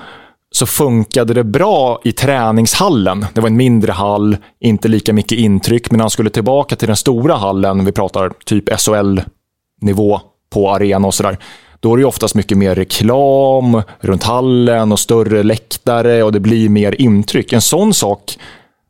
så 0.55 0.67
funkade 0.67 1.35
det 1.35 1.45
bra 1.45 2.01
i 2.05 2.13
träningshallen. 2.13 3.27
Det 3.35 3.41
var 3.41 3.49
en 3.49 3.57
mindre 3.57 3.93
hall, 3.93 4.37
inte 4.61 4.89
lika 4.89 5.13
mycket 5.13 5.39
intryck, 5.39 5.91
men 5.91 5.99
när 5.99 6.03
han 6.03 6.11
skulle 6.11 6.31
tillbaka 6.31 6.77
till 6.77 6.87
den 6.87 6.97
stora 6.97 7.35
hallen, 7.35 7.85
vi 7.85 7.93
pratar 7.93 8.33
typ 8.45 8.81
SHL-nivå 8.81 10.21
på 10.51 10.71
arena 10.71 11.07
och 11.07 11.15
sådär, 11.15 11.39
då 11.83 11.93
är 11.95 11.99
det 11.99 12.05
oftast 12.05 12.35
mycket 12.35 12.59
mer 12.59 12.75
reklam 12.75 13.83
runt 14.01 14.23
hallen 14.23 14.93
och 14.93 14.99
större 14.99 15.43
läktare 15.43 16.23
och 16.23 16.33
det 16.33 16.41
blir 16.41 16.69
mer 16.69 17.01
intryck. 17.01 17.53
En 17.53 17.61
sån 17.61 17.95
sak, 17.95 18.39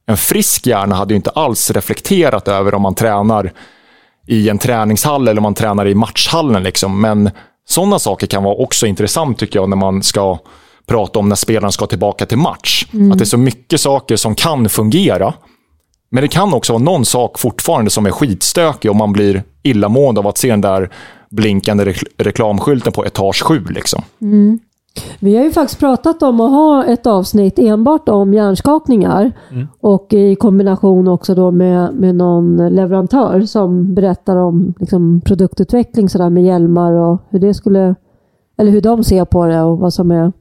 en 0.06 0.16
frisk 0.16 0.66
hjärna 0.66 0.94
hade 0.94 1.14
ju 1.14 1.16
inte 1.16 1.30
alls 1.30 1.70
reflekterat 1.70 2.48
över 2.48 2.74
om 2.74 2.82
man 2.82 2.94
tränar 2.94 3.52
i 4.26 4.48
en 4.48 4.58
träningshall 4.58 5.28
eller 5.28 5.38
om 5.38 5.42
man 5.42 5.54
tränar 5.54 5.86
i 5.86 5.94
matchhallen. 5.94 6.62
Liksom. 6.62 7.00
Men 7.00 7.30
sådana 7.68 7.98
saker 7.98 8.26
kan 8.26 8.42
vara 8.42 8.54
också 8.54 8.86
intressant 8.86 9.38
tycker 9.38 9.58
jag 9.58 9.68
när 9.68 9.76
man 9.76 10.02
ska 10.02 10.38
prata 10.86 11.18
om 11.18 11.28
när 11.28 11.36
spelaren 11.36 11.72
ska 11.72 11.86
tillbaka 11.86 12.26
till 12.26 12.38
match. 12.38 12.86
Att 13.12 13.18
det 13.18 13.24
är 13.24 13.26
så 13.26 13.38
mycket 13.38 13.80
saker 13.80 14.16
som 14.16 14.34
kan 14.34 14.68
fungera. 14.68 15.34
Men 16.10 16.22
det 16.22 16.28
kan 16.28 16.54
också 16.54 16.72
vara 16.72 16.82
någon 16.82 17.04
sak 17.04 17.38
fortfarande 17.38 17.90
som 17.90 18.06
är 18.06 18.10
skitstökig 18.10 18.90
och 18.90 18.96
man 18.96 19.12
blir 19.12 19.42
illamående 19.62 20.20
av 20.20 20.26
att 20.26 20.38
se 20.38 20.48
den 20.50 20.60
där 20.60 20.90
blinkande 21.32 21.84
re 21.84 21.94
reklamskylten 22.16 22.92
på 22.92 23.04
etage 23.04 23.42
7. 23.42 23.64
Liksom. 23.70 24.02
Mm. 24.20 24.58
Vi 25.18 25.36
har 25.36 25.44
ju 25.44 25.52
faktiskt 25.52 25.80
pratat 25.80 26.22
om 26.22 26.40
att 26.40 26.50
ha 26.50 26.84
ett 26.84 27.06
avsnitt 27.06 27.58
enbart 27.58 28.08
om 28.08 28.34
hjärnskakningar 28.34 29.32
Mm. 29.50 29.68
och 29.80 30.12
i 30.12 30.34
kombination 30.36 31.08
också 31.08 31.34
då 31.34 31.50
med, 31.50 31.94
med 31.94 32.14
någon 32.14 32.74
leverantör 32.74 33.40
som 33.40 33.94
berättar 33.94 34.36
om 34.36 34.74
liksom, 34.80 35.20
produktutveckling 35.24 36.08
så 36.08 36.18
där 36.18 36.30
med 36.30 36.44
hjälmar 36.44 36.92
och 36.92 37.18
hur 37.30 37.38
det 37.38 37.54
skulle, 37.54 37.94
eller 38.58 38.70
hur 38.70 38.80
de 38.80 39.04
ser 39.04 39.24
på 39.24 39.46
det 39.46 39.60
och 39.60 39.78
vad 39.78 39.94
som 39.94 40.10
är. 40.10 40.32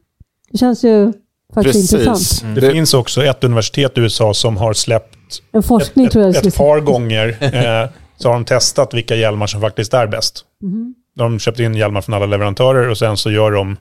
Det 0.52 0.58
känns 0.58 0.84
ju 0.84 1.14
faktiskt 1.54 1.94
intressant. 1.94 2.56
Det, 2.56 2.72
finns 2.72 2.94
också 2.94 3.24
ett 3.24 3.44
universitet 3.44 3.98
i 3.98 4.02
USA 4.02 4.34
som 4.34 4.58
har 4.58 4.74
släppt 4.74 5.18
En 5.52 5.64
forskning 5.64 6.06
ett, 6.06 6.12
tror 6.12 6.26
jag 6.26 6.36
ett, 6.36 6.46
ett 6.46 6.58
par 6.58 6.80
gånger 6.80 7.38
eh, 7.84 7.89
så 8.22 8.30
har 8.30 8.34
de 8.34 8.45
testat 8.45 8.93
vilka 8.93 9.15
hjälmar 9.15 9.47
som 9.47 9.61
faktiskt 9.61 9.93
är 9.93 10.07
bäst. 10.07 10.45
Mhm. 10.61 10.95
De 11.15 11.32
har 11.32 11.39
köpt 11.39 11.59
in 11.59 11.76
hjälmar 11.76 12.01
från 12.01 12.15
alla 12.15 12.26
leverantörer 12.26 12.89
och 12.89 12.97
sen 12.97 13.17
så 13.17 13.32
gör 13.32 13.51
de 13.51 13.78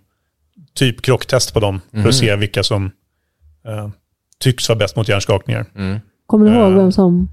typ 0.75 1.03
krocktest 1.03 1.55
på 1.55 1.61
dem 1.61 1.81
för 1.93 2.09
att 2.09 2.15
se 2.15 2.37
vilka 2.37 2.63
som 2.63 2.91
eh, 3.67 3.89
tycks 4.39 4.69
vara 4.69 4.79
bäst 4.79 4.97
mot 4.97 5.09
hjärnskakningar. 5.09 5.67
Kommer 6.27 6.47
du 6.47 6.57
ihåg 6.57 6.73
Eh, 6.73 6.77
vem 6.77 6.93
som... 6.93 7.31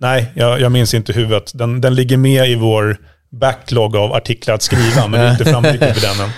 Nej, 0.00 0.32
jag, 0.34 0.60
jag 0.60 0.72
minns 0.72 0.94
inte 0.94 1.12
huvudet. 1.12 1.52
Den, 1.54 1.80
den 1.80 1.94
ligger 1.94 2.16
med 2.16 2.50
i 2.50 2.54
vår 2.54 2.96
backlog 3.30 3.96
av 3.96 4.12
artiklar 4.12 4.54
att 4.54 4.62
skriva, 4.62 5.08
men 5.08 5.20
det 5.20 5.26
är 5.26 5.30
inte 5.30 5.44
framtrycket 5.52 5.98
för 5.98 6.06
den 6.06 6.26
än. 6.26 6.32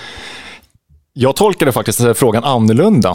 Jag 1.13 1.37
tolkade 1.37 1.73
faktiskt 1.73 2.01
frågan 2.15 2.45
annorlunda. 2.45 3.11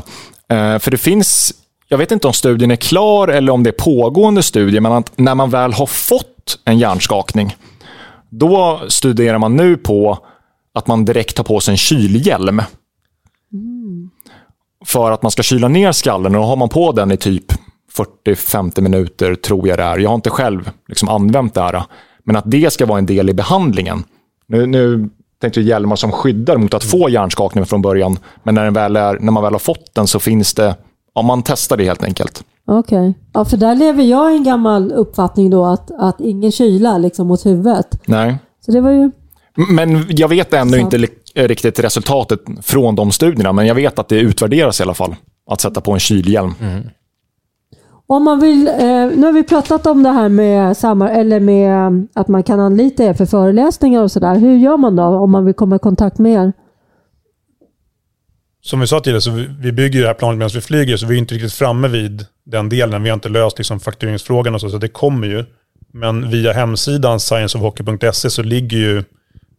Eh, 0.49 0.79
för 0.79 0.91
det 0.91 0.97
finns, 0.97 1.53
jag 1.89 1.97
vet 1.97 2.11
inte 2.11 2.27
om 2.27 2.33
studien 2.33 2.71
är 2.71 2.75
klar 2.75 3.27
eller 3.27 3.51
om 3.51 3.63
det 3.63 3.69
är 3.69 3.83
pågående 3.83 4.43
studier, 4.43 4.81
men 4.81 4.91
att 4.91 5.17
när 5.17 5.35
man 5.35 5.49
väl 5.49 5.73
har 5.73 5.85
fått 5.85 6.59
en 6.65 6.79
hjärnskakning, 6.79 7.55
då 8.29 8.81
studerar 8.87 9.37
man 9.37 9.55
nu 9.55 9.77
på 9.77 10.19
att 10.73 10.87
man 10.87 11.05
direkt 11.05 11.35
tar 11.35 11.43
på 11.43 11.59
sig 11.59 11.71
en 11.71 11.77
kylhjälm. 11.77 12.61
För 14.85 15.11
att 15.11 15.21
man 15.21 15.31
ska 15.31 15.43
kyla 15.43 15.67
ner 15.67 15.91
skallen 15.91 16.35
och 16.35 16.41
då 16.41 16.47
har 16.47 16.55
man 16.55 16.69
på 16.69 16.91
den 16.91 17.11
i 17.11 17.17
typ 17.17 17.53
40-50 18.25 18.81
minuter, 18.81 19.35
tror 19.35 19.67
jag 19.67 19.77
det 19.77 19.83
är. 19.83 19.97
Jag 19.97 20.09
har 20.09 20.15
inte 20.15 20.29
själv 20.29 20.69
liksom 20.87 21.09
använt 21.09 21.53
det 21.53 21.61
här. 21.61 21.83
Men 22.23 22.35
att 22.35 22.43
det 22.47 22.73
ska 22.73 22.85
vara 22.85 22.97
en 22.97 23.05
del 23.05 23.29
i 23.29 23.33
behandlingen. 23.33 24.03
Nu, 24.47 24.65
nu 24.65 25.09
tänkte 25.41 25.59
jag 25.59 25.67
hjälmar 25.67 25.95
som 25.95 26.11
skyddar 26.11 26.57
mot 26.57 26.73
att 26.73 26.83
få 26.83 27.09
hjärnskakning 27.09 27.65
från 27.65 27.81
början. 27.81 28.19
Men 28.43 28.55
när, 28.55 28.63
den 28.63 28.73
väl 28.73 28.95
är, 28.95 29.19
när 29.19 29.31
man 29.31 29.43
väl 29.43 29.53
har 29.53 29.59
fått 29.59 29.95
den 29.95 30.07
så 30.07 30.19
finns 30.19 30.53
det, 30.53 30.75
ja 31.19 31.23
man 31.23 31.43
testar 31.43 31.77
det 31.77 31.83
helt 31.83 32.03
enkelt. 32.03 32.43
Okej. 32.67 33.13
Ja, 33.33 33.45
för 33.45 33.57
där 33.57 33.75
lever 33.75 34.03
jag 34.03 34.33
i 34.33 34.35
en 34.35 34.43
gammal 34.43 34.91
uppfattning 34.91 35.49
då 35.49 35.65
att, 35.65 35.91
att 35.99 36.21
ingen 36.21 36.51
kyla 36.51 36.97
liksom 36.97 37.27
mot 37.27 37.45
huvudet. 37.45 37.87
Nej. 38.05 38.37
Så 38.65 38.71
det 38.71 38.81
var 38.81 38.91
ju... 38.91 39.11
Men 39.69 40.05
jag 40.09 40.27
vet 40.27 40.53
ännu 40.53 40.71
Så. 40.71 40.77
inte 40.77 40.97
riktigt 41.35 41.79
resultatet 41.79 42.39
från 42.61 42.95
de 42.95 43.11
studierna, 43.11 43.53
men 43.53 43.65
jag 43.67 43.75
vet 43.75 43.99
att 43.99 44.07
det 44.09 44.19
utvärderas 44.19 44.79
i 44.79 44.83
alla 44.83 44.93
fall. 44.93 45.15
Att 45.51 45.61
sätta 45.61 45.81
på 45.81 45.91
en 45.91 45.99
kylhjälm. 45.99 46.53
Om 48.07 48.23
man 48.23 48.39
vill, 48.39 48.67
eh, 48.67 48.73
nu 49.15 49.23
har 49.25 49.31
vi 49.31 49.43
pratat 49.43 49.87
om 49.87 50.03
det 50.03 50.09
här 50.09 50.29
med, 50.29 50.77
samar- 50.77 51.09
eller 51.09 51.39
med 51.39 52.07
att 52.15 52.27
man 52.27 52.43
kan 52.43 52.59
anlita 52.59 53.03
er 53.03 53.13
för 53.13 53.25
föreläsningar 53.25 54.03
och 54.03 54.11
sådär. 54.11 54.35
Hur 54.35 54.57
gör 54.57 54.77
man 54.77 54.95
då 54.95 55.03
om 55.03 55.31
man 55.31 55.45
vill 55.45 55.53
komma 55.53 55.75
i 55.75 55.79
kontakt 55.79 56.17
med 56.17 56.33
er? 56.33 56.53
Som 58.61 58.79
vi 58.79 58.87
sa 58.87 58.99
tidigare, 58.99 59.21
så 59.21 59.31
vi, 59.59 59.71
bygger 59.71 59.95
ju 59.95 60.01
det 60.01 60.07
här 60.07 60.13
planet 60.13 60.37
medan 60.37 60.51
vi 60.53 60.61
flyger, 60.61 60.97
så 60.97 61.05
vi 61.05 61.15
är 61.15 61.19
inte 61.19 61.35
riktigt 61.35 61.53
framme 61.53 61.87
vid 61.87 62.25
den 62.43 62.69
delen. 62.69 63.03
Vi 63.03 63.09
har 63.09 63.13
inte 63.13 63.29
löst 63.29 63.57
liksom, 63.57 63.79
faktureringsfrågan 63.79 64.55
och 64.55 64.61
så, 64.61 64.69
så 64.69 64.77
det 64.77 64.87
kommer 64.87 65.27
ju. 65.27 65.45
Men 65.93 66.29
via 66.29 66.53
hemsidan 66.53 67.19
scienceofhockey.se 67.19 68.29
så 68.29 68.43
ligger 68.43 68.77
ju 68.77 68.97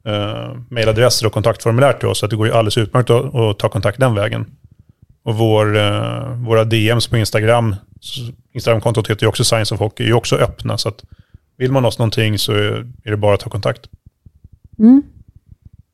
eh, 0.04 0.54
mejladresser 0.68 1.26
och 1.26 1.32
kontaktformulär 1.32 1.92
till 1.92 2.08
oss, 2.08 2.18
så 2.18 2.26
att 2.26 2.30
det 2.30 2.36
går 2.36 2.46
ju 2.46 2.52
alldeles 2.52 2.78
utmärkt 2.78 3.10
att, 3.10 3.34
att 3.34 3.58
ta 3.58 3.68
kontakt 3.68 4.00
den 4.00 4.14
vägen. 4.14 4.46
Och 5.22 5.34
vår, 5.34 5.76
eh, 5.76 6.34
våra 6.36 6.64
DMs 6.64 7.08
på 7.08 7.16
Instagram, 7.16 7.76
Instagramkontot 8.52 9.10
heter 9.10 9.22
ju 9.22 9.28
också 9.28 9.44
Science 9.44 9.74
of 9.74 9.80
Hockey, 9.80 10.02
är 10.04 10.08
ju 10.08 10.14
också 10.14 10.36
öppna. 10.36 10.78
Så 10.78 10.88
att 10.88 11.04
vill 11.56 11.72
man 11.72 11.84
oss 11.84 11.98
någonting 11.98 12.38
så 12.38 12.52
är 12.52 12.86
är 13.04 13.10
det 13.10 13.16
bara 13.16 13.34
att 13.34 13.40
ta 13.40 13.50
kontakt. 13.50 13.88
Mm. 14.78 15.02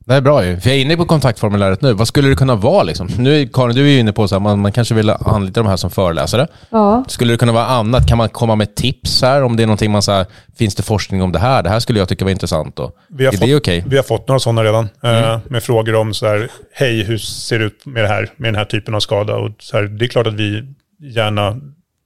Det 0.08 0.14
är 0.14 0.20
bra 0.20 0.44
ju. 0.46 0.60
För 0.60 0.70
jag 0.70 0.76
är 0.78 0.82
inne 0.82 0.96
på 0.96 1.04
kontaktformuläret 1.06 1.80
nu. 1.82 1.92
Vad 1.92 2.08
skulle 2.08 2.28
det 2.28 2.34
kunna 2.34 2.54
vara 2.54 2.82
liksom? 2.82 3.08
Nu 3.18 3.40
är 3.40 3.46
Karin, 3.46 3.76
du 3.76 3.82
är 3.82 3.88
ju 3.90 3.98
inne 3.98 4.12
på 4.12 4.24
att 4.24 4.42
man, 4.42 4.58
man 4.60 4.72
kanske 4.72 4.94
vill 4.94 5.10
anlita 5.10 5.60
de 5.62 5.66
här 5.68 5.76
som 5.76 5.90
föreläsare. 5.90 6.46
Ja, 6.70 7.04
Skulle 7.08 7.32
det 7.32 7.36
kunna 7.38 7.52
vara 7.52 7.66
annat? 7.66 8.08
Kan 8.08 8.18
man 8.18 8.28
komma 8.28 8.54
med 8.56 8.74
tips 8.74 9.22
här? 9.22 9.42
Om 9.42 9.56
det 9.56 9.62
är 9.62 9.66
någonting 9.66 9.90
man 9.90 10.02
säger, 10.02 10.26
finns 10.58 10.74
det 10.74 10.82
forskning 10.82 11.22
om 11.22 11.32
det 11.32 11.38
här? 11.38 11.62
Det 11.62 11.68
här 11.68 11.80
skulle 11.80 11.98
jag 11.98 12.08
tycka 12.08 12.24
var 12.24 12.32
intressant. 12.32 12.78
Och, 12.78 12.96
Vi 13.08 13.24
har, 13.26 13.32
är 13.32 13.36
fått, 13.36 13.46
det 13.48 13.56
okej? 13.56 13.84
vi 13.86 13.96
har 13.96 14.02
fått 14.04 14.28
några 14.28 14.38
sådana 14.38 14.64
redan. 14.64 14.88
Mm. 15.02 15.24
eh, 15.24 15.38
med 15.48 15.62
frågor 15.62 15.94
om 15.94 16.14
så 16.14 16.26
här, 16.26 16.48
hej, 16.72 17.02
hur 17.04 17.18
ser 17.18 17.58
det 17.58 17.64
ut 17.64 17.86
med, 17.86 18.04
det 18.04 18.08
här, 18.08 18.30
med 18.36 18.48
den 18.48 18.54
här 18.58 18.64
typen 18.64 18.94
av 18.94 19.00
skada? 19.00 19.34
Och 19.36 19.50
så 19.58 19.76
här, 19.76 19.84
det 19.84 20.04
är 20.04 20.08
klart 20.08 20.26
att 20.26 20.34
vi 20.34 20.62
gärna 21.00 21.56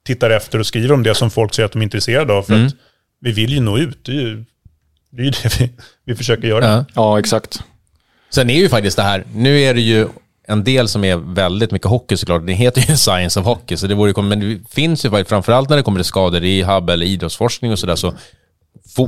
tittar 0.07 0.31
efter 0.31 0.59
och 0.59 0.67
skriver 0.67 0.93
om 0.95 1.03
det 1.03 1.15
som 1.15 1.31
folk 1.31 1.55
säger 1.55 1.65
att 1.67 1.73
de 1.73 1.79
är 1.79 1.83
intresserade 1.83 2.33
av. 2.33 2.43
För 2.43 2.55
Mm. 2.55 2.67
att 2.67 2.73
vi 3.21 3.33
vill 3.33 3.53
ju 3.53 3.61
nå 3.61 3.79
ut. 3.79 4.05
Det 4.05 4.13
är 4.13 4.15
ju 4.21 4.45
det, 5.13 5.23
är 5.23 5.25
ju 5.25 5.31
det 5.31 5.61
vi, 5.61 5.71
vi 6.05 6.15
försöker 6.15 6.49
göra. 6.49 6.65
Ja. 6.67 6.85
Ja, 6.95 7.19
exakt. 7.19 7.63
Sen 8.31 8.51
är 8.51 8.55
ju 8.55 8.69
faktiskt 8.69 8.97
det 8.97 9.03
här, 9.03 9.25
nu 9.35 9.61
är 9.61 9.75
det 9.75 9.81
ju 9.81 10.09
en 10.49 10.65
del 10.65 10.89
som 10.89 11.05
är 11.05 11.17
väldigt 11.17 11.71
mycket 11.71 11.89
hockey 11.89 12.17
såklart. 12.17 12.47
Det 12.47 12.53
heter 12.53 12.91
ju 12.91 12.97
Science 12.97 13.41
of 13.41 13.47
Hockey, 13.47 13.77
så 13.77 13.87
det 13.87 13.95
vore 13.95 14.23
men 14.23 14.41
det 14.41 14.61
finns 14.71 15.05
ju 15.05 15.11
faktiskt, 15.11 15.29
framförallt 15.29 15.69
när 15.69 15.77
det 15.77 15.83
kommer 15.83 15.99
till 15.99 16.05
skador, 16.05 16.41
rehab 16.41 16.91
eller 16.91 17.07
idrottsforskning 17.07 17.73
och 17.73 17.79
sådär, 17.79 17.97
så 17.97 18.15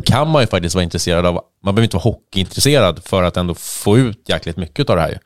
kan 0.04 0.28
man 0.28 0.42
ju 0.42 0.46
faktiskt 0.46 0.74
vara 0.74 0.82
intresserad 0.82 1.26
av, 1.26 1.34
man 1.64 1.74
behöver 1.74 1.82
inte 1.82 1.96
vara 1.96 2.02
hockeyintresserad 2.02 3.00
för 3.04 3.22
att 3.22 3.36
ändå 3.36 3.54
få 3.54 3.98
ut 3.98 4.28
jäkligt 4.28 4.56
mycket 4.56 4.90
av 4.90 4.96
det 4.96 5.02
här 5.02 5.08
ju. 5.08 5.18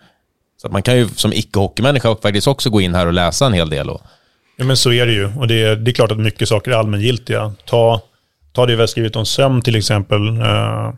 Så 0.60 0.66
att 0.66 0.72
man 0.72 0.82
kan 0.82 0.96
ju 0.96 1.08
som 1.08 1.32
icke-hockeymänniska 1.32 2.16
faktiskt 2.22 2.46
också 2.46 2.70
gå 2.70 2.80
in 2.80 2.94
här 2.94 3.06
och 3.06 3.12
läsa 3.12 3.46
en 3.46 3.52
hel 3.52 3.70
del. 3.70 3.90
Och, 3.90 4.00
Ja, 4.56 4.64
men 4.64 4.76
så 4.76 4.92
är 4.92 5.06
det 5.06 5.12
ju. 5.12 5.32
Och 5.36 5.48
det 5.48 5.62
är, 5.62 5.76
det 5.76 5.90
är 5.90 5.92
klart 5.92 6.12
att 6.12 6.18
mycket 6.18 6.48
saker 6.48 6.70
är 6.70 6.76
allmängiltiga. 6.76 7.52
Ta, 7.64 8.00
ta 8.52 8.66
det 8.66 8.74
vi 8.74 8.80
har 8.82 8.86
skrivit 8.86 9.16
om 9.16 9.26
sömn 9.26 9.62
till 9.62 9.76
exempel. 9.76 10.28
Eh, 10.28 10.92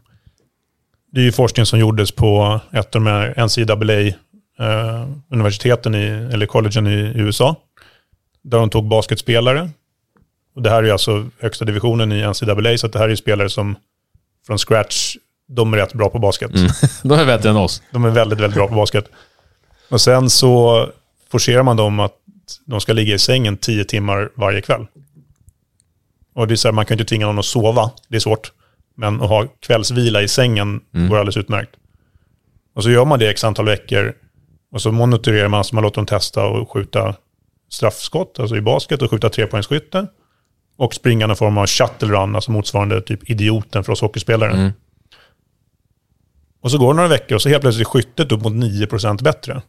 det 1.12 1.20
är 1.20 1.24
ju 1.24 1.32
forskning 1.32 1.66
som 1.66 1.78
gjordes 1.78 2.12
på 2.12 2.60
ett 2.72 2.96
av 2.96 3.04
de 3.04 3.06
här 3.06 3.34
NCAA-universiteten, 3.36 5.94
i, 5.94 6.06
eller 6.32 6.46
collegen 6.46 6.86
i 6.86 7.12
USA. 7.14 7.56
Där 8.42 8.58
de 8.58 8.70
tog 8.70 8.88
basketspelare. 8.88 9.70
Och 10.54 10.62
det 10.62 10.70
här 10.70 10.82
är 10.82 10.92
alltså 10.92 11.28
högsta 11.40 11.64
divisionen 11.64 12.12
i 12.12 12.26
NCAA, 12.26 12.78
så 12.78 12.86
det 12.86 12.98
här 12.98 13.08
är 13.08 13.16
spelare 13.16 13.50
som 13.50 13.76
från 14.46 14.58
scratch, 14.58 15.16
de 15.48 15.72
är 15.72 15.76
rätt 15.76 15.94
bra 15.94 16.10
på 16.10 16.18
basket. 16.18 16.54
Mm. 16.54 16.70
De 17.02 17.18
är 17.18 17.26
bättre 17.26 17.50
än 17.50 17.56
oss. 17.56 17.82
De 17.92 18.04
är 18.04 18.10
väldigt, 18.10 18.40
väldigt 18.40 18.56
bra 18.56 18.68
på 18.68 18.74
basket. 18.74 19.10
Och 19.88 20.00
sen 20.00 20.30
så 20.30 20.86
forcerar 21.30 21.62
man 21.62 21.76
dem 21.76 22.00
att 22.00 22.14
de 22.66 22.80
ska 22.80 22.92
ligga 22.92 23.14
i 23.14 23.18
sängen 23.18 23.56
tio 23.56 23.84
timmar 23.84 24.30
varje 24.34 24.60
kväll. 24.60 24.86
Och 26.34 26.48
det 26.48 26.54
är 26.54 26.56
så 26.56 26.68
här, 26.68 26.72
man 26.72 26.86
kan 26.86 26.94
inte 26.94 27.04
tvinga 27.08 27.26
någon 27.26 27.38
att 27.38 27.44
sova, 27.44 27.90
det 28.08 28.16
är 28.16 28.20
svårt. 28.20 28.52
Men 28.98 29.22
att 29.22 29.28
ha 29.28 29.46
kvällsvila 29.46 30.22
i 30.22 30.28
sängen 30.28 30.80
Mm. 30.94 31.08
går 31.08 31.16
alldeles 31.16 31.36
utmärkt. 31.36 31.70
Och 32.74 32.82
så 32.82 32.90
gör 32.90 33.04
man 33.04 33.18
det 33.18 33.30
x 33.30 33.44
antal 33.44 33.66
veckor. 33.66 34.14
Och 34.72 34.82
så 34.82 34.92
monitorerar 34.92 35.48
man, 35.48 35.64
så 35.64 35.74
man 35.74 35.84
låter 35.84 35.96
dem 35.96 36.06
testa 36.06 36.44
och 36.46 36.72
skjuta 36.72 37.14
straffskott, 37.70 38.38
alltså 38.38 38.56
i 38.56 38.60
basket, 38.60 39.02
och 39.02 39.10
skjuta 39.10 39.28
trepoängsskytte. 39.28 40.06
Och 40.76 40.94
springa 40.94 41.26
någon 41.26 41.36
form 41.36 41.58
av 41.58 41.66
shuttle 41.66 42.08
run, 42.08 42.34
alltså 42.34 42.50
motsvarande 42.50 43.00
typ 43.00 43.30
idioten 43.30 43.84
för 43.84 43.92
oss 43.92 44.00
hockeyspelare. 44.00 44.52
Mm. 44.52 44.72
Och 46.60 46.70
så 46.70 46.78
går 46.78 46.92
det 46.92 46.96
några 46.96 47.08
veckor 47.08 47.34
och 47.34 47.42
så 47.42 47.48
helt 47.48 47.62
plötsligt 47.62 47.86
är 47.86 47.90
skyttet 47.90 48.32
upp 48.32 48.42
mot 48.42 48.52
9% 48.52 49.22
bättre. 49.22 49.62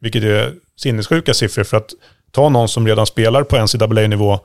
Vilket 0.00 0.22
är 0.22 0.54
sinnessjuka 0.76 1.34
siffror 1.34 1.64
för 1.64 1.76
att 1.76 1.90
ta 2.30 2.48
någon 2.48 2.68
som 2.68 2.86
redan 2.86 3.06
spelar 3.06 3.42
på 3.42 3.56
NCAA-nivå 3.56 4.40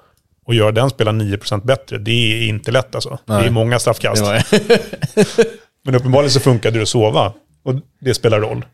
och 0.45 0.55
göra 0.55 0.71
den 0.71 0.89
spela 0.89 1.11
9% 1.11 1.65
bättre, 1.65 1.97
det 1.97 2.11
är 2.11 2.47
inte 2.47 2.71
lätt 2.71 2.95
alltså. 2.95 3.09
Det 3.09 3.33
Nej. 3.33 3.47
är 3.47 3.51
många 3.51 3.79
straffkast. 3.79 4.23
Det. 4.25 4.43
Men 5.85 5.95
uppenbarligen 5.95 6.31
så 6.31 6.39
funkade 6.39 6.77
det 6.77 6.81
att 6.81 6.89
sova. 6.89 7.33
Och 7.63 7.75
det 7.99 8.13
spelar 8.13 8.39
roll. 8.39 8.65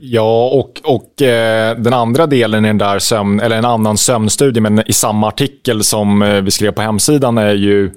Ja, 0.00 0.48
och, 0.48 0.80
och 0.84 1.22
eh, 1.22 1.78
den 1.78 1.92
andra 1.92 2.26
delen 2.26 2.64
i 2.64 2.68
den 2.68 2.78
där 2.78 2.98
sömn, 2.98 3.40
eller 3.40 3.56
en 3.56 3.64
annan 3.64 3.98
sömnstudie, 3.98 4.60
men 4.60 4.90
i 4.90 4.92
samma 4.92 5.28
artikel 5.28 5.84
som 5.84 6.22
eh, 6.22 6.40
vi 6.42 6.50
skrev 6.50 6.72
på 6.72 6.82
hemsidan 6.82 7.38
är 7.38 7.52
ju 7.52 7.90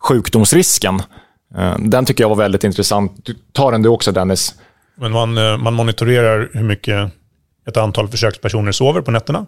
sjukdomsrisken. 0.00 1.02
Eh, 1.56 1.78
den 1.78 2.04
tycker 2.04 2.24
jag 2.24 2.28
var 2.28 2.36
väldigt 2.36 2.64
intressant. 2.64 3.12
Du, 3.24 3.34
ta 3.52 3.70
den 3.70 3.82
du 3.82 3.88
också 3.88 4.12
Dennis. 4.12 4.54
Men 4.94 5.12
man, 5.12 5.38
eh, 5.38 5.56
man 5.56 5.74
monitorerar 5.74 6.50
hur 6.52 6.62
mycket 6.62 7.12
ett 7.68 7.76
antal 7.76 8.08
försökspersoner 8.08 8.72
sover 8.72 9.00
på 9.00 9.10
nätterna. 9.10 9.46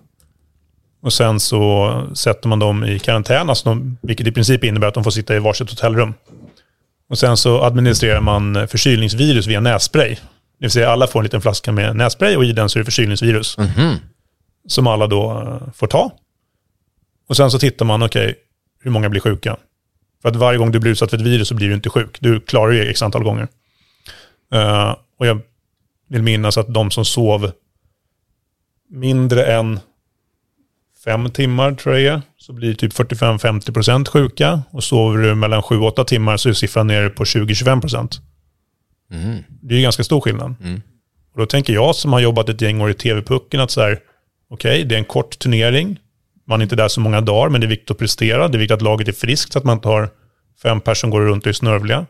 Och 1.05 1.13
sen 1.13 1.41
så 1.41 2.03
sätter 2.15 2.49
man 2.49 2.59
dem 2.59 2.85
i 2.85 2.99
karantän, 2.99 3.51
alltså 3.51 3.69
de, 3.69 3.99
vilket 4.03 4.27
i 4.27 4.33
princip 4.33 4.65
innebär 4.65 4.89
att 4.89 4.95
de 4.95 5.05
får 5.05 5.11
sitta 5.11 5.37
i 5.37 5.39
varsitt 5.39 5.71
hotellrum. 5.71 6.15
Och 7.09 7.19
sen 7.19 7.37
så 7.37 7.63
administrerar 7.63 8.21
man 8.21 8.69
förkylningsvirus 8.69 9.47
via 9.47 9.61
nässpray. 9.61 10.15
Det 10.15 10.21
vill 10.59 10.71
säga 10.71 10.91
alla 10.91 11.07
får 11.07 11.21
en 11.21 11.25
liten 11.25 11.41
flaska 11.41 11.73
med 11.73 11.97
nässpray 11.97 12.37
och 12.37 12.45
i 12.45 12.53
den 12.53 12.69
så 12.69 12.79
är 12.79 12.81
det 12.81 12.85
förkylningsvirus. 12.85 13.57
Som 14.69 14.87
alla 14.87 15.07
då 15.07 15.31
eh, 15.33 15.73
får 15.75 15.87
ta. 15.87 16.13
Och 17.29 17.37
sen 17.37 17.51
så 17.51 17.59
tittar 17.59 17.85
man, 17.85 18.03
okej, 18.03 18.35
hur 18.81 18.91
många 18.91 19.09
blir 19.09 19.21
sjuka? 19.21 19.57
För 20.23 20.29
att 20.29 20.37
varje 20.37 20.59
gång 20.59 20.71
du 20.71 20.81
blir 20.81 20.93
utsatt 20.93 21.11
för 21.11 21.17
ett 21.17 21.23
virus 21.23 21.49
så 21.49 21.55
blir 21.55 21.69
du 21.69 21.75
inte 21.75 21.91
sjuk. 21.91 22.17
Du 22.21 22.41
klarar 22.41 22.73
det 22.73 22.91
x 22.91 23.03
antal 23.03 23.25
gånger. 23.25 23.49
Eh, 24.53 24.97
och 25.19 25.27
jag 25.27 25.41
vill 26.09 26.23
minnas 26.23 26.59
att 26.59 26.75
de 26.75 26.91
som 26.91 27.05
sov 27.05 27.53
mindre 28.91 29.45
än 29.45 29.81
fem 31.05 31.31
timmar 31.31 31.73
tror 31.73 31.95
jag 31.99 32.05
det 32.05 32.17
är, 32.17 32.23
så 32.37 32.53
blir 32.53 32.75
typ 32.75 32.93
45-50% 32.93 34.09
sjuka. 34.09 34.63
Och 34.71 34.85
sover 34.85 35.19
du 35.23 35.35
mellan 35.35 35.61
7-8 35.63 36.05
timmar 36.05 36.37
så 36.37 36.49
är 36.49 36.53
siffran 36.53 36.87
nere 36.87 37.11
på 37.11 37.25
20-25%. 37.25 38.21
Det 39.49 39.75
är 39.75 39.77
ju 39.77 39.83
ganska 39.83 40.05
stor 40.05 40.21
skillnad. 40.21 40.55
Och 41.33 41.41
då 41.41 41.47
tänker 41.47 41.73
jag 41.73 41.95
som 41.95 42.13
har 42.13 42.21
jobbat 42.21 42.49
ett 42.49 42.61
gäng 42.61 42.81
år 42.81 42.91
i 42.91 42.95
TV-pucken 42.95 43.61
att 43.61 43.71
så 43.71 43.81
här, 43.81 43.99
okej, 44.51 44.85
det 44.85 44.95
är 44.95 44.99
en 44.99 45.05
kort 45.05 45.39
turnering. 45.39 45.99
Man 46.47 46.61
är 46.61 46.63
inte 46.63 46.77
där 46.77 46.89
så 46.89 47.01
många 47.01 47.21
dagar, 47.21 47.49
men 47.49 47.61
det 47.61 47.67
är 47.67 47.69
viktigt 47.69 47.91
att 47.91 47.99
prestera. 47.99 48.49
Det 48.49 48.57
är 48.57 48.59
viktigt 48.59 48.75
att 48.75 48.83
laget 48.83 49.09
är 49.09 49.13
friskt 49.13 49.53
så 49.53 49.59
att 49.59 49.65
man 49.65 49.77
inte 49.77 49.89
har 49.89 50.09
fem 50.63 50.81
personer 50.81 51.11
går 51.11 51.21
runt 51.21 51.43
och 51.45 51.49
är 51.49 51.53
snörvliga. 51.53 52.07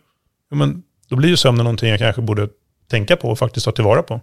Ja, 0.50 0.56
men 0.56 0.82
då 1.08 1.16
blir 1.16 1.28
ju 1.28 1.36
sömnen 1.36 1.64
någonting 1.64 1.90
jag 1.90 1.98
kanske 1.98 2.22
borde 2.22 2.48
tänka 2.90 3.16
på 3.16 3.28
och 3.30 3.38
faktiskt 3.38 3.64
ta 3.64 3.72
tillvara 3.72 4.02
på. 4.02 4.20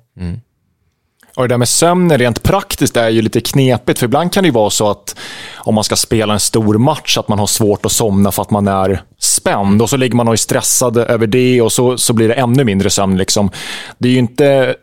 Och 1.36 1.44
det 1.44 1.54
där 1.54 1.58
med 1.58 1.70
sömnen 1.70 2.18
rent 2.18 2.44
praktiskt 2.44 2.98
är 2.98 3.10
ju 3.10 3.22
lite 3.22 3.42
knepigt, 3.42 4.00
för 4.00 4.06
ibland 4.06 4.34
kan 4.34 4.44
det 4.44 4.48
ju 4.48 4.54
vara 4.54 4.70
så 4.70 4.90
att 4.90 5.16
om 5.56 5.76
man 5.76 5.84
ska 5.84 5.96
spela 5.96 6.34
en 6.34 6.40
stor 6.40 6.78
match, 6.78 7.18
att 7.18 7.28
man 7.28 7.40
har 7.40 7.48
svårt 7.48 7.86
att 7.86 7.92
somna 7.92 8.32
för 8.32 8.42
att 8.42 8.52
man 8.52 8.68
är 8.68 9.04
spänd 9.20 9.82
och 9.82 9.90
så 9.90 9.98
ligger 9.98 10.16
man 10.16 10.28
och 10.28 10.34
är 10.34 10.38
stressad 10.38 10.98
över 10.98 11.28
det 11.28 11.62
och 11.62 11.72
så, 11.72 11.98
så 11.98 12.14
blir 12.14 12.28
det 12.28 12.34
ännu 12.34 12.64
mindre 12.64 12.90
sömn. 12.90 13.18
Liksom. 13.18 13.52
Det 13.98 14.08
är 14.08 14.12
ju 14.12 14.20
inte 14.20 14.76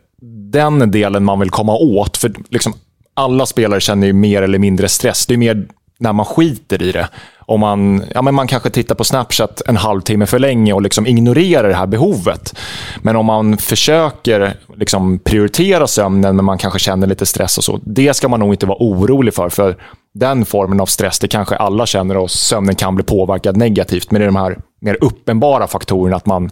den 0.53 0.91
delen 0.91 1.25
man 1.25 1.41
vill 1.41 1.51
komma 1.51 1.77
åt, 1.77 2.17
för 2.17 2.33
liksom, 2.51 2.75
alla 3.15 3.47
spelare 3.47 3.81
känner 3.81 4.07
ju 4.07 4.13
mer 4.13 4.43
eller 4.43 4.59
mindre 4.59 4.89
stress. 4.89 5.27
Det 5.27 5.35
är 5.35 5.39
mer 5.39 5.67
när 5.99 6.13
man 6.13 6.27
skiter 6.27 6.83
i 6.83 6.93
det. 6.93 7.09
Om 7.41 7.61
man, 7.61 8.05
ja, 8.15 8.23
men 8.23 8.35
man 8.35 8.47
kanske 8.47 8.71
tittar 8.71 8.95
på 8.95 9.05
Snapchat 9.05 9.63
en 9.67 9.77
halvtimme 9.77 10.27
för 10.27 10.39
länge 10.39 10.73
och 10.73 10.83
liksom 10.83 11.07
ignorerar 11.07 11.69
det 11.69 11.75
här 11.75 11.87
behovet. 11.87 12.59
Men 13.03 13.17
om 13.17 13.27
man 13.27 13.59
försöker 13.59 14.55
liksom 14.77 15.19
prioritera 15.19 15.87
sömnen, 15.87 16.37
men 16.37 16.45
man 16.45 16.59
kanske 16.59 16.79
känner 16.79 17.07
lite 17.07 17.27
stress 17.27 17.59
och 17.59 17.65
så. 17.65 17.81
Det 17.85 18.15
ska 18.15 18.29
man 18.29 18.41
nog 18.41 18.55
inte 18.55 18.67
vara 18.67 18.79
orolig 18.81 19.35
för. 19.35 19.49
För 19.49 19.77
den 20.15 20.45
formen 20.45 20.81
av 20.81 20.87
stress, 20.87 21.19
det 21.19 21.29
kanske 21.29 21.57
alla 21.57 21.87
känner 21.87 22.17
och 22.17 22.31
sömnen 22.31 22.75
kan 22.75 22.95
bli 22.95 23.05
påverkad 23.05 23.57
negativt. 23.57 24.11
Men 24.11 24.21
det 24.21 24.25
är 24.25 24.29
de 24.29 24.37
här 24.37 24.59
mer 24.81 24.99
uppenbara 25.01 25.67
faktorerna, 25.67 26.17
att 26.17 26.27
man, 26.27 26.51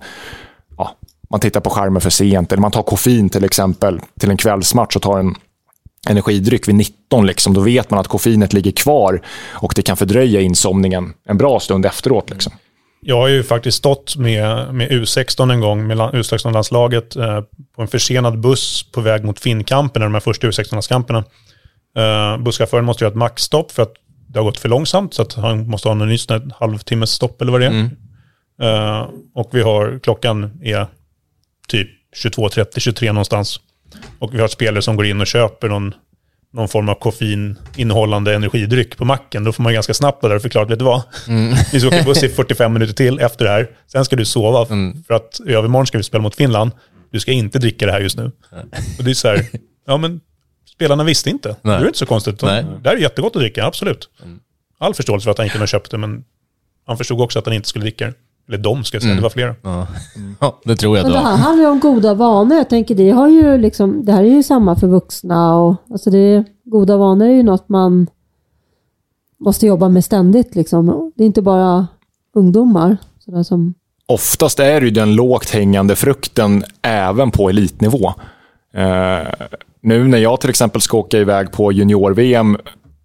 ja, 0.79 0.91
man 1.31 1.41
tittar 1.41 1.61
på 1.61 1.71
skärmen 1.71 2.01
för 2.01 2.11
sent, 2.11 2.53
eller 2.53 2.61
man 2.61 2.71
tar 2.71 2.83
koffein 2.83 3.29
till 3.29 3.45
exempel 3.45 4.01
till 4.21 4.31
en 4.31 4.37
kvällsmatch 4.37 4.97
och 4.97 5.03
tar 5.03 5.19
en 5.19 5.35
energidryck 6.11 6.69
vid 6.69 6.75
19, 6.75 7.27
liksom, 7.27 7.55
då 7.55 7.61
vet 7.61 7.91
man 7.91 8.01
att 8.01 8.09
koffeinet 8.09 8.53
ligger 8.53 8.71
kvar 8.71 9.21
och 9.53 9.73
det 9.77 9.83
kan 9.83 9.97
fördröja 9.97 10.41
insomningen 10.41 11.13
en 11.25 11.39
bra 11.39 11.61
stund 11.61 11.87
efteråt. 11.87 12.31
Liksom. 12.31 12.53
Jag 13.01 13.17
har 13.17 13.29
ju 13.29 13.43
faktiskt 13.43 13.79
stått 13.79 14.17
med, 14.17 14.75
med 14.75 14.91
U16 14.91 15.53
en 15.53 15.61
gång, 15.61 15.87
med 15.87 15.99
U16-landslaget, 15.99 17.17
eh, 17.17 17.41
på 17.77 17.83
en 17.83 17.89
försenad 17.89 18.41
buss 18.41 18.93
på 18.93 19.01
väg 19.01 19.25
mot 19.25 19.41
Finnkampen, 19.41 20.03
de 20.03 20.15
här 20.15 20.21
första 20.21 20.47
U16-landskamperna. 20.47 21.25
Eh, 21.97 22.39
busschauffören 22.39 22.85
måste 22.85 23.05
göra 23.05 23.11
ett 23.11 23.19
maxstopp 23.19 23.73
för 23.73 23.83
att 23.83 23.93
det 24.29 24.39
har 24.39 24.45
gått 24.45 24.59
för 24.59 24.69
långsamt, 24.69 25.15
så 25.15 25.23
att 25.23 25.35
han 25.35 25.69
måste 25.69 25.89
ha 25.89 25.93
en 25.93 26.09
ny 26.09 26.19
halvtimmes 26.55 27.11
stopp 27.11 27.43
eller 27.43 27.53
vad 27.53 27.61
det 27.61 27.67
är. 27.67 27.91
Eh, 28.63 29.09
och 29.35 29.51
vi 29.53 29.63
har, 29.63 29.99
klockan 30.03 30.61
är 30.63 30.87
typ 31.69 31.89
22.30, 32.25 32.81
23 32.81 33.13
någonstans. 33.13 33.61
Och 34.19 34.35
vi 34.35 34.41
har 34.41 34.49
spelare 34.49 34.83
som 34.83 34.97
går 34.97 35.07
in 35.07 35.21
och 35.21 35.27
köper 35.27 35.69
någon, 35.69 35.95
någon 36.53 36.69
form 36.69 36.89
av 36.89 36.95
koffein 36.95 37.59
innehållande 37.77 38.35
energidryck 38.35 38.97
på 38.97 39.05
macken. 39.05 39.45
Då 39.45 39.53
får 39.53 39.63
man 39.63 39.75
ganska 39.75 39.95
snabbt 39.95 40.23
vara 40.23 40.31
där 40.31 40.37
och 40.37 40.43
förklara, 40.43 40.65
vet 40.65 40.79
du 40.79 40.85
vad? 40.85 41.03
Vi 41.73 41.81
ska 41.81 41.89
åka 41.89 42.03
buss 42.03 42.23
i 42.23 42.29
45 42.37 42.73
minuter 42.73 42.95
till 42.95 43.19
efter 43.19 43.45
det 43.45 43.51
här. 43.51 43.71
Sen 43.93 44.05
ska 44.05 44.17
du 44.17 44.25
sova 44.25 44.67
för 45.07 45.15
att 45.15 45.41
i 45.47 45.53
övermorgon 45.53 45.87
ska 45.87 45.99
vi 45.99 46.05
spela 46.05 46.23
mot 46.23 46.35
Finland. 46.35 46.71
Du 47.11 47.21
ska 47.21 47.33
inte 47.33 47.59
dricka 47.59 47.87
det 47.87 47.93
här 47.93 48.01
just 48.01 48.17
nu. 48.17 48.33
Och 48.99 49.05
det 49.05 49.11
är 49.11 49.15
så 49.15 49.29
här, 49.29 49.47
ja 49.87 49.97
men 49.97 50.21
spelarna 50.75 51.05
visste 51.05 51.31
inte. 51.31 51.57
Det 51.63 51.85
är 51.85 51.87
inte 51.87 51.99
så 51.99 52.07
konstigt. 52.07 52.43
Nej. 52.43 52.65
Det 52.83 52.89
här 52.89 52.97
är 52.97 53.01
jättegott 53.01 53.37
att 53.37 53.43
dricka, 53.43 53.65
absolut. 53.65 54.09
All 54.79 54.95
förståelse 54.95 55.25
för 55.25 55.31
att 55.31 55.39
han 55.39 55.45
inte 55.45 55.53
kunde 55.53 55.63
ha 55.63 55.67
köpt 55.67 55.91
det, 55.91 55.99
men 55.99 56.25
han 56.87 56.99
förstod 56.99 57.21
också 57.21 57.39
att 57.39 57.47
han 57.47 57.55
inte 57.55 57.69
skulle 57.69 57.83
dricka 57.83 58.07
det. 58.07 58.15
Eller 58.49 58.59
de 58.59 58.85
ska 58.85 58.95
jag 58.97 59.03
säga, 59.03 59.15
det 59.15 59.21
var 59.21 59.31
flera. 59.31 59.55
Ja. 59.63 59.87
ja, 60.41 60.61
det 60.65 60.77
tror 60.77 60.97
jag 60.97 61.05
Men 61.05 61.13
det 61.13 61.19
här 61.19 61.37
handlar 61.37 61.65
ju 61.65 61.71
om 61.71 61.81
goda 61.81 62.15
vanor. 62.15 62.57
Jag 62.57 62.69
tänker 62.69 62.95
det, 62.95 63.11
har 63.11 63.29
ju 63.29 63.59
liksom, 63.59 64.05
det 64.05 64.13
här 64.13 64.25
är 64.25 64.29
ju 64.29 64.43
samma 64.43 64.77
för 64.77 64.87
vuxna. 64.87 65.57
Och, 65.57 65.75
alltså 65.91 66.11
det, 66.11 66.45
goda 66.65 66.97
vanor 66.97 67.27
är 67.27 67.33
ju 67.33 67.43
något 67.43 67.69
man 67.69 68.07
måste 69.39 69.67
jobba 69.67 69.89
med 69.89 70.05
ständigt. 70.05 70.55
Liksom. 70.55 71.13
Det 71.17 71.23
är 71.25 71.27
inte 71.27 71.43
bara 71.43 71.87
ungdomar. 72.35 72.97
Sådär 73.25 73.43
som, 73.43 73.75
Oftast 74.09 74.61
är 74.61 74.81
det 74.81 74.87
ju 74.87 74.91
den 74.91 75.15
lågt 75.15 75.51
hängande 75.51 75.97
frukten 75.97 76.65
även 76.83 77.31
på 77.31 77.49
elitnivå. 77.49 78.15
Eh, 78.75 79.47
nu 79.81 80.09
när 80.09 80.19
jag 80.19 80.41
till 80.41 80.51
exempel 80.51 80.81
ska 80.81 80.99
åka 80.99 81.19
iväg 81.19 81.53
på 81.53 81.73
junior-VM, 81.73 82.57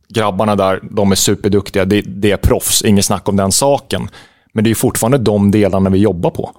grabbarna 0.09 0.55
där, 0.55 0.79
de 0.91 1.11
är 1.11 1.15
superduktiga. 1.15 1.85
Det, 1.85 2.01
det 2.01 2.31
är 2.31 2.37
proffs, 2.37 2.81
inget 2.81 3.05
snack 3.05 3.29
om 3.29 3.35
den 3.35 3.51
saken. 3.51 4.09
Men 4.51 4.63
det 4.63 4.67
är 4.67 4.71
ju 4.71 4.75
fortfarande 4.75 5.17
de 5.17 5.51
delarna 5.51 5.89
vi 5.89 5.99
jobbar 5.99 6.29
på. 6.29 6.51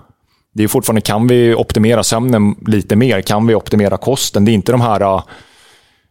Det 0.55 0.64
är 0.64 0.68
fortfarande, 0.68 1.01
kan 1.01 1.26
vi 1.26 1.55
optimera 1.55 2.05
sömnen 2.05 2.55
lite 2.66 2.97
mer? 2.97 3.20
Kan 3.20 3.47
vi 3.47 3.55
optimera 3.55 3.97
kosten? 3.97 4.45
Det 4.45 4.51
är 4.51 4.55
inte 4.55 4.72
de 4.72 4.80
här, 4.80 5.01
ah, 5.01 5.24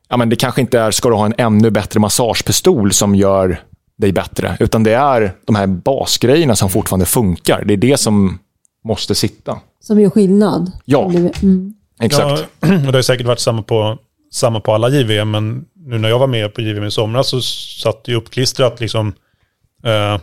ja 0.09 0.17
men 0.17 0.29
det 0.29 0.35
kanske 0.35 0.61
inte 0.61 0.79
är, 0.79 0.91
ska 0.91 1.09
du 1.09 1.15
ha 1.15 1.25
en 1.25 1.33
ännu 1.37 1.69
bättre 1.69 1.99
massagepistol 1.99 2.93
som 2.93 3.15
gör 3.15 3.61
dig 3.97 4.11
bättre? 4.11 4.57
Utan 4.59 4.83
det 4.83 4.93
är 4.93 5.33
de 5.45 5.55
här 5.55 5.67
basgrejerna 5.67 6.55
som 6.55 6.69
fortfarande 6.69 7.05
funkar. 7.05 7.63
Det 7.65 7.73
är 7.73 7.77
det 7.77 7.97
som 7.97 8.39
måste 8.83 9.15
sitta. 9.15 9.59
som 9.79 9.99
gör 9.99 10.09
skillnad. 10.09 10.71
Ja. 10.85 11.11
Mm. 11.41 11.73
Exakt. 12.01 12.45
Ja, 12.59 12.67
och 12.85 12.91
det 12.91 12.97
har 12.97 13.01
säkert 13.01 13.27
varit 13.27 13.39
samma 13.39 13.63
på, 13.63 13.97
samma 14.31 14.59
på 14.59 14.73
alla 14.73 14.89
JVM, 14.89 15.31
men 15.31 15.65
nu 15.75 15.99
när 15.99 16.09
jag 16.09 16.19
var 16.19 16.27
med 16.27 16.53
på 16.53 16.61
JVM 16.61 16.83
i 16.83 16.91
somras 16.91 17.27
så 17.27 17.41
satt 17.41 18.03
det 18.03 18.15
uppklistrat 18.15 18.79
liksom, 18.79 19.13
eh, 19.83 20.21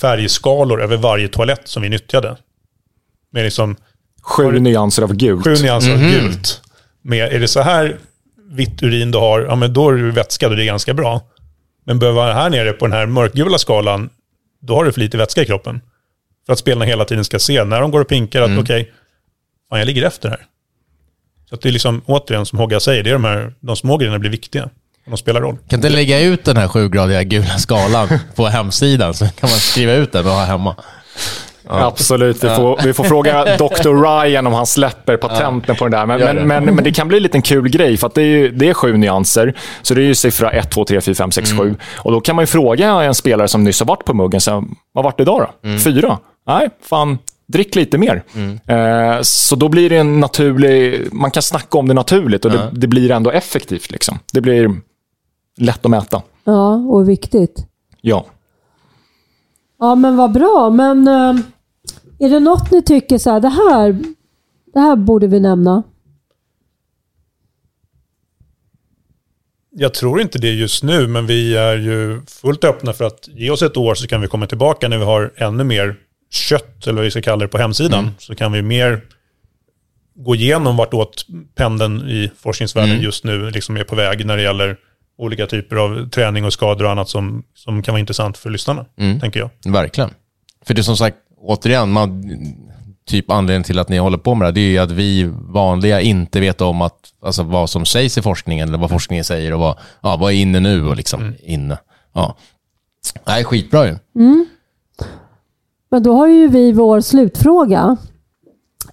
färgskalor 0.00 0.82
över 0.82 0.96
varje 0.96 1.28
toalett 1.28 1.68
som 1.68 1.82
vi 1.82 1.88
nyttjade. 1.88 2.36
Med 3.32 3.44
liksom 3.44 3.76
Sju 4.22 4.60
nyanser 4.60 5.02
av 5.02 5.14
gult. 5.14 5.44
sju 5.44 5.54
nyanser 5.62 5.92
av 5.92 5.98
gult. 5.98 6.62
Med, 7.02 7.32
är 7.32 7.40
det 7.40 7.48
så 7.48 7.60
här 7.60 7.98
vitt 8.50 8.82
urin 8.82 9.10
du 9.10 9.18
har, 9.18 9.40
ja 9.40 9.54
men 9.54 9.72
då 9.72 9.88
är 9.88 9.92
du 9.92 10.10
vätskad 10.10 10.50
och 10.50 10.56
det 10.56 10.62
är 10.64 10.66
ganska 10.66 10.94
bra. 10.94 11.20
Men 11.84 11.98
behöver 11.98 12.16
vara 12.20 12.34
här 12.34 12.50
nere 12.50 12.72
på 12.72 12.86
den 12.86 12.92
här 12.92 13.06
mörkgula 13.06 13.58
skalan, 13.58 14.10
då 14.60 14.74
har 14.74 14.84
du 14.84 14.92
för 14.92 15.00
lite 15.00 15.16
vätska 15.16 15.42
i 15.42 15.46
kroppen. 15.46 15.80
För 16.46 16.52
att 16.52 16.58
spelarna 16.58 16.84
hela 16.84 17.04
tiden 17.04 17.24
ska 17.24 17.38
se, 17.38 17.64
när 17.64 17.80
de 17.80 17.90
går 17.90 18.00
och 18.00 18.08
pinkar, 18.08 18.42
att 18.42 18.58
okej, 18.58 18.92
fan 19.70 19.78
jag 19.78 19.86
ligger 19.86 20.02
efter 20.02 20.28
här. 20.28 20.46
Så 21.48 21.54
att 21.54 21.60
det 21.60 21.68
är 21.68 21.72
liksom, 21.72 22.02
återigen 22.06 22.46
som 22.46 22.58
Hogga 22.58 22.80
säger, 22.80 23.02
det 23.02 23.10
är 23.10 23.14
de 23.14 23.24
här, 23.24 23.54
de 23.60 23.76
små 23.76 23.96
grejerna 23.96 24.18
blir 24.18 24.30
viktiga. 24.30 24.70
Och 25.04 25.10
de 25.10 25.16
spelar 25.16 25.40
roll. 25.40 25.56
Kan 25.68 25.78
inte 25.78 25.88
lägga 25.88 26.20
ut 26.20 26.44
den 26.44 26.56
här 26.56 26.68
sjugradiga 26.68 27.22
gula 27.22 27.58
skalan 27.58 28.08
på 28.34 28.46
hemsidan 28.46 29.14
så 29.14 29.24
kan 29.24 29.50
man 29.50 29.58
skriva 29.58 29.92
ut 29.92 30.12
den 30.12 30.26
och 30.26 30.32
ha 30.32 30.44
hemma. 30.44 30.76
Absolut. 31.66 32.44
Vi 32.44 32.48
får, 32.48 32.80
vi 32.84 32.92
får 32.92 33.04
fråga 33.04 33.44
Dr. 33.58 34.02
Ryan 34.02 34.46
om 34.46 34.52
han 34.52 34.66
släpper 34.66 35.16
patenten 35.16 35.76
på 35.76 35.88
det 35.88 35.96
där. 35.96 36.06
Men, 36.06 36.20
men, 36.20 36.48
men, 36.48 36.74
men 36.74 36.84
det 36.84 36.92
kan 36.92 37.08
bli 37.08 37.16
en 37.16 37.22
liten 37.22 37.42
kul 37.42 37.68
grej, 37.68 37.96
för 37.96 38.06
att 38.06 38.14
det 38.14 38.22
är, 38.22 38.26
ju, 38.26 38.50
det 38.50 38.68
är 38.68 38.74
sju 38.74 38.96
nyanser. 38.96 39.54
Så 39.82 39.94
det 39.94 40.00
är 40.02 40.06
ju 40.06 40.14
siffra 40.14 40.50
1, 40.50 40.70
2, 40.70 40.84
3, 40.84 41.00
4, 41.00 41.14
5, 41.14 41.30
6, 41.30 41.52
7. 41.52 41.76
Och 41.96 42.12
då 42.12 42.20
kan 42.20 42.36
man 42.36 42.42
ju 42.42 42.46
fråga 42.46 42.88
en 42.90 43.14
spelare 43.14 43.48
som 43.48 43.64
nyss 43.64 43.80
har 43.80 43.86
varit 43.86 44.04
på 44.04 44.14
muggen, 44.14 44.40
så, 44.40 44.64
vad 44.92 45.04
vart 45.04 45.16
det 45.16 45.22
idag 45.22 45.48
då? 45.62 45.78
Fyra? 45.78 46.18
Nej, 46.46 46.68
fan. 46.82 47.18
Drick 47.46 47.74
lite 47.74 47.98
mer. 47.98 48.22
Eh, 48.66 49.18
så 49.22 49.56
då 49.56 49.68
blir 49.68 49.90
det 49.90 49.96
en 49.96 50.20
naturlig... 50.20 51.08
Man 51.12 51.30
kan 51.30 51.42
snacka 51.42 51.78
om 51.78 51.88
det 51.88 51.94
naturligt 51.94 52.44
och 52.44 52.50
det, 52.50 52.68
det 52.72 52.86
blir 52.86 53.10
ändå 53.10 53.30
effektivt. 53.30 53.90
Liksom. 53.90 54.18
Det 54.32 54.40
blir 54.40 54.70
lätt 55.56 55.84
att 55.84 55.90
mäta. 55.90 56.22
Ja, 56.44 56.74
och 56.74 57.08
viktigt. 57.08 57.66
Ja. 58.00 58.26
Ja, 59.78 59.94
men 59.94 60.16
vad 60.16 60.32
bra. 60.32 60.70
Men 60.70 61.08
eh, 61.08 61.44
är 62.18 62.30
det 62.30 62.40
något 62.40 62.70
ni 62.70 62.82
tycker 62.82 63.18
så 63.18 63.30
här, 63.30 63.40
det 63.40 63.48
här, 63.48 64.02
det 64.72 64.80
här 64.80 64.96
borde 64.96 65.26
vi 65.26 65.40
nämna? 65.40 65.82
Jag 69.76 69.94
tror 69.94 70.20
inte 70.20 70.38
det 70.38 70.50
just 70.50 70.82
nu, 70.82 71.06
men 71.06 71.26
vi 71.26 71.56
är 71.56 71.76
ju 71.76 72.22
fullt 72.26 72.64
öppna 72.64 72.92
för 72.92 73.04
att 73.04 73.28
ge 73.28 73.50
oss 73.50 73.62
ett 73.62 73.76
år 73.76 73.94
så 73.94 74.06
kan 74.06 74.20
vi 74.20 74.28
komma 74.28 74.46
tillbaka 74.46 74.88
när 74.88 74.98
vi 74.98 75.04
har 75.04 75.32
ännu 75.36 75.64
mer 75.64 75.96
kött, 76.30 76.86
eller 76.86 76.96
vad 76.96 77.04
vi 77.04 77.10
ska 77.10 77.22
kalla 77.22 77.44
det, 77.44 77.48
på 77.48 77.58
hemsidan. 77.58 78.10
Så 78.18 78.34
kan 78.34 78.52
vi 78.52 78.62
mer 78.62 79.00
gå 80.14 80.34
igenom 80.34 80.76
vartåt 80.76 81.26
pendeln 81.54 82.08
i 82.08 82.30
forskningsvärlden 82.36 83.00
just 83.00 83.24
nu 83.24 83.50
liksom 83.50 83.76
är 83.76 83.84
på 83.84 83.96
väg 83.96 84.26
när 84.26 84.36
det 84.36 84.42
gäller 84.42 84.76
olika 85.18 85.46
typer 85.46 85.76
av 85.76 86.08
träning 86.08 86.44
och 86.44 86.52
skador 86.52 86.84
och 86.84 86.90
annat 86.90 87.08
som, 87.08 87.44
som 87.54 87.82
kan 87.82 87.92
vara 87.92 88.00
intressant 88.00 88.38
för 88.38 88.50
lyssnarna, 88.50 88.84
tänker 89.20 89.40
jag. 89.40 89.72
Verkligen. 89.72 90.10
För 90.64 90.74
det 90.74 90.80
är 90.80 90.82
som 90.82 90.96
sagt, 90.96 91.16
återigen, 91.40 91.90
man, 91.90 92.24
typ 93.06 93.30
anledningen 93.30 93.62
till 93.62 93.78
att 93.78 93.88
ni 93.88 93.98
håller 93.98 94.18
på 94.18 94.34
med 94.34 94.44
det 94.44 94.48
här, 94.48 94.52
det 94.52 94.60
är 94.60 94.70
ju 94.70 94.78
att 94.78 94.90
vi 94.90 95.30
vanliga 95.34 96.00
inte 96.00 96.40
vet 96.40 96.60
om 96.60 96.82
att, 96.82 96.98
alltså, 97.22 97.42
vad 97.42 97.70
som 97.70 97.86
sägs 97.86 98.18
i 98.18 98.22
forskningen, 98.22 98.68
eller 98.68 98.78
vad 98.78 98.90
forskningen 98.90 99.24
säger 99.24 99.52
och 99.52 99.60
vad, 99.60 99.78
ja, 100.00 100.16
vad 100.16 100.32
är 100.32 100.36
inne 100.36 100.60
nu 100.60 100.86
och 100.88 100.96
liksom 100.96 101.34
inne. 101.42 101.78
Ja. 102.12 102.36
Nej, 103.26 103.44
skitbra 103.44 103.86
ju. 103.86 103.96
Men 105.90 106.02
då 106.02 106.16
har 106.16 106.26
ju 106.26 106.48
vi 106.48 106.72
vår 106.72 107.00
slutfråga. 107.00 107.96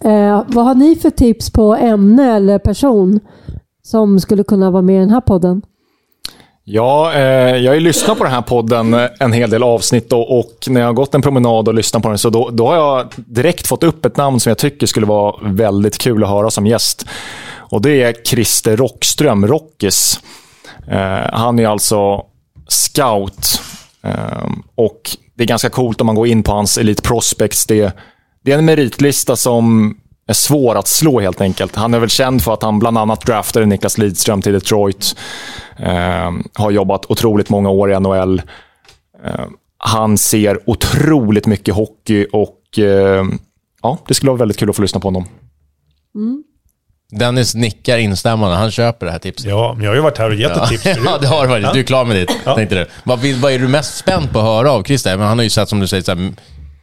Eh, 0.01 0.43
vad 0.47 0.65
har 0.65 0.75
ni 0.75 0.95
för 0.95 1.09
tips 1.09 1.49
på 1.49 1.75
ämne 1.75 2.35
eller 2.35 2.59
person 2.59 3.19
som 3.83 4.19
skulle 4.19 4.43
kunna 4.43 4.71
vara 4.71 4.81
med 4.81 4.95
i 4.95 4.99
den 4.99 5.09
här 5.09 5.21
podden? 5.21 5.61
Ja, 6.63 7.13
eh, 7.13 7.57
jag 7.57 7.71
har 7.71 7.75
ju 7.75 7.79
lyssnat 7.79 8.17
på 8.17 8.23
den 8.23 8.33
här 8.33 8.41
podden 8.41 8.93
eh, 8.93 9.09
en 9.19 9.33
hel 9.33 9.49
del 9.49 9.63
avsnitt 9.63 10.09
då, 10.09 10.21
och 10.21 10.57
när 10.67 10.81
jag 10.81 10.87
har 10.87 10.93
gått 10.93 11.15
en 11.15 11.21
promenad 11.21 11.67
och 11.67 11.73
lyssnat 11.73 12.03
på 12.03 12.09
den 12.09 12.17
så 12.17 12.29
då, 12.29 12.49
då 12.49 12.67
har 12.67 12.75
jag 12.75 13.13
direkt 13.15 13.67
fått 13.67 13.83
upp 13.83 14.05
ett 14.05 14.17
namn 14.17 14.39
som 14.39 14.49
jag 14.49 14.57
tycker 14.57 14.87
skulle 14.87 15.05
vara 15.05 15.35
väldigt 15.41 15.97
kul 15.97 16.23
att 16.23 16.29
höra 16.29 16.51
som 16.51 16.67
gäst. 16.67 17.05
Och 17.53 17.81
det 17.81 18.03
är 18.03 18.13
Christer 18.25 18.77
Rockström, 18.77 19.47
Rockis. 19.47 20.19
Eh, 20.87 21.33
han 21.33 21.59
är 21.59 21.67
alltså 21.67 22.25
scout 22.67 23.61
eh, 24.03 24.49
och 24.75 25.17
det 25.35 25.43
är 25.43 25.47
ganska 25.47 25.69
coolt 25.69 26.01
om 26.01 26.05
man 26.07 26.15
går 26.15 26.27
in 26.27 26.43
på 26.43 26.51
hans 26.51 26.77
Elite 26.77 27.01
Prospects. 27.01 27.65
Det, 27.65 27.95
det 28.43 28.51
är 28.51 28.57
en 28.57 28.65
meritlista 28.65 29.35
som 29.35 29.95
är 30.31 30.33
svår 30.33 30.75
att 30.75 30.87
slå 30.87 31.19
helt 31.19 31.41
enkelt. 31.41 31.75
Han 31.75 31.93
är 31.93 31.99
väl 31.99 32.09
känd 32.09 32.43
för 32.43 32.53
att 32.53 32.63
han 32.63 32.79
bland 32.79 32.97
annat 32.97 33.25
draftade 33.25 33.65
Niklas 33.65 33.97
Lidström 33.97 34.41
till 34.41 34.53
Detroit. 34.53 35.15
Eh, 35.77 36.31
har 36.53 36.71
jobbat 36.71 37.05
otroligt 37.11 37.49
många 37.49 37.69
år 37.69 37.91
i 37.91 37.99
NHL. 37.99 38.41
Eh, 39.25 39.45
han 39.77 40.17
ser 40.17 40.59
otroligt 40.69 41.45
mycket 41.45 41.75
hockey 41.75 42.27
och 42.33 42.79
eh, 42.79 43.25
ja, 43.81 43.97
det 44.07 44.13
skulle 44.13 44.29
vara 44.29 44.39
väldigt 44.39 44.57
kul 44.57 44.69
att 44.69 44.75
få 44.75 44.81
lyssna 44.81 44.99
på 44.99 45.07
honom. 45.07 45.25
Dennis 47.11 47.55
nickar 47.55 47.97
instämmande, 47.97 48.55
han 48.55 48.71
köper 48.71 49.05
det 49.05 49.11
här 49.11 49.19
tipset. 49.19 49.49
Ja, 49.49 49.73
men 49.73 49.83
jag 49.83 49.91
har 49.91 49.95
ju 49.95 50.01
varit 50.01 50.17
här 50.17 50.29
och 50.29 50.35
gett 50.35 50.57
ett 50.57 50.69
tips. 50.69 50.85
ja, 51.05 51.17
det 51.21 51.27
har 51.27 51.43
du 51.43 51.49
faktiskt. 51.49 51.73
Du 51.73 51.79
är 51.79 51.83
klar 51.83 52.05
med 52.05 52.15
ditt. 52.15 52.31
Tänkte 52.43 52.75
du. 52.75 52.85
Vad, 53.03 53.19
vad 53.19 53.51
är 53.51 53.59
du 53.59 53.67
mest 53.67 53.97
spänd 53.97 54.31
på 54.31 54.39
att 54.39 54.45
höra 54.45 54.71
av 54.71 54.83
Christer? 54.83 55.17
Men 55.17 55.27
han 55.27 55.37
har 55.37 55.43
ju 55.43 55.49
sett, 55.49 55.69
som 55.69 55.79
du 55.79 55.87
säger, 55.87 56.03
så 56.03 56.15
här, 56.15 56.33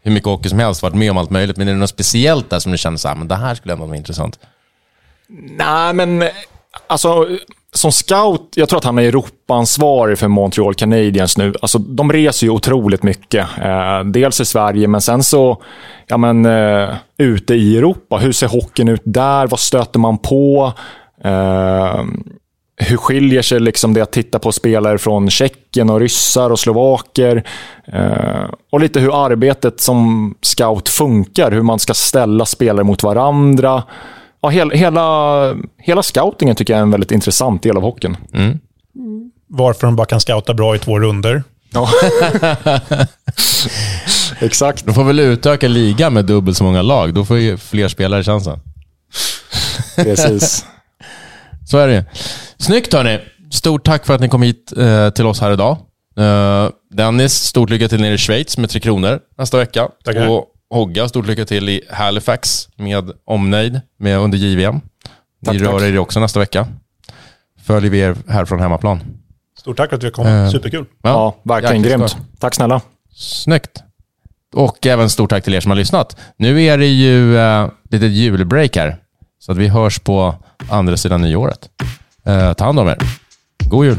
hur 0.08 0.14
mycket 0.14 0.28
hockey 0.28 0.48
som 0.48 0.58
helst, 0.58 0.82
varit 0.82 0.94
med 0.94 1.10
om 1.10 1.18
allt 1.18 1.30
möjligt. 1.30 1.56
Men 1.56 1.68
är 1.68 1.72
det 1.72 1.78
något 1.78 1.90
speciellt 1.90 2.50
där 2.50 2.58
som 2.58 2.72
du 2.72 2.78
känner 2.78 2.98
så 2.98 3.08
här, 3.08 3.14
men 3.14 3.28
det 3.28 3.36
här 3.36 3.54
skulle 3.54 3.72
ändå 3.72 3.86
vara 3.86 3.96
intressant? 3.96 4.38
Nej, 5.56 5.94
men 5.94 6.24
alltså 6.86 7.26
som 7.72 7.92
scout, 7.92 8.52
jag 8.54 8.68
tror 8.68 8.78
att 8.78 8.84
han 8.84 8.98
är 8.98 9.02
Europaansvarig 9.02 10.18
för 10.18 10.28
Montreal 10.28 10.74
Canadiens 10.74 11.38
nu. 11.38 11.54
Alltså, 11.62 11.78
de 11.78 12.12
reser 12.12 12.46
ju 12.46 12.50
otroligt 12.50 13.02
mycket. 13.02 13.46
Eh, 13.62 14.04
dels 14.04 14.40
i 14.40 14.44
Sverige, 14.44 14.88
men 14.88 15.00
sen 15.00 15.22
så 15.22 15.62
ja, 16.06 16.16
men, 16.16 16.46
eh, 16.46 16.94
ute 17.18 17.54
i 17.54 17.78
Europa. 17.78 18.16
Hur 18.16 18.32
ser 18.32 18.48
hockeyn 18.48 18.88
ut 18.88 19.02
där? 19.04 19.46
Vad 19.46 19.60
stöter 19.60 19.98
man 19.98 20.18
på? 20.18 20.72
Eh, 21.24 22.04
hur 22.78 22.96
skiljer 22.96 23.42
sig 23.42 23.60
liksom 23.60 23.94
det 23.94 24.00
att 24.00 24.12
titta 24.12 24.38
på 24.38 24.52
spelare 24.52 24.98
från 24.98 25.30
Tjeckien 25.30 25.90
och 25.90 26.00
ryssar 26.00 26.50
och 26.50 26.58
slovaker? 26.58 27.44
Eh, 27.92 28.50
och 28.70 28.80
lite 28.80 29.00
hur 29.00 29.24
arbetet 29.24 29.80
som 29.80 30.34
scout 30.42 30.88
funkar. 30.88 31.50
Hur 31.50 31.62
man 31.62 31.78
ska 31.78 31.94
ställa 31.94 32.46
spelare 32.46 32.84
mot 32.84 33.02
varandra. 33.02 33.82
Ja, 34.40 34.48
hela, 34.48 34.74
hela, 34.74 35.56
hela 35.78 36.02
scoutingen 36.02 36.56
tycker 36.56 36.72
jag 36.72 36.78
är 36.78 36.82
en 36.82 36.90
väldigt 36.90 37.10
intressant 37.10 37.62
del 37.62 37.76
av 37.76 37.82
hockeyn. 37.82 38.16
Varför 39.46 39.86
de 39.86 39.96
bara 39.96 40.06
kan 40.06 40.20
scouta 40.20 40.54
bra 40.54 40.76
i 40.76 40.78
två 40.78 40.98
runder. 40.98 41.42
Ja. 41.70 41.88
Exakt. 44.40 44.86
De 44.86 44.94
får 44.94 45.04
väl 45.04 45.20
utöka 45.20 45.68
ligan 45.68 46.14
med 46.14 46.24
dubbelt 46.24 46.56
så 46.56 46.64
många 46.64 46.82
lag. 46.82 47.14
Då 47.14 47.24
får 47.24 47.38
ju 47.38 47.56
fler 47.56 47.88
spelare 47.88 48.24
chansen. 48.24 48.60
Precis. 49.96 50.64
Så 51.70 51.78
är 51.78 51.88
det. 51.88 52.04
Snyggt 52.56 52.92
hörni. 52.92 53.18
Stort 53.50 53.84
tack 53.84 54.06
för 54.06 54.14
att 54.14 54.20
ni 54.20 54.28
kom 54.28 54.42
hit 54.42 54.72
eh, 54.76 55.10
till 55.10 55.26
oss 55.26 55.40
här 55.40 55.52
idag. 55.52 55.76
Eh, 56.18 56.68
Dennis, 56.90 57.32
stort 57.34 57.70
lycka 57.70 57.88
till 57.88 58.00
nere 58.00 58.14
i 58.14 58.18
Schweiz 58.18 58.58
med 58.58 58.70
Tre 58.70 58.80
Kronor 58.80 59.20
nästa 59.38 59.58
vecka. 59.58 59.88
Tackar. 60.04 60.28
Och 60.28 60.44
Hogga, 60.70 61.08
stort 61.08 61.26
lycka 61.26 61.44
till 61.44 61.68
i 61.68 61.80
Halifax 61.90 62.68
med 62.76 63.10
omnejd 63.24 63.80
med 63.98 64.18
under 64.18 64.38
JVM. 64.38 64.80
Tack, 65.44 65.54
Ni 65.54 65.58
rör 65.58 65.72
tack. 65.78 65.82
er 65.82 65.98
också 65.98 66.20
nästa 66.20 66.40
vecka. 66.40 66.66
Följer 67.66 67.90
vi 67.90 67.98
er 67.98 68.16
här 68.28 68.44
från 68.44 68.60
hemmaplan. 68.60 69.00
Stort 69.58 69.76
tack 69.76 69.88
för 69.88 69.96
att 69.96 70.04
vi 70.04 70.10
kom. 70.10 70.26
Eh. 70.26 70.48
Superkul. 70.50 70.84
Ja, 71.02 71.36
verkligen 71.42 71.76
jäkligt 71.76 71.98
grymt. 71.98 72.16
Tack 72.40 72.54
snälla. 72.54 72.80
Snyggt. 73.14 73.82
Och 74.54 74.86
även 74.86 75.10
stort 75.10 75.30
tack 75.30 75.44
till 75.44 75.54
er 75.54 75.60
som 75.60 75.70
har 75.70 75.76
lyssnat. 75.76 76.16
Nu 76.36 76.62
är 76.62 76.78
det 76.78 76.86
ju 76.86 77.38
eh, 77.38 77.68
lite 77.90 78.06
julbreak 78.06 78.76
här. 78.76 78.96
Så 79.38 79.52
att 79.52 79.58
vi 79.58 79.68
hörs 79.68 79.98
på 79.98 80.34
andra 80.70 80.96
sidan 80.96 81.22
nyåret. 81.22 81.68
Eh, 82.24 82.52
ta 82.52 82.64
hand 82.64 82.78
om 82.78 82.88
er. 82.88 82.98
God 83.68 83.86
jul. 83.86 83.98